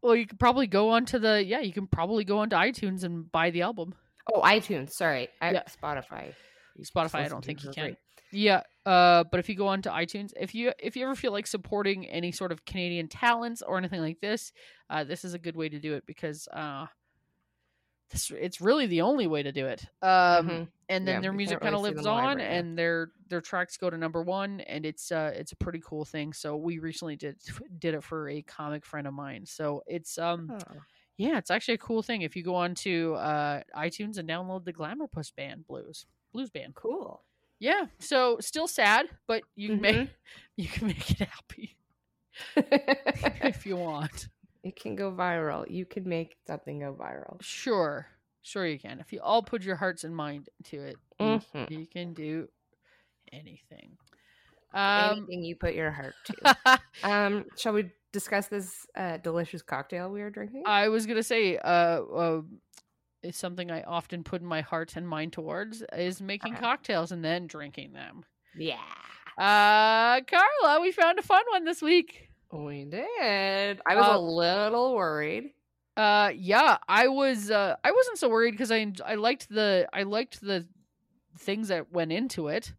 well, 0.00 0.14
you 0.16 0.26
could 0.26 0.38
probably 0.40 0.66
go 0.66 0.90
onto 0.90 1.18
the 1.18 1.44
yeah, 1.44 1.60
you 1.60 1.72
can 1.72 1.86
probably 1.86 2.24
go 2.24 2.38
onto 2.38 2.56
iTunes 2.56 3.04
and 3.04 3.30
buy 3.30 3.50
the 3.50 3.62
album. 3.62 3.94
Oh, 4.32 4.40
iTunes. 4.42 4.90
Sorry, 4.92 5.28
I, 5.40 5.52
Yeah. 5.52 5.62
Spotify. 5.64 6.34
You 6.76 6.84
Spotify, 6.84 7.24
I 7.24 7.28
don't 7.28 7.44
think 7.44 7.62
you 7.64 7.70
can. 7.72 7.88
free. 7.88 7.96
Yeah, 8.34 8.62
uh, 8.86 9.24
but 9.24 9.40
if 9.40 9.48
you 9.50 9.54
go 9.56 9.66
onto 9.66 9.90
iTunes, 9.90 10.32
if 10.40 10.54
you 10.54 10.72
if 10.78 10.96
you 10.96 11.04
ever 11.04 11.14
feel 11.14 11.32
like 11.32 11.46
supporting 11.46 12.06
any 12.06 12.32
sort 12.32 12.50
of 12.52 12.64
Canadian 12.64 13.08
talents 13.08 13.60
or 13.60 13.76
anything 13.76 14.00
like 14.00 14.20
this, 14.20 14.52
uh, 14.88 15.04
this 15.04 15.24
is 15.24 15.34
a 15.34 15.38
good 15.38 15.54
way 15.56 15.68
to 15.68 15.78
do 15.78 15.94
it 15.94 16.06
because 16.06 16.48
uh, 16.52 16.86
this 18.12 18.30
it's 18.30 18.60
really 18.60 18.86
the 18.86 19.02
only 19.02 19.26
way 19.26 19.42
to 19.42 19.52
do 19.52 19.66
it. 19.66 19.84
Um, 20.02 20.46
Mhm. 20.46 20.68
and 20.88 21.06
then 21.08 21.20
Yeah, 21.20 21.20
their 21.20 21.32
music 21.32 21.60
kind 21.60 21.74
of 21.74 21.80
really 21.82 21.94
lives 21.94 22.06
on, 22.06 22.40
right 22.40 22.40
and 22.40 22.78
their 22.78 23.12
their 23.28 23.40
tracks 23.40 23.76
go 23.78 23.90
to 23.90 23.98
number 23.98 24.22
one, 24.22 24.60
and 24.60 24.86
it's 24.86 25.10
uh 25.12 25.32
it's 25.34 25.52
a 25.52 25.56
pretty 25.56 25.80
cool 25.84 26.04
thing. 26.04 26.32
So 26.32 26.56
we 26.56 26.78
recently 26.78 27.16
did 27.16 27.38
did 27.78 27.94
it 27.94 28.04
for 28.04 28.28
a 28.28 28.42
comic 28.42 28.84
friend 28.86 29.06
of 29.06 29.14
mine. 29.14 29.46
So 29.46 29.82
it's 29.86 30.18
um 30.18 30.52
Oh. 30.52 30.84
yeah, 31.18 31.38
it's 31.38 31.50
actually 31.50 31.74
a 31.74 31.78
cool 31.78 32.02
thing 32.02 32.22
if 32.22 32.36
you 32.36 32.42
go 32.42 32.54
on 32.56 32.74
to 32.76 33.14
uh, 33.16 33.62
iTunes 33.76 34.18
and 34.18 34.28
download 34.28 34.64
the 34.64 34.72
Glamour 34.72 35.08
Puss 35.08 35.30
Band 35.30 35.66
Blues 35.66 36.06
Blues 36.32 36.50
Band. 36.50 36.74
Cool. 36.74 37.24
Yeah, 37.60 37.86
so 38.00 38.38
still 38.40 38.66
sad, 38.66 39.08
but 39.28 39.44
you 39.54 39.70
can 39.70 39.80
make 39.80 40.00
Mhm. 40.00 40.10
you 40.56 40.68
can 40.68 40.88
make 40.88 41.10
it 41.12 41.28
happy 41.28 41.76
if 42.56 43.66
you 43.66 43.76
want. 43.76 44.28
It 44.62 44.76
can 44.76 44.94
go 44.96 45.10
viral. 45.12 45.68
You 45.70 45.84
can 45.84 46.08
make 46.08 46.36
something 46.46 46.80
go 46.80 46.94
viral. 46.94 47.40
Sure, 47.42 48.06
sure 48.42 48.66
you 48.66 48.78
can. 48.78 49.00
If 49.00 49.12
you 49.12 49.20
all 49.20 49.42
put 49.42 49.62
your 49.62 49.76
hearts 49.76 50.04
and 50.04 50.14
mind 50.14 50.48
to 50.64 50.82
it, 50.82 50.98
you, 51.18 51.40
Mhm. 51.54 51.70
you 51.70 51.86
can 51.86 52.14
do 52.14 52.48
anything. 53.32 53.96
Um, 54.74 55.10
Anything 55.18 55.42
you 55.44 55.56
put 55.56 55.74
your 55.74 55.90
heart 55.90 56.14
to. 56.24 56.78
um, 57.02 57.44
shall 57.56 57.72
we 57.72 57.90
discuss 58.12 58.48
this 58.48 58.86
uh, 58.96 59.18
delicious 59.18 59.62
cocktail 59.62 60.10
we 60.10 60.22
are 60.22 60.30
drinking? 60.30 60.62
I 60.66 60.88
was 60.88 61.06
gonna 61.06 61.22
say, 61.22 61.58
uh, 61.58 62.02
uh, 62.02 62.42
it's 63.22 63.38
something 63.38 63.70
I 63.70 63.82
often 63.82 64.24
put 64.24 64.42
my 64.42 64.60
heart 64.62 64.96
and 64.96 65.06
mind 65.08 65.32
towards 65.32 65.82
is 65.92 66.20
making 66.22 66.52
Uh-huh. 66.54 66.60
cocktails 66.62 67.12
and 67.12 67.24
then 67.24 67.46
drinking 67.46 67.92
them. 67.92 68.24
yeah, 68.54 68.78
Uh, 69.38 70.20
Carla, 70.22 70.80
we 70.80 70.92
found 70.92 71.18
a 71.18 71.22
fun 71.22 71.42
one 71.50 71.64
this 71.64 71.80
week. 71.82 72.28
We 72.52 72.84
did. 72.84 73.80
I 73.86 73.94
was 73.96 74.06
Uh, 74.06 74.16
a 74.16 74.20
little 74.20 74.94
worried. 74.94 75.52
Uh, 75.96 76.30
yeah, 76.34 76.78
I 76.88 77.08
was. 77.08 77.50
Uh, 77.50 77.76
I 77.84 77.92
wasn't 77.92 78.18
so 78.18 78.28
worried 78.28 78.52
because 78.52 78.70
I 78.70 78.92
I 79.04 79.16
liked 79.16 79.48
the 79.48 79.88
I 79.92 80.04
liked 80.04 80.40
the 80.40 80.66
things 81.38 81.68
that 81.68 81.90
went 81.92 82.12
into 82.12 82.48
it. 82.48 82.72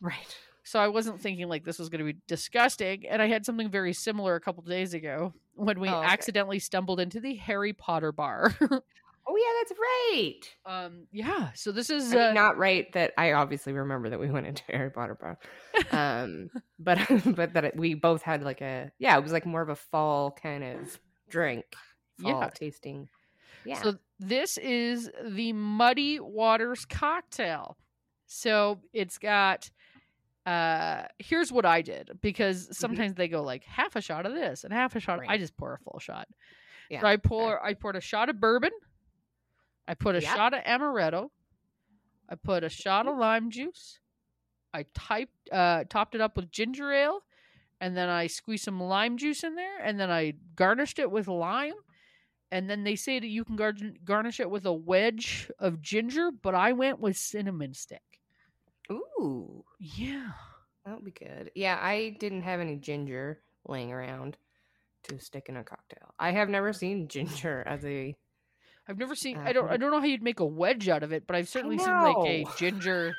Right. 0.00 0.36
So 0.64 0.78
I 0.78 0.88
wasn't 0.88 1.18
thinking 1.20 1.48
like 1.48 1.64
this 1.64 1.78
was 1.78 1.88
going 1.88 2.06
to 2.06 2.12
be 2.12 2.18
disgusting. 2.26 3.06
And 3.08 3.22
I 3.22 3.26
had 3.26 3.46
something 3.46 3.70
very 3.70 3.94
similar 3.94 4.34
a 4.34 4.40
couple 4.40 4.62
days 4.64 4.92
ago 4.92 5.32
when 5.54 5.80
we 5.80 5.88
Oh, 5.88 5.94
okay. 5.98 6.06
accidentally 6.06 6.58
stumbled 6.58 7.00
into 7.00 7.20
the 7.20 7.36
Harry 7.36 7.72
Potter 7.72 8.12
bar. 8.12 8.54
Oh 9.30 9.36
yeah, 9.36 9.52
that's 9.60 9.78
right. 9.78 10.84
um, 10.84 11.06
yeah. 11.12 11.50
So 11.54 11.70
this 11.70 11.90
is 11.90 12.12
I 12.12 12.16
mean, 12.16 12.24
uh, 12.28 12.32
not 12.32 12.56
right 12.56 12.90
that 12.94 13.12
I 13.18 13.32
obviously 13.32 13.72
remember 13.74 14.08
that 14.10 14.18
we 14.18 14.30
went 14.30 14.46
into 14.46 14.62
Harry 14.68 14.90
Potter 14.90 15.14
bar. 15.20 15.38
Um, 15.92 16.48
but 16.78 16.98
but 17.36 17.52
that 17.54 17.64
it, 17.64 17.76
we 17.76 17.94
both 17.94 18.22
had 18.22 18.42
like 18.42 18.60
a 18.62 18.90
yeah, 18.98 19.16
it 19.18 19.22
was 19.22 19.32
like 19.32 19.44
more 19.46 19.60
of 19.62 19.68
a 19.68 19.76
fall 19.76 20.30
kind 20.30 20.64
of 20.64 20.98
drink, 21.28 21.64
fall 22.22 22.40
Yeah. 22.40 22.50
tasting. 22.54 23.08
Yeah. 23.64 23.82
So 23.82 23.94
this 24.18 24.56
is 24.56 25.10
the 25.24 25.52
Muddy 25.52 26.20
Waters 26.20 26.84
cocktail. 26.86 27.76
So 28.26 28.78
it's 28.94 29.18
got 29.18 29.70
uh 30.46 31.02
here's 31.18 31.52
what 31.52 31.66
I 31.66 31.82
did 31.82 32.10
because 32.22 32.74
sometimes 32.78 33.14
they 33.14 33.28
go 33.28 33.42
like 33.42 33.64
half 33.64 33.96
a 33.96 34.00
shot 34.00 34.24
of 34.24 34.32
this 34.32 34.64
and 34.64 34.72
half 34.72 34.96
a 34.96 35.00
shot. 35.00 35.20
I 35.20 35.34
Mm-hmm. 35.34 35.40
Just 35.42 35.56
pour 35.58 35.74
a 35.74 35.78
full 35.78 35.98
shot. 36.00 36.28
Yeah, 36.88 37.02
So 37.02 37.06
I 37.06 37.16
pour 37.18 37.62
I 37.62 37.74
poured 37.74 37.96
a 37.96 38.00
shot 38.00 38.30
of 38.30 38.40
bourbon. 38.40 38.70
I 39.88 39.94
put 39.94 40.14
a 40.14 40.20
Yep. 40.22 40.36
shot 40.36 40.54
of 40.54 40.62
amaretto. 40.64 41.30
I 42.28 42.34
put 42.36 42.62
a 42.62 42.68
shot 42.68 43.08
of 43.08 43.16
lime 43.18 43.50
juice. 43.50 43.98
I 44.74 44.84
typed 44.94 45.50
uh 45.50 45.84
topped 45.88 46.14
it 46.14 46.20
up 46.20 46.36
with 46.36 46.50
ginger 46.50 46.92
ale 46.92 47.24
and 47.80 47.96
then 47.96 48.08
I 48.10 48.26
squeezed 48.26 48.64
some 48.64 48.78
lime 48.80 49.16
juice 49.16 49.42
in 49.42 49.54
there 49.56 49.78
and 49.82 49.98
then 49.98 50.10
I 50.10 50.34
garnished 50.54 50.98
it 50.98 51.10
with 51.10 51.26
lime. 51.26 51.74
And 52.50 52.68
then 52.68 52.84
they 52.84 52.96
say 52.96 53.18
that 53.18 53.26
you 53.26 53.44
can 53.44 53.56
gar- 53.56 53.72
garnish 54.04 54.40
it 54.40 54.50
with 54.50 54.64
a 54.66 54.72
wedge 54.72 55.50
of 55.58 55.80
ginger, 55.82 56.30
but 56.30 56.54
I 56.54 56.72
went 56.72 56.98
with 57.00 57.16
cinnamon 57.16 57.74
stick. 57.74 58.02
Ooh, 58.90 59.64
Yeah. 59.78 60.32
that 60.84 60.94
would 60.94 61.04
be 61.04 61.10
good. 61.10 61.50
Yeah, 61.54 61.78
I 61.80 62.16
didn't 62.20 62.42
have 62.42 62.60
any 62.60 62.76
ginger 62.76 63.42
laying 63.66 63.92
around 63.92 64.36
to 65.04 65.18
stick 65.20 65.48
in 65.50 65.56
a 65.58 65.64
cocktail. 65.64 66.14
I 66.18 66.30
have 66.32 66.48
never 66.48 66.72
seen 66.72 67.08
ginger 67.08 67.62
as 67.66 67.84
a. 67.84 68.14
I've 68.88 68.98
never 68.98 69.14
seen 69.14 69.36
I 69.38 69.52
don't 69.52 69.68
I 69.70 69.76
don't 69.76 69.90
know 69.90 70.00
how 70.00 70.06
you'd 70.06 70.22
make 70.22 70.40
a 70.40 70.46
wedge 70.46 70.88
out 70.88 71.02
of 71.02 71.12
it, 71.12 71.26
but 71.26 71.36
I've 71.36 71.48
certainly 71.48 71.78
seen 71.78 71.88
like 71.88 72.16
a 72.26 72.44
ginger 72.56 73.14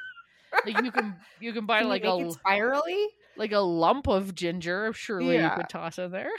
like 0.65 0.82
you 0.84 0.91
can 0.91 1.15
you 1.39 1.53
can 1.53 1.65
buy 1.65 1.80
Can 1.80 1.89
like 1.89 2.03
a 2.03 2.32
spirally. 2.32 3.07
like 3.38 3.51
a 3.51 3.59
lump 3.59 4.07
of 4.07 4.34
ginger 4.36 4.91
surely 4.93 5.38
you 5.38 5.49
could 5.55 5.70
toss 5.70 5.99
in 5.99 6.11
there. 6.11 6.32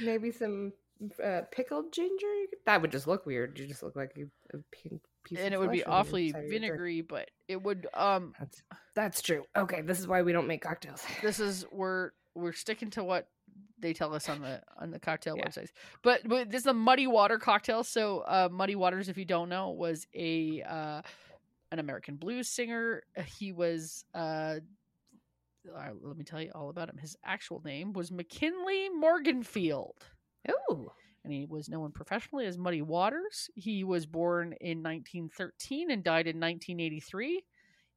Maybe 0.00 0.30
some 0.30 0.72
uh, 1.22 1.42
pickled 1.50 1.92
ginger. 1.92 2.26
That 2.66 2.82
would 2.82 2.92
just 2.92 3.06
look 3.06 3.26
weird. 3.26 3.58
You 3.58 3.66
just 3.66 3.82
look 3.82 3.96
like 3.96 4.12
a, 4.16 4.56
a 4.56 4.60
pink 4.70 5.02
piece. 5.24 5.38
and 5.38 5.52
it 5.52 5.58
would 5.58 5.70
be 5.70 5.78
flesh 5.78 5.86
on 5.86 5.90
the 5.90 5.96
awfully 5.96 6.32
vinegary, 6.32 7.00
but 7.00 7.30
it 7.48 7.62
would 7.62 7.86
um 7.94 8.34
That's 8.38 8.62
that's 8.94 9.22
true. 9.22 9.44
Okay, 9.56 9.80
this 9.82 9.98
is 9.98 10.06
why 10.06 10.22
we 10.22 10.32
don't 10.32 10.46
make 10.46 10.62
cocktails. 10.62 11.04
this 11.22 11.40
is 11.40 11.64
we're 11.72 12.10
we're 12.34 12.52
sticking 12.52 12.90
to 12.90 13.04
what 13.04 13.26
they 13.82 13.92
tell 13.92 14.14
us 14.14 14.28
on 14.30 14.40
the 14.40 14.62
on 14.78 14.90
the 14.90 14.98
cocktail 14.98 15.36
Yeah. 15.36 15.46
websites. 15.46 15.68
But, 16.02 16.22
but 16.26 16.50
this 16.50 16.62
is 16.62 16.66
a 16.66 16.72
muddy 16.72 17.06
water 17.06 17.38
cocktail. 17.38 17.84
So 17.84 18.20
uh, 18.20 18.48
Muddy 18.50 18.76
Waters, 18.76 19.08
if 19.10 19.18
you 19.18 19.24
don't 19.26 19.48
know, 19.50 19.70
was 19.70 20.06
a 20.14 20.62
uh, 20.62 21.02
an 21.70 21.78
American 21.78 22.16
blues 22.16 22.48
singer. 22.48 23.02
He 23.38 23.52
was 23.52 24.04
uh, 24.14 24.56
uh, 25.76 25.88
let 26.02 26.16
me 26.16 26.24
tell 26.24 26.40
you 26.40 26.50
all 26.54 26.70
about 26.70 26.88
him. 26.88 26.96
His 26.98 27.16
actual 27.24 27.60
name 27.64 27.92
was 27.92 28.10
McKinley 28.10 28.88
Morganfield. 29.00 29.92
Ooh, 30.50 30.90
and 31.24 31.32
he 31.32 31.46
was 31.46 31.68
known 31.68 31.92
professionally 31.92 32.46
as 32.46 32.58
Muddy 32.58 32.82
Waters. 32.82 33.48
He 33.54 33.84
was 33.84 34.06
born 34.06 34.54
in 34.60 34.78
1913 34.82 35.90
and 35.92 36.02
died 36.02 36.26
in 36.26 36.40
1983. 36.40 37.44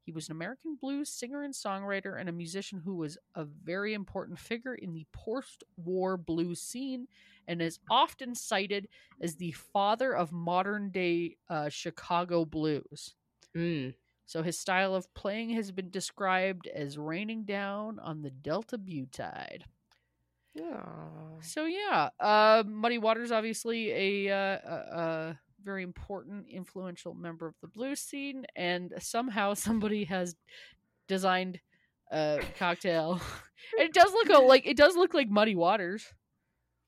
He 0.06 0.12
was 0.12 0.30
an 0.30 0.34
American 0.34 0.78
blues 0.80 1.10
singer 1.10 1.42
and 1.42 1.54
songwriter 1.54 2.20
and 2.20 2.30
a 2.30 2.34
musician 2.34 2.80
who 2.84 2.96
was 2.96 3.18
a 3.34 3.44
very 3.44 3.94
important 3.94 4.38
figure 4.38 4.76
in 4.76 4.94
the 4.94 5.06
post 5.12 5.64
war 5.78 6.16
blues 6.16 6.62
scene 6.62 7.08
and 7.48 7.62
is 7.62 7.80
often 7.90 8.36
cited 8.36 8.88
as 9.20 9.36
the 9.36 9.52
father 9.52 10.16
of 10.16 10.32
modern 10.32 10.92
day 10.92 11.38
uh, 11.50 11.70
Chicago 11.70 12.46
blues. 12.46 13.16
mm. 13.56 13.94
So 14.28 14.42
his 14.42 14.58
style 14.58 14.96
of 14.96 15.12
playing 15.14 15.52
has 15.52 15.72
been 15.72 15.90
described 15.90 16.68
as 16.68 16.98
raining 16.98 17.44
down 17.44 18.00
on 18.00 18.22
the 18.22 18.32
Delta 18.32 18.78
Butte. 18.78 19.20
Aw. 20.60 21.42
So 21.42 21.66
yeah, 21.66 22.10
uh, 22.20 22.64
Muddy 22.66 22.98
Waters 22.98 23.32
obviously 23.32 23.92
a, 23.92 24.34
uh, 24.34 24.58
a 24.68 25.40
very 25.66 25.84
important, 25.84 26.46
influential 26.50 27.14
member 27.14 27.48
of 27.48 27.56
the 27.62 27.68
blues 27.68 28.00
scene, 28.00 28.46
and 28.56 28.94
somehow 29.00 29.54
somebody 29.54 30.06
has 30.06 30.36
designed 31.08 31.60
a 32.12 32.42
cocktail. 32.58 33.20
it 33.78 33.94
does 33.94 34.12
look 34.12 34.30
a, 34.30 34.40
like 34.40 34.66
it 34.68 34.78
does 34.78 34.96
look 34.96 35.14
like 35.14 35.30
Muddy 35.30 35.56
Waters. 35.56 36.06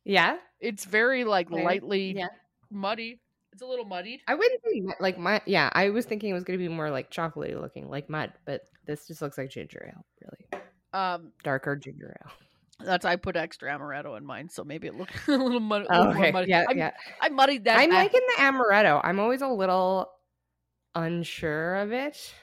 Yeah, 0.06 0.38
It's 0.62 0.86
very 0.86 1.26
like 1.26 1.52
lightly 1.52 2.16
yeah. 2.16 2.28
muddy. 2.72 3.20
It's 3.52 3.62
a 3.62 3.66
little 3.66 3.86
muddied. 3.86 4.22
I 4.28 4.36
wouldn't 4.36 4.62
say 4.64 4.84
like 5.00 5.18
my. 5.18 5.42
Yeah, 5.46 5.70
I 5.74 5.90
was 5.90 6.06
thinking 6.06 6.30
it 6.30 6.34
was 6.34 6.44
going 6.46 6.58
to 6.58 6.64
be 6.66 6.74
more 6.74 6.92
like 6.92 7.12
chocolatey 7.12 7.60
looking, 7.60 7.90
like 7.90 8.10
mud, 8.10 8.32
but 8.46 8.62
this 8.86 9.08
just 9.08 9.22
looks 9.22 9.38
like 9.38 9.50
ginger 9.50 9.92
ale. 9.94 10.06
Really 10.22 10.64
Um, 10.94 11.34
darker 11.44 11.76
ginger 11.76 12.16
ale. 12.24 12.32
That's 12.80 13.06
I 13.06 13.16
put 13.16 13.36
extra 13.36 13.70
amaretto 13.72 14.18
in 14.18 14.26
mine, 14.26 14.50
so 14.50 14.64
maybe 14.64 14.88
it 14.88 14.96
looked 14.96 15.14
a 15.28 15.32
little, 15.32 15.60
mud- 15.60 15.88
Oh, 15.90 15.98
little 15.98 16.14
more 16.14 16.24
okay. 16.24 16.32
muddy. 16.32 16.50
Yeah, 16.50 16.66
I'm, 16.70 16.78
yeah. 16.78 16.92
I 17.22 17.30
muddied 17.30 17.66
that. 17.66 17.80
I'm 17.80 17.90
back. 17.90 18.14
liking 18.14 18.28
the 18.38 18.44
amaretto. 18.44 19.02
I'm 19.04 19.20
always 19.20 19.42
a 19.42 19.48
little 19.48 20.10
unsure 20.96 21.76
of 21.76 21.92
it. 21.92 22.34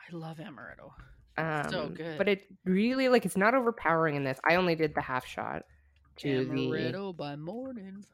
I 0.00 0.16
love 0.16 0.38
amaretto. 0.38 0.90
Um, 1.36 1.70
So 1.70 1.88
good. 1.88 2.18
But 2.18 2.28
it 2.28 2.42
really 2.64 3.08
like 3.08 3.24
it's 3.26 3.36
not 3.36 3.54
overpowering 3.54 4.16
in 4.16 4.24
this. 4.24 4.38
I 4.48 4.56
only 4.56 4.74
did 4.74 4.94
the 4.94 5.00
half 5.02 5.26
shot 5.26 5.62
to 6.18 6.46
Amaretto 6.46 7.16
by 7.16 7.36
morning. 7.36 8.04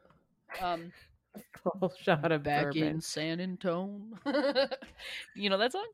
Um. 0.61 0.91
the 1.33 1.41
full 1.79 1.91
shot 2.01 2.31
of 2.31 2.43
back 2.43 2.65
bourbon. 2.65 2.83
in 2.83 3.01
San 3.01 3.39
Antone. 3.39 4.13
you 5.35 5.49
know 5.49 5.57
that 5.57 5.71
song? 5.71 5.87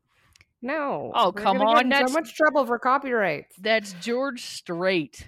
No. 0.60 1.10
Oh, 1.14 1.32
we're 1.34 1.42
come 1.42 1.60
on, 1.62 1.88
that's- 1.88 2.12
so 2.12 2.18
much 2.20 2.34
trouble 2.34 2.66
for 2.66 2.78
copyright. 2.78 3.46
That's 3.58 3.94
George 3.94 4.42
Strait. 4.44 5.26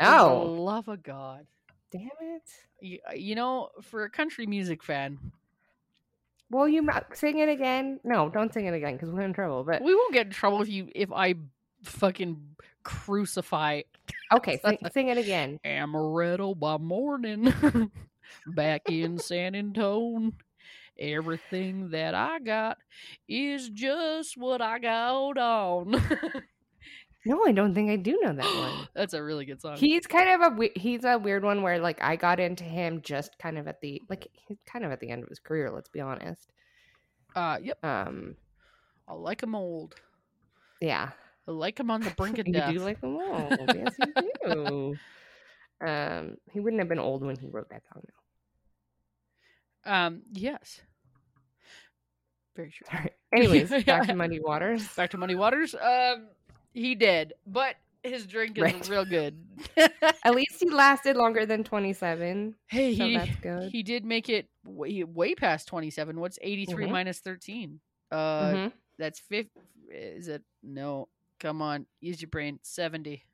For 0.00 0.06
Oh. 0.06 0.44
the 0.44 0.50
love 0.62 0.88
of 0.88 1.02
God! 1.02 1.46
Damn 1.90 2.08
it. 2.20 2.42
You, 2.80 2.98
uh, 3.10 3.14
you 3.14 3.34
know, 3.34 3.68
for 3.82 4.04
a 4.04 4.10
country 4.10 4.46
music 4.46 4.82
fan, 4.82 5.18
Well, 6.50 6.68
you 6.68 6.88
sing 7.12 7.38
it 7.38 7.48
again. 7.48 8.00
No, 8.02 8.28
don't 8.28 8.52
sing 8.52 8.66
it 8.66 8.74
again 8.74 8.94
because 8.94 9.10
we're 9.10 9.20
in 9.22 9.32
trouble. 9.32 9.62
But 9.62 9.82
we 9.82 9.94
won't 9.94 10.12
get 10.12 10.26
in 10.26 10.32
trouble 10.32 10.62
if 10.62 10.68
you 10.68 10.88
if 10.94 11.12
I 11.12 11.34
fucking 11.84 12.40
crucify 12.82 13.82
Okay, 14.32 14.58
sing, 14.64 14.78
sing 14.92 15.08
it 15.08 15.18
again. 15.18 15.60
Amaretto 15.64 16.58
by 16.58 16.76
morning, 16.78 17.52
back 18.46 18.82
in 18.88 19.18
San 19.18 19.54
Antone. 19.54 20.32
Everything 20.98 21.90
that 21.90 22.14
I 22.14 22.38
got 22.40 22.78
is 23.28 23.68
just 23.70 24.36
what 24.36 24.60
I 24.62 24.78
got 24.78 25.38
on. 25.38 25.94
No, 27.26 27.44
I 27.46 27.52
don't 27.52 27.74
think 27.74 27.90
I 27.90 27.96
do 27.96 28.18
know 28.22 28.32
that 28.32 28.44
one. 28.44 28.88
That's 28.94 29.12
a 29.12 29.22
really 29.22 29.44
good 29.44 29.60
song. 29.60 29.76
He's 29.76 30.06
kind 30.06 30.42
of 30.42 30.52
a 30.58 30.70
he's 30.74 31.04
a 31.04 31.18
weird 31.18 31.44
one 31.44 31.62
where 31.62 31.78
like 31.78 32.02
I 32.02 32.16
got 32.16 32.40
into 32.40 32.64
him 32.64 33.02
just 33.02 33.38
kind 33.38 33.58
of 33.58 33.68
at 33.68 33.80
the 33.82 34.00
like 34.08 34.26
he's 34.32 34.58
kind 34.66 34.84
of 34.84 34.90
at 34.92 35.00
the 35.00 35.10
end 35.10 35.22
of 35.22 35.28
his 35.28 35.38
career. 35.38 35.70
Let's 35.70 35.88
be 35.90 36.00
honest. 36.00 36.50
uh, 37.36 37.58
yep, 37.62 37.78
Um, 37.84 38.36
I 39.06 39.12
like 39.14 39.42
him 39.42 39.54
old. 39.54 39.96
yeah, 40.80 41.10
I 41.46 41.50
like 41.50 41.78
him 41.78 41.90
on 41.90 42.00
the 42.00 42.10
brink 42.10 42.38
of 42.38 42.50
death. 42.50 42.70
you 42.72 42.78
do 42.78 42.84
like 42.84 43.00
them 43.00 43.16
all. 43.16 43.48
yes, 43.74 43.94
you 43.98 44.32
do. 44.46 44.94
Um, 45.82 46.36
he 46.52 46.60
wouldn't 46.60 46.78
have 46.80 46.90
been 46.90 46.98
old 46.98 47.24
when 47.24 47.36
he 47.36 47.48
wrote 47.48 47.70
that 47.70 47.82
song. 47.90 48.02
Though. 49.84 49.90
Um, 49.90 50.22
yes, 50.30 50.78
very 52.54 52.70
true. 52.70 52.86
Sorry. 52.90 53.10
Anyways, 53.34 53.70
back 53.86 54.06
to 54.06 54.14
Muddy 54.14 54.40
Waters. 54.40 54.86
Back 54.94 55.08
to 55.12 55.16
Muddy 55.16 55.36
Waters. 55.36 55.74
Um, 55.74 56.26
he 56.74 56.94
did, 56.94 57.34
but 57.46 57.76
his 58.02 58.26
drink 58.26 58.56
is 58.58 58.62
Right. 58.62 58.88
real 58.88 59.04
good. 59.04 59.36
At 60.24 60.34
least 60.34 60.56
he 60.60 60.70
lasted 60.70 61.16
longer 61.16 61.44
than 61.46 61.64
twenty 61.64 61.92
seven. 61.92 62.54
hey, 62.68 62.96
So 62.96 63.04
he 63.04 63.16
that's 63.16 63.36
good. 63.36 63.70
he 63.70 63.82
did 63.82 64.04
make 64.04 64.28
it 64.28 64.48
way, 64.64 65.04
way 65.04 65.34
past 65.34 65.68
twenty 65.68 65.90
seven. 65.90 66.18
What's 66.20 66.38
eighty 66.42 66.66
Mhm. 66.66 66.90
minus 66.90 67.18
thirteen? 67.20 67.80
Uh, 68.10 68.40
Mhm. 68.52 68.72
that's 68.98 69.18
fifth. 69.20 69.50
Is 69.90 70.28
it 70.28 70.42
no? 70.62 71.08
Come 71.38 71.62
on, 71.62 71.86
use 72.00 72.20
your 72.22 72.28
brain. 72.30 72.58
Seventy. 72.62 73.24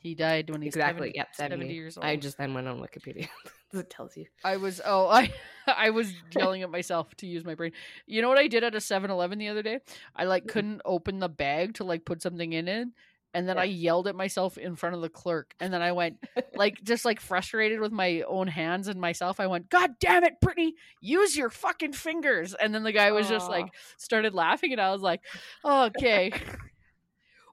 He 0.00 0.14
died 0.16 0.50
when 0.50 0.60
he's 0.62 0.74
Exactly. 0.74 1.08
70, 1.10 1.16
Yep. 1.16 1.28
70 1.34 1.60
70. 1.62 1.74
years 1.74 1.96
old. 1.96 2.04
I 2.06 2.16
just 2.16 2.36
then 2.36 2.54
went 2.54 2.66
on 2.66 2.80
Wikipedia. 2.80 3.28
it 3.80 3.90
tells 3.90 4.16
you. 4.16 4.26
I 4.44 4.56
was 4.56 4.80
oh 4.84 5.08
I 5.08 5.32
I 5.66 5.90
was 5.90 6.12
yelling 6.36 6.62
at 6.62 6.70
myself 6.70 7.14
to 7.16 7.26
use 7.26 7.44
my 7.44 7.54
brain. 7.54 7.72
You 8.06 8.22
know 8.22 8.28
what 8.28 8.38
I 8.38 8.48
did 8.48 8.64
at 8.64 8.74
a 8.74 8.78
7-Eleven 8.78 9.38
the 9.38 9.48
other 9.48 9.62
day? 9.62 9.80
I 10.14 10.24
like 10.24 10.46
couldn't 10.46 10.82
open 10.84 11.18
the 11.18 11.28
bag 11.28 11.74
to 11.74 11.84
like 11.84 12.04
put 12.04 12.22
something 12.22 12.52
in 12.52 12.68
it. 12.68 12.88
And 13.34 13.48
then 13.48 13.56
I 13.56 13.64
yelled 13.64 14.08
at 14.08 14.14
myself 14.14 14.58
in 14.58 14.76
front 14.76 14.94
of 14.94 15.00
the 15.00 15.08
clerk. 15.08 15.54
And 15.58 15.72
then 15.72 15.80
I 15.80 15.92
went 15.92 16.18
like 16.54 16.80
just 16.84 17.06
like 17.06 17.18
frustrated 17.18 17.80
with 17.80 17.90
my 17.92 18.22
own 18.28 18.46
hands 18.46 18.88
and 18.88 19.00
myself. 19.00 19.40
I 19.40 19.46
went, 19.46 19.70
God 19.70 19.92
damn 20.00 20.24
it, 20.24 20.38
Brittany, 20.40 20.74
use 21.00 21.34
your 21.34 21.48
fucking 21.48 21.94
fingers. 21.94 22.54
And 22.54 22.74
then 22.74 22.82
the 22.82 22.92
guy 22.92 23.12
was 23.12 23.28
just 23.28 23.48
like 23.48 23.66
started 23.96 24.34
laughing 24.34 24.72
and 24.72 24.80
I 24.80 24.92
was 24.92 25.00
like, 25.00 25.22
okay. 25.64 26.32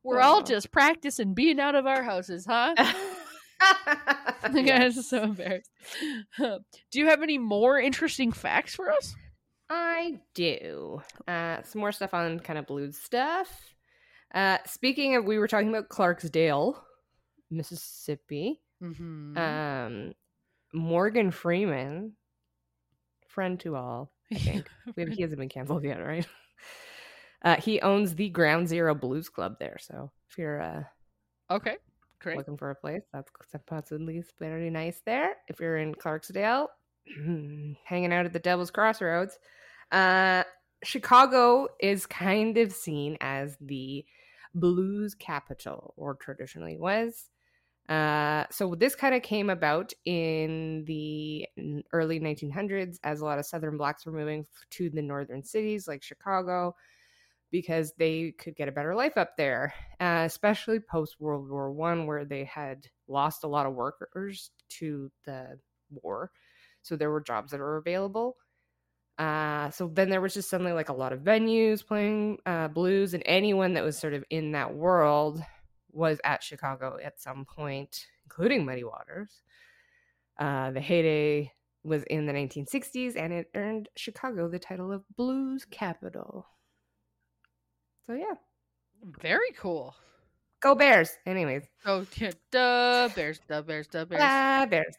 We're 0.04 0.22
all 0.22 0.44
just 0.44 0.72
practicing 0.72 1.34
being 1.34 1.60
out 1.60 1.76
of 1.76 1.86
our 1.86 2.04
houses, 2.04 2.46
huh? 2.46 2.74
The 3.60 4.64
guy 4.64 4.86
is 4.86 5.08
so 5.10 5.24
embarrassed. 5.24 5.70
Do 6.38 6.60
you 6.94 7.08
have 7.08 7.22
any 7.22 7.38
more 7.38 7.80
interesting 7.80 8.32
facts 8.32 8.76
for 8.76 8.92
us? 8.92 9.16
I 9.70 10.20
do. 10.34 11.02
Uh, 11.28 11.62
some 11.64 11.82
more 11.82 11.92
stuff 11.92 12.14
on 12.14 12.40
kind 12.40 12.58
of 12.58 12.66
blues 12.66 12.98
stuff. 12.98 13.76
Uh, 14.34 14.58
speaking 14.66 15.16
of, 15.16 15.26
we 15.26 15.38
were 15.38 15.48
talking 15.48 15.70
about 15.70 15.90
Clarksdale, 15.90 16.76
Mississippi. 17.52 18.62
Mm-hmm. 18.82 19.38
Um, 19.38 20.14
Morgan 20.74 21.32
Freeman, 21.32 22.14
friend 23.28 23.60
to 23.60 23.76
all. 23.76 24.12
I 24.34 24.64
think 24.96 25.14
he 25.14 25.22
hasn't 25.22 25.40
been 25.40 25.50
canceled 25.50 25.84
yet, 25.84 25.98
right? 25.98 26.28
Uh, 27.42 27.56
he 27.56 27.80
owns 27.80 28.16
the 28.16 28.28
Ground 28.28 28.68
Zero 28.68 28.94
Blues 28.94 29.30
Club 29.30 29.60
there. 29.60 29.78
So 29.80 30.12
if 30.30 30.38
you're 30.38 30.62
uh, 30.62 30.84
okay, 31.50 31.78
great. 32.20 32.38
looking 32.38 32.58
for 32.58 32.72
a 32.72 32.76
place, 32.76 33.04
that's 33.12 33.32
possibly 33.66 34.24
very 34.40 34.70
nice 34.70 35.02
there. 35.06 35.36
If 35.48 35.60
you're 35.60 35.78
in 35.78 35.96
Clarksdale, 35.96 36.68
hanging 37.86 38.14
out 38.14 38.26
at 38.26 38.34
the 38.34 38.40
Devil's 38.40 38.72
Crossroads, 38.72 39.38
uh, 39.92 40.44
Chicago 40.84 41.68
is 41.80 42.06
kind 42.06 42.58
of 42.58 42.72
seen 42.72 43.18
as 43.22 43.58
the 43.62 44.06
blues 44.56 45.16
capital, 45.16 45.94
or 45.98 46.16
traditionally 46.16 46.78
was. 46.78 47.30
Uh, 47.88 48.46
so 48.52 48.76
this 48.76 48.96
kind 48.96 49.16
of 49.16 49.24
came 49.24 49.50
about 49.50 49.92
in 50.06 50.84
the 50.86 51.48
early 51.92 52.20
1900s 52.20 53.00
as 53.04 53.22
a 53.22 53.26
lot 53.26 53.40
of 53.40 53.46
Southern 53.46 53.78
blacks 53.78 54.06
were 54.06 54.12
moving 54.12 54.46
to 54.70 54.92
the 54.92 55.02
northern 55.02 55.44
cities 55.44 55.88
like 55.88 56.04
Chicago 56.04 56.76
because 57.52 57.94
they 57.98 58.34
could 58.38 58.56
get 58.56 58.68
a 58.68 58.72
better 58.72 58.96
life 58.96 59.18
up 59.18 59.36
there, 59.38 59.74
uh, 60.00 60.24
especially 60.26 60.80
post 60.80 61.20
World 61.20 61.50
War 61.50 61.72
One, 61.72 62.06
where 62.06 62.26
they 62.26 62.44
had 62.44 62.88
lost 63.08 63.44
a 63.44 63.48
lot 63.48 63.66
of 63.66 63.74
workers 63.74 64.52
to 64.70 65.12
the 65.26 65.60
war. 65.90 66.32
So 66.82 66.96
there 66.96 67.12
were 67.12 67.22
jobs 67.22 67.52
that 67.52 67.60
were 67.60 67.78
available. 67.78 68.38
Uh, 69.18 69.70
so 69.72 69.92
then 69.94 70.10
there 70.10 70.22
was 70.22 70.34
just 70.34 70.50
suddenly 70.50 70.72
like 70.72 70.90
a 70.90 70.94
lot 70.94 71.12
of 71.12 71.20
venues 71.20 71.86
playing 71.86 72.38
uh, 72.46 72.70
blues, 72.70 73.14
and 73.14 73.24
anyone 73.26 73.74
that 73.74 73.84
was 73.84 73.98
sort 73.98 74.14
of 74.14 74.24
in 74.30 74.54
that 74.54 74.74
world 74.74 75.42
was 75.92 76.20
at 76.24 76.44
Chicago 76.44 76.98
at 77.04 77.20
some 77.20 77.46
point, 77.46 78.06
including 78.26 78.66
Muddy 78.66 78.84
Waters. 78.84 79.42
Uh, 80.38 80.72
the 80.72 80.80
heyday 80.80 81.52
was 81.84 82.04
in 82.04 82.26
the 82.28 82.34
1960s, 82.34 83.18
and 83.18 83.34
it 83.34 83.48
earned 83.56 83.90
Chicago 83.96 84.48
the 84.48 84.60
title 84.60 84.92
of 84.92 85.04
Blues 85.18 85.66
Capital. 85.70 86.48
So 88.10 88.16
yeah, 88.16 88.34
Very 89.22 89.52
cool. 89.60 89.94
go 90.64 90.74
Bears. 90.74 91.12
Anyways, 91.28 91.62
Oh, 91.86 92.08
yeah, 92.18 92.32
duh, 92.52 93.10
bears, 93.16 93.40
duh, 93.48 93.62
bears, 93.62 93.86
duh, 93.88 94.06
bears. 94.06 94.20
ah, 94.26 94.66
Bears. 94.68 94.96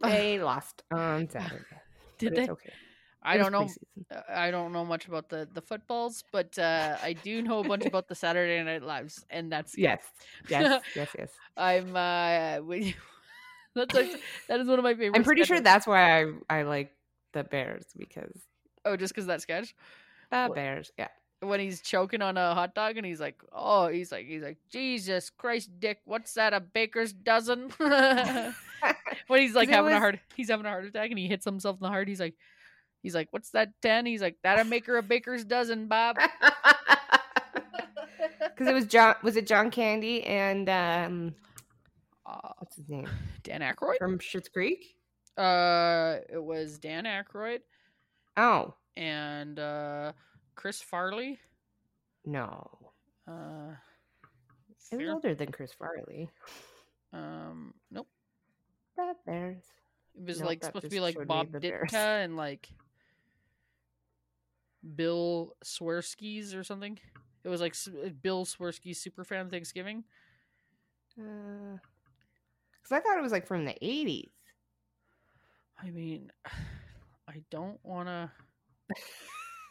They 0.00 0.40
lost 0.40 0.82
on 0.90 1.28
Saturday. 1.28 1.62
Did 2.16 2.34
they? 2.36 2.48
Okay. 2.48 2.72
I 3.22 3.36
don't 3.36 3.52
know. 3.52 3.64
preseason. 3.66 4.16
uh, 4.16 4.22
I 4.30 4.50
don't 4.50 4.72
know 4.72 4.82
much 4.86 5.06
about 5.08 5.28
the 5.28 5.46
the 5.52 5.60
footballs, 5.60 6.24
but 6.32 6.58
uh, 6.58 6.96
I 7.02 7.12
do 7.12 7.42
know 7.42 7.58
a 7.60 7.64
bunch 7.64 7.84
about 7.84 8.08
the 8.08 8.14
Saturday 8.14 8.62
Night 8.64 8.82
Lives, 8.82 9.26
and 9.28 9.52
that's 9.52 9.76
Yes, 9.76 10.00
yes, 10.48 10.80
yes, 10.96 11.08
yes. 11.18 11.30
I'm 11.58 11.94
uh, 11.94 12.60
we- 12.66 12.96
that's 13.74 13.94
like, 13.94 14.10
that 14.48 14.58
is 14.58 14.66
one 14.68 14.78
of 14.78 14.84
my 14.84 14.94
favorite. 14.94 15.16
I'm 15.18 15.22
pretty 15.22 15.44
sure 15.44 15.60
that's 15.60 15.86
why 15.86 16.22
I 16.22 16.32
I 16.48 16.62
like 16.62 16.92
the 17.34 17.44
Bears 17.44 17.84
because 17.94 18.40
Oh, 18.86 18.96
just 18.96 19.12
because 19.12 19.26
that 19.26 19.42
sketch 19.42 19.74
the 20.30 20.48
What- 20.48 20.54
Bears. 20.54 20.90
Yeah. 20.96 21.08
When 21.42 21.60
he's 21.60 21.80
choking 21.80 22.22
on 22.22 22.36
a 22.36 22.54
hot 22.54 22.74
dog 22.74 22.96
and 22.96 23.04
he's 23.04 23.20
like, 23.20 23.40
oh, 23.52 23.88
he's 23.88 24.12
like, 24.12 24.26
he's 24.26 24.42
like, 24.42 24.58
Jesus 24.70 25.30
Christ, 25.30 25.70
Dick, 25.80 25.98
what's 26.04 26.34
that? 26.34 26.54
A 26.54 26.60
baker's 26.60 27.12
dozen? 27.12 27.70
when 27.78 29.40
he's 29.40 29.54
like 29.54 29.68
having 29.68 29.92
a 29.92 29.98
heart, 29.98 30.18
he's 30.36 30.48
having 30.50 30.66
a 30.66 30.68
heart 30.68 30.84
attack 30.84 31.10
and 31.10 31.18
he 31.18 31.26
hits 31.26 31.44
himself 31.44 31.76
in 31.76 31.82
the 31.82 31.88
heart. 31.88 32.08
He's 32.08 32.20
like, 32.20 32.34
he's 33.02 33.14
like, 33.14 33.28
what's 33.32 33.50
that 33.50 33.72
ten? 33.82 34.06
He's 34.06 34.22
like, 34.22 34.36
that'll 34.42 34.64
make 34.64 34.86
her 34.86 34.96
a 34.96 35.02
baker's 35.02 35.44
dozen, 35.44 35.86
Bob. 35.86 36.16
Because 38.38 38.66
it 38.68 38.74
was 38.74 38.86
John. 38.86 39.14
Was 39.22 39.36
it 39.36 39.46
John 39.46 39.70
Candy 39.70 40.22
and 40.24 40.68
um, 40.68 41.34
Uh, 42.26 42.50
what's 42.58 42.76
his 42.76 42.88
name 42.88 43.08
Dan 43.42 43.60
Aykroyd. 43.60 43.98
from 43.98 44.18
Schitt's 44.18 44.48
Creek? 44.48 44.96
Uh, 45.36 46.18
it 46.30 46.42
was 46.42 46.78
Dan 46.78 47.04
Aykroyd 47.04 47.60
Oh 48.36 48.74
and 48.96 49.58
uh, 49.58 50.12
Chris 50.54 50.80
Farley. 50.82 51.38
no, 52.24 52.68
Uh, 53.26 53.74
it 54.90 54.96
was 54.98 55.08
older 55.08 55.34
than 55.34 55.50
Chris 55.52 55.72
Farley. 55.72 56.28
um, 57.12 57.74
nope. 57.90 58.08
That 58.96 59.16
Bears. 59.24 59.64
It 60.14 60.26
was 60.26 60.40
Nope, 60.40 60.48
like 60.48 60.64
supposed 60.64 60.84
to 60.84 60.90
be 60.90 61.00
like 61.00 61.16
Bob 61.26 61.50
the 61.52 61.60
Bears. 61.60 61.90
Ditka 61.90 62.24
and 62.24 62.36
like 62.36 62.68
Bill 64.96 65.54
Swerski's 65.64 66.54
or 66.54 66.62
something. 66.64 66.98
It 67.44 67.48
was 67.48 67.60
like 67.60 67.74
uh, 67.88 68.10
Bill 68.22 68.44
Swerski's 68.44 69.02
Superfan 69.02 69.50
Thanksgiving. 69.50 70.04
Uh, 71.18 71.78
Because 72.72 72.92
I 72.92 73.00
thought 73.00 73.16
it 73.18 73.22
was 73.22 73.32
like 73.32 73.46
from 73.46 73.64
the 73.64 73.74
'80s. 73.82 74.28
I 75.82 75.90
mean, 75.90 76.30
I 77.28 77.42
don't 77.50 77.78
want 77.84 78.08
to. 78.08 78.30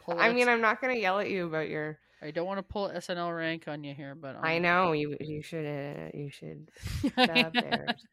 I 0.08 0.32
mean, 0.32 0.48
I'm 0.48 0.60
not 0.60 0.80
gonna 0.80 0.94
yell 0.96 1.18
at 1.20 1.30
you 1.30 1.46
about 1.46 1.68
your. 1.68 1.98
I 2.22 2.30
don't 2.30 2.46
want 2.46 2.58
to 2.58 2.62
pull 2.62 2.88
SNL 2.88 3.36
rank 3.36 3.66
on 3.66 3.82
you 3.82 3.94
here, 3.94 4.14
but 4.14 4.36
I 4.40 4.58
know 4.58 4.92
you. 4.92 5.16
You 5.20 5.42
should. 5.42 5.66
Uh, 5.66 6.10
you 6.14 6.30
should. 6.30 6.68
The 7.16 7.50
Bears. 7.52 8.06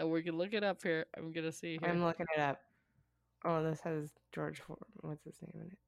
Uh, 0.00 0.06
we 0.06 0.22
can 0.22 0.36
look 0.36 0.52
it 0.52 0.62
up 0.62 0.82
here. 0.82 1.06
I'm 1.16 1.32
gonna 1.32 1.52
see 1.52 1.78
here. 1.80 1.88
I'm 1.88 2.04
looking 2.04 2.26
it 2.36 2.40
up. 2.40 2.60
Oh, 3.44 3.62
this 3.62 3.80
has 3.80 4.10
George. 4.32 4.60
For- 4.60 4.76
What's 5.00 5.24
his 5.24 5.36
name 5.42 5.62
in 5.62 5.70
it? 5.72 5.78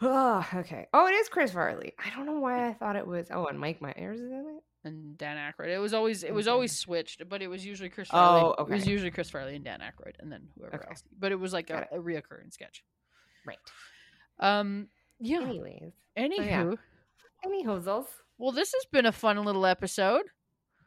Oh, 0.00 0.44
okay. 0.54 0.88
Oh, 0.92 1.06
it 1.06 1.12
is 1.12 1.28
Chris 1.28 1.52
Farley. 1.52 1.92
I 2.04 2.10
don't 2.16 2.26
know 2.26 2.40
why 2.40 2.68
I 2.68 2.72
thought 2.72 2.96
it 2.96 3.06
was. 3.06 3.28
Oh, 3.30 3.46
and 3.46 3.58
Mike 3.58 3.80
Myers 3.80 4.18
is 4.20 4.30
in 4.30 4.56
it. 4.58 4.88
and 4.88 5.16
Dan 5.16 5.36
Aykroyd. 5.36 5.68
It 5.68 5.78
was 5.78 5.94
always 5.94 6.24
it 6.24 6.34
was 6.34 6.48
Okay. 6.48 6.52
always 6.52 6.76
switched, 6.76 7.28
but 7.28 7.40
it 7.42 7.46
was 7.48 7.64
usually 7.64 7.88
Chris 7.88 8.08
Farley. 8.08 8.40
Oh, 8.58 8.64
It 8.64 8.68
was 8.68 8.86
usually 8.86 9.12
Chris 9.12 9.30
Farley 9.30 9.54
and 9.54 9.64
Dan 9.64 9.78
Aykroyd, 9.80 10.14
and 10.18 10.32
then 10.32 10.48
whoever 10.58 10.76
Okay. 10.76 10.88
else. 10.88 11.04
But 11.16 11.30
it 11.30 11.38
was 11.38 11.52
like 11.52 11.70
a, 11.70 11.86
a 11.92 11.98
reoccurring 11.98 12.52
sketch. 12.52 12.82
Right. 13.46 13.58
Um. 14.38 14.88
Yeah. 15.20 15.42
Anyways, 15.42 15.92
Anywho, 16.16 16.46
yeah. 16.46 16.72
any 17.44 17.64
hozels? 17.64 18.06
Well, 18.38 18.52
this 18.52 18.72
has 18.72 18.84
been 18.86 19.06
a 19.06 19.12
fun 19.12 19.42
little 19.44 19.66
episode. 19.66 20.24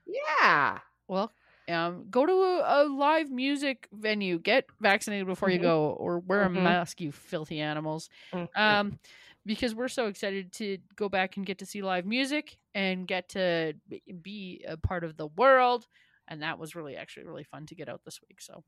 Yeah. 0.05 0.79
Well, 1.07 1.31
um, 1.69 2.07
go 2.09 2.25
to 2.25 2.31
a, 2.33 2.83
a 2.83 2.87
live 2.87 3.29
music 3.31 3.87
venue. 3.93 4.39
Get 4.39 4.65
vaccinated 4.81 5.25
before 5.27 5.49
you 5.49 5.59
Mhm. 5.59 5.63
go, 5.63 5.89
or 5.91 6.19
wear 6.19 6.43
Mhm. 6.43 6.57
a 6.57 6.61
mask, 6.61 7.01
you 7.01 7.11
filthy 7.11 7.59
animals. 7.59 8.09
Mhm. 8.33 8.49
Um, 8.55 8.99
because 9.45 9.73
we're 9.75 9.87
so 9.87 10.07
excited 10.07 10.51
to 10.53 10.79
go 10.95 11.07
back 11.07 11.37
and 11.37 11.45
get 11.45 11.59
to 11.59 11.65
see 11.65 11.81
live 11.81 12.05
music 12.05 12.57
and 12.73 13.07
get 13.07 13.29
to 13.29 13.73
be 14.21 14.63
a 14.67 14.75
part 14.75 15.03
of 15.03 15.17
the 15.17 15.27
world. 15.27 15.87
And 16.27 16.41
that 16.41 16.57
was 16.57 16.75
really 16.75 16.95
actually 16.97 17.25
really 17.27 17.43
fun 17.43 17.67
to 17.67 17.75
get 17.75 17.87
out 17.87 18.03
this 18.03 18.19
week. 18.27 18.41
So 18.41 18.63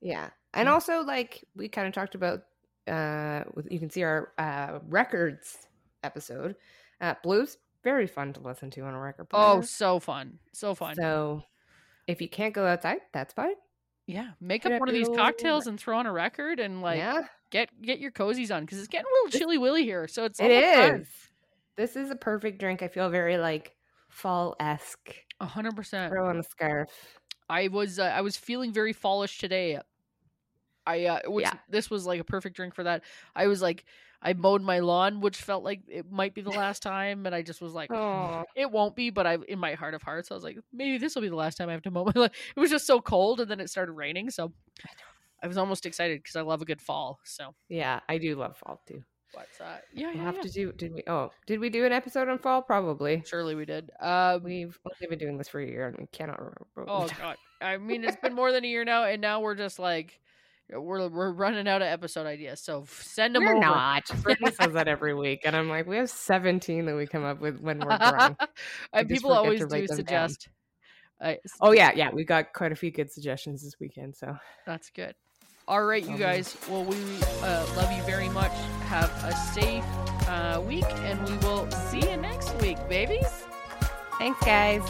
Yeah. 0.00 0.30
And 0.52 0.68
also 0.68 1.02
like 1.02 1.44
we 1.56 1.68
kind 1.68 1.88
of 1.88 1.94
talked 1.94 2.14
about 2.14 2.44
uh 2.88 3.44
you 3.68 3.78
can 3.78 3.90
see 3.90 4.02
our 4.02 4.32
uh 4.38 4.78
records 4.88 5.68
episode. 6.02 6.56
Uh 7.00 7.14
blues 7.22 7.58
very 7.84 8.06
fun 8.06 8.32
to 8.32 8.40
listen 8.40 8.70
to 8.70 8.80
on 8.80 8.94
a 8.94 8.98
record 9.00 9.28
player. 9.28 9.42
oh, 9.44 9.60
so 9.60 10.00
fun, 10.00 10.38
so 10.52 10.74
fun. 10.74 10.96
So 10.96 11.44
if 12.08 12.20
you 12.20 12.28
can't 12.28 12.54
go 12.54 12.66
outside, 12.66 13.00
that's 13.12 13.32
fine. 13.34 13.54
yeah, 14.06 14.30
make 14.40 14.66
up 14.66 14.80
one 14.80 14.88
of 14.88 14.94
these 14.94 15.08
cocktails 15.08 15.66
and 15.66 15.78
throw 15.78 15.98
on 15.98 16.06
a 16.06 16.12
record 16.12 16.58
and 16.58 16.82
like 16.82 16.98
yeah. 16.98 17.22
get 17.50 17.68
get 17.80 18.00
your 18.00 18.10
cozies 18.10 18.54
on 18.54 18.64
because 18.64 18.78
it's 18.78 18.88
getting 18.88 19.06
a 19.06 19.14
little 19.24 19.38
chilly 19.38 19.58
willy 19.58 19.84
here. 19.84 20.08
So 20.08 20.24
it's 20.24 20.40
It 20.40 20.50
is. 20.50 21.06
This 21.76 21.96
is 21.96 22.10
a 22.10 22.16
perfect 22.16 22.58
drink. 22.58 22.82
I 22.82 22.88
feel 22.88 23.10
very 23.10 23.36
like 23.36 23.76
fall 24.08 24.56
esque. 24.60 25.14
a 25.40 25.46
hundred 25.46 25.76
percent. 25.76 26.12
Throw 26.12 26.28
on 26.28 26.38
a 26.38 26.42
scarf. 26.42 26.88
I 27.48 27.68
was 27.68 27.98
uh, 27.98 28.04
I 28.04 28.22
was 28.22 28.36
feeling 28.36 28.72
very 28.72 28.92
fallish 28.92 29.38
today. 29.38 29.78
I 30.86 31.06
uh, 31.06 31.20
which 31.26 31.44
Yeah. 31.46 31.54
this 31.68 31.90
was 31.90 32.06
like 32.06 32.20
a 32.20 32.24
perfect 32.24 32.56
drink 32.56 32.74
for 32.74 32.84
that. 32.84 33.02
I 33.34 33.46
was 33.46 33.62
like 33.62 33.84
I 34.26 34.32
mowed 34.32 34.62
my 34.62 34.78
lawn, 34.78 35.20
which 35.20 35.36
felt 35.36 35.64
like 35.64 35.82
it 35.86 36.10
might 36.10 36.34
be 36.34 36.40
the 36.40 36.48
last 36.64 36.82
time, 36.82 37.26
and 37.26 37.34
I 37.34 37.42
just 37.42 37.60
was 37.60 37.72
like, 37.74 37.90
Oh, 37.92 38.44
it 38.56 38.70
won't 38.70 38.96
be. 38.96 39.10
But 39.10 39.26
I, 39.26 39.36
in 39.48 39.58
my 39.58 39.74
heart 39.74 39.92
of 39.94 40.02
hearts, 40.02 40.30
I 40.30 40.34
was 40.34 40.42
like, 40.44 40.58
maybe 40.72 40.96
this 40.98 41.14
will 41.14 41.22
be 41.22 41.28
the 41.28 41.36
last 41.36 41.56
time 41.58 41.68
I 41.68 41.72
have 41.72 41.82
to 41.82 41.90
mow 41.90 42.04
my 42.04 42.12
lawn. 42.14 42.30
It 42.56 42.60
was 42.60 42.70
just 42.70 42.86
so 42.86 43.00
cold, 43.00 43.40
and 43.40 43.50
then 43.50 43.60
it 43.60 43.68
started 43.68 43.92
raining, 43.92 44.30
so 44.30 44.52
I 45.42 45.46
was 45.46 45.58
almost 45.58 45.84
excited 45.84 46.22
because 46.22 46.36
I 46.36 46.40
love 46.40 46.62
a 46.62 46.64
good 46.64 46.80
fall. 46.80 47.18
So, 47.24 47.54
yeah, 47.68 48.00
I 48.08 48.16
do 48.16 48.34
love 48.34 48.56
fall 48.56 48.80
too. 48.88 49.02
What's 49.34 49.58
that? 49.58 49.82
yeah, 49.92 50.06
We'll 50.06 50.16
yeah, 50.16 50.22
have 50.22 50.36
yeah. 50.36 50.42
to 50.42 50.48
do. 50.48 50.72
Did 50.72 50.94
we? 50.94 51.02
Oh, 51.06 51.30
did 51.46 51.58
we 51.60 51.68
do 51.68 51.84
an 51.84 51.92
episode 51.92 52.28
on 52.28 52.38
fall? 52.38 52.62
Probably. 52.62 53.22
surely 53.26 53.54
we 53.54 53.64
did. 53.66 53.90
Um, 54.00 54.42
We've 54.44 54.78
only 54.86 55.06
been 55.10 55.18
doing 55.18 55.36
this 55.36 55.48
for 55.48 55.60
a 55.60 55.66
year, 55.66 55.88
and 55.88 55.96
we 55.98 56.06
cannot 56.06 56.38
remember. 56.38 56.84
Oh 56.90 57.08
god. 57.18 57.36
I 57.60 57.76
mean, 57.76 58.04
it's 58.04 58.16
been 58.16 58.34
more 58.34 58.52
than 58.52 58.64
a 58.64 58.68
year 58.68 58.84
now, 58.84 59.04
and 59.04 59.20
now 59.20 59.40
we're 59.40 59.54
just 59.56 59.78
like 59.78 60.18
we're 60.70 61.08
we're 61.08 61.32
running 61.32 61.68
out 61.68 61.82
of 61.82 61.88
episode 61.88 62.26
ideas. 62.26 62.60
So 62.60 62.84
send 62.88 63.34
them 63.34 63.44
We're 63.44 63.56
over. 63.56 63.60
not. 63.60 64.04
Brittany 64.22 64.50
says 64.52 64.72
that 64.72 64.88
every 64.88 65.14
week, 65.14 65.42
and 65.44 65.54
I'm 65.54 65.68
like, 65.68 65.86
we 65.86 65.96
have 65.96 66.10
17 66.10 66.86
that 66.86 66.96
we 66.96 67.06
come 67.06 67.24
up 67.24 67.40
with 67.40 67.60
when 67.60 67.80
we're 67.80 67.98
drunk. 67.98 68.38
and 68.92 69.08
people 69.08 69.32
always 69.32 69.60
do 69.60 69.66
write 69.66 69.88
them 69.88 70.04
down. 70.04 70.28
suggest. 70.30 70.48
I, 71.20 71.38
Oh 71.60 71.72
yeah, 71.72 71.92
yeah, 71.94 72.10
we 72.12 72.24
got 72.24 72.52
quite 72.52 72.72
a 72.72 72.76
few 72.76 72.90
good 72.90 73.10
suggestions 73.10 73.62
this 73.62 73.78
weekend. 73.78 74.16
So 74.16 74.36
that's 74.66 74.90
good. 74.90 75.14
All 75.66 75.84
right, 75.84 76.04
you 76.06 76.18
guys. 76.18 76.56
Well, 76.68 76.84
we 76.84 76.96
uh, 77.42 77.66
love 77.76 77.90
you 77.92 78.02
very 78.02 78.28
much. 78.28 78.52
Have 78.88 79.10
a 79.24 79.34
safe 79.54 79.84
uh, 80.28 80.60
week, 80.66 80.84
and 80.84 81.26
we 81.26 81.36
will 81.38 81.70
see 81.70 82.00
you 82.10 82.16
next 82.18 82.54
week, 82.60 82.76
babies. 82.88 83.44
thanks, 84.18 84.40
guys. 84.44 84.82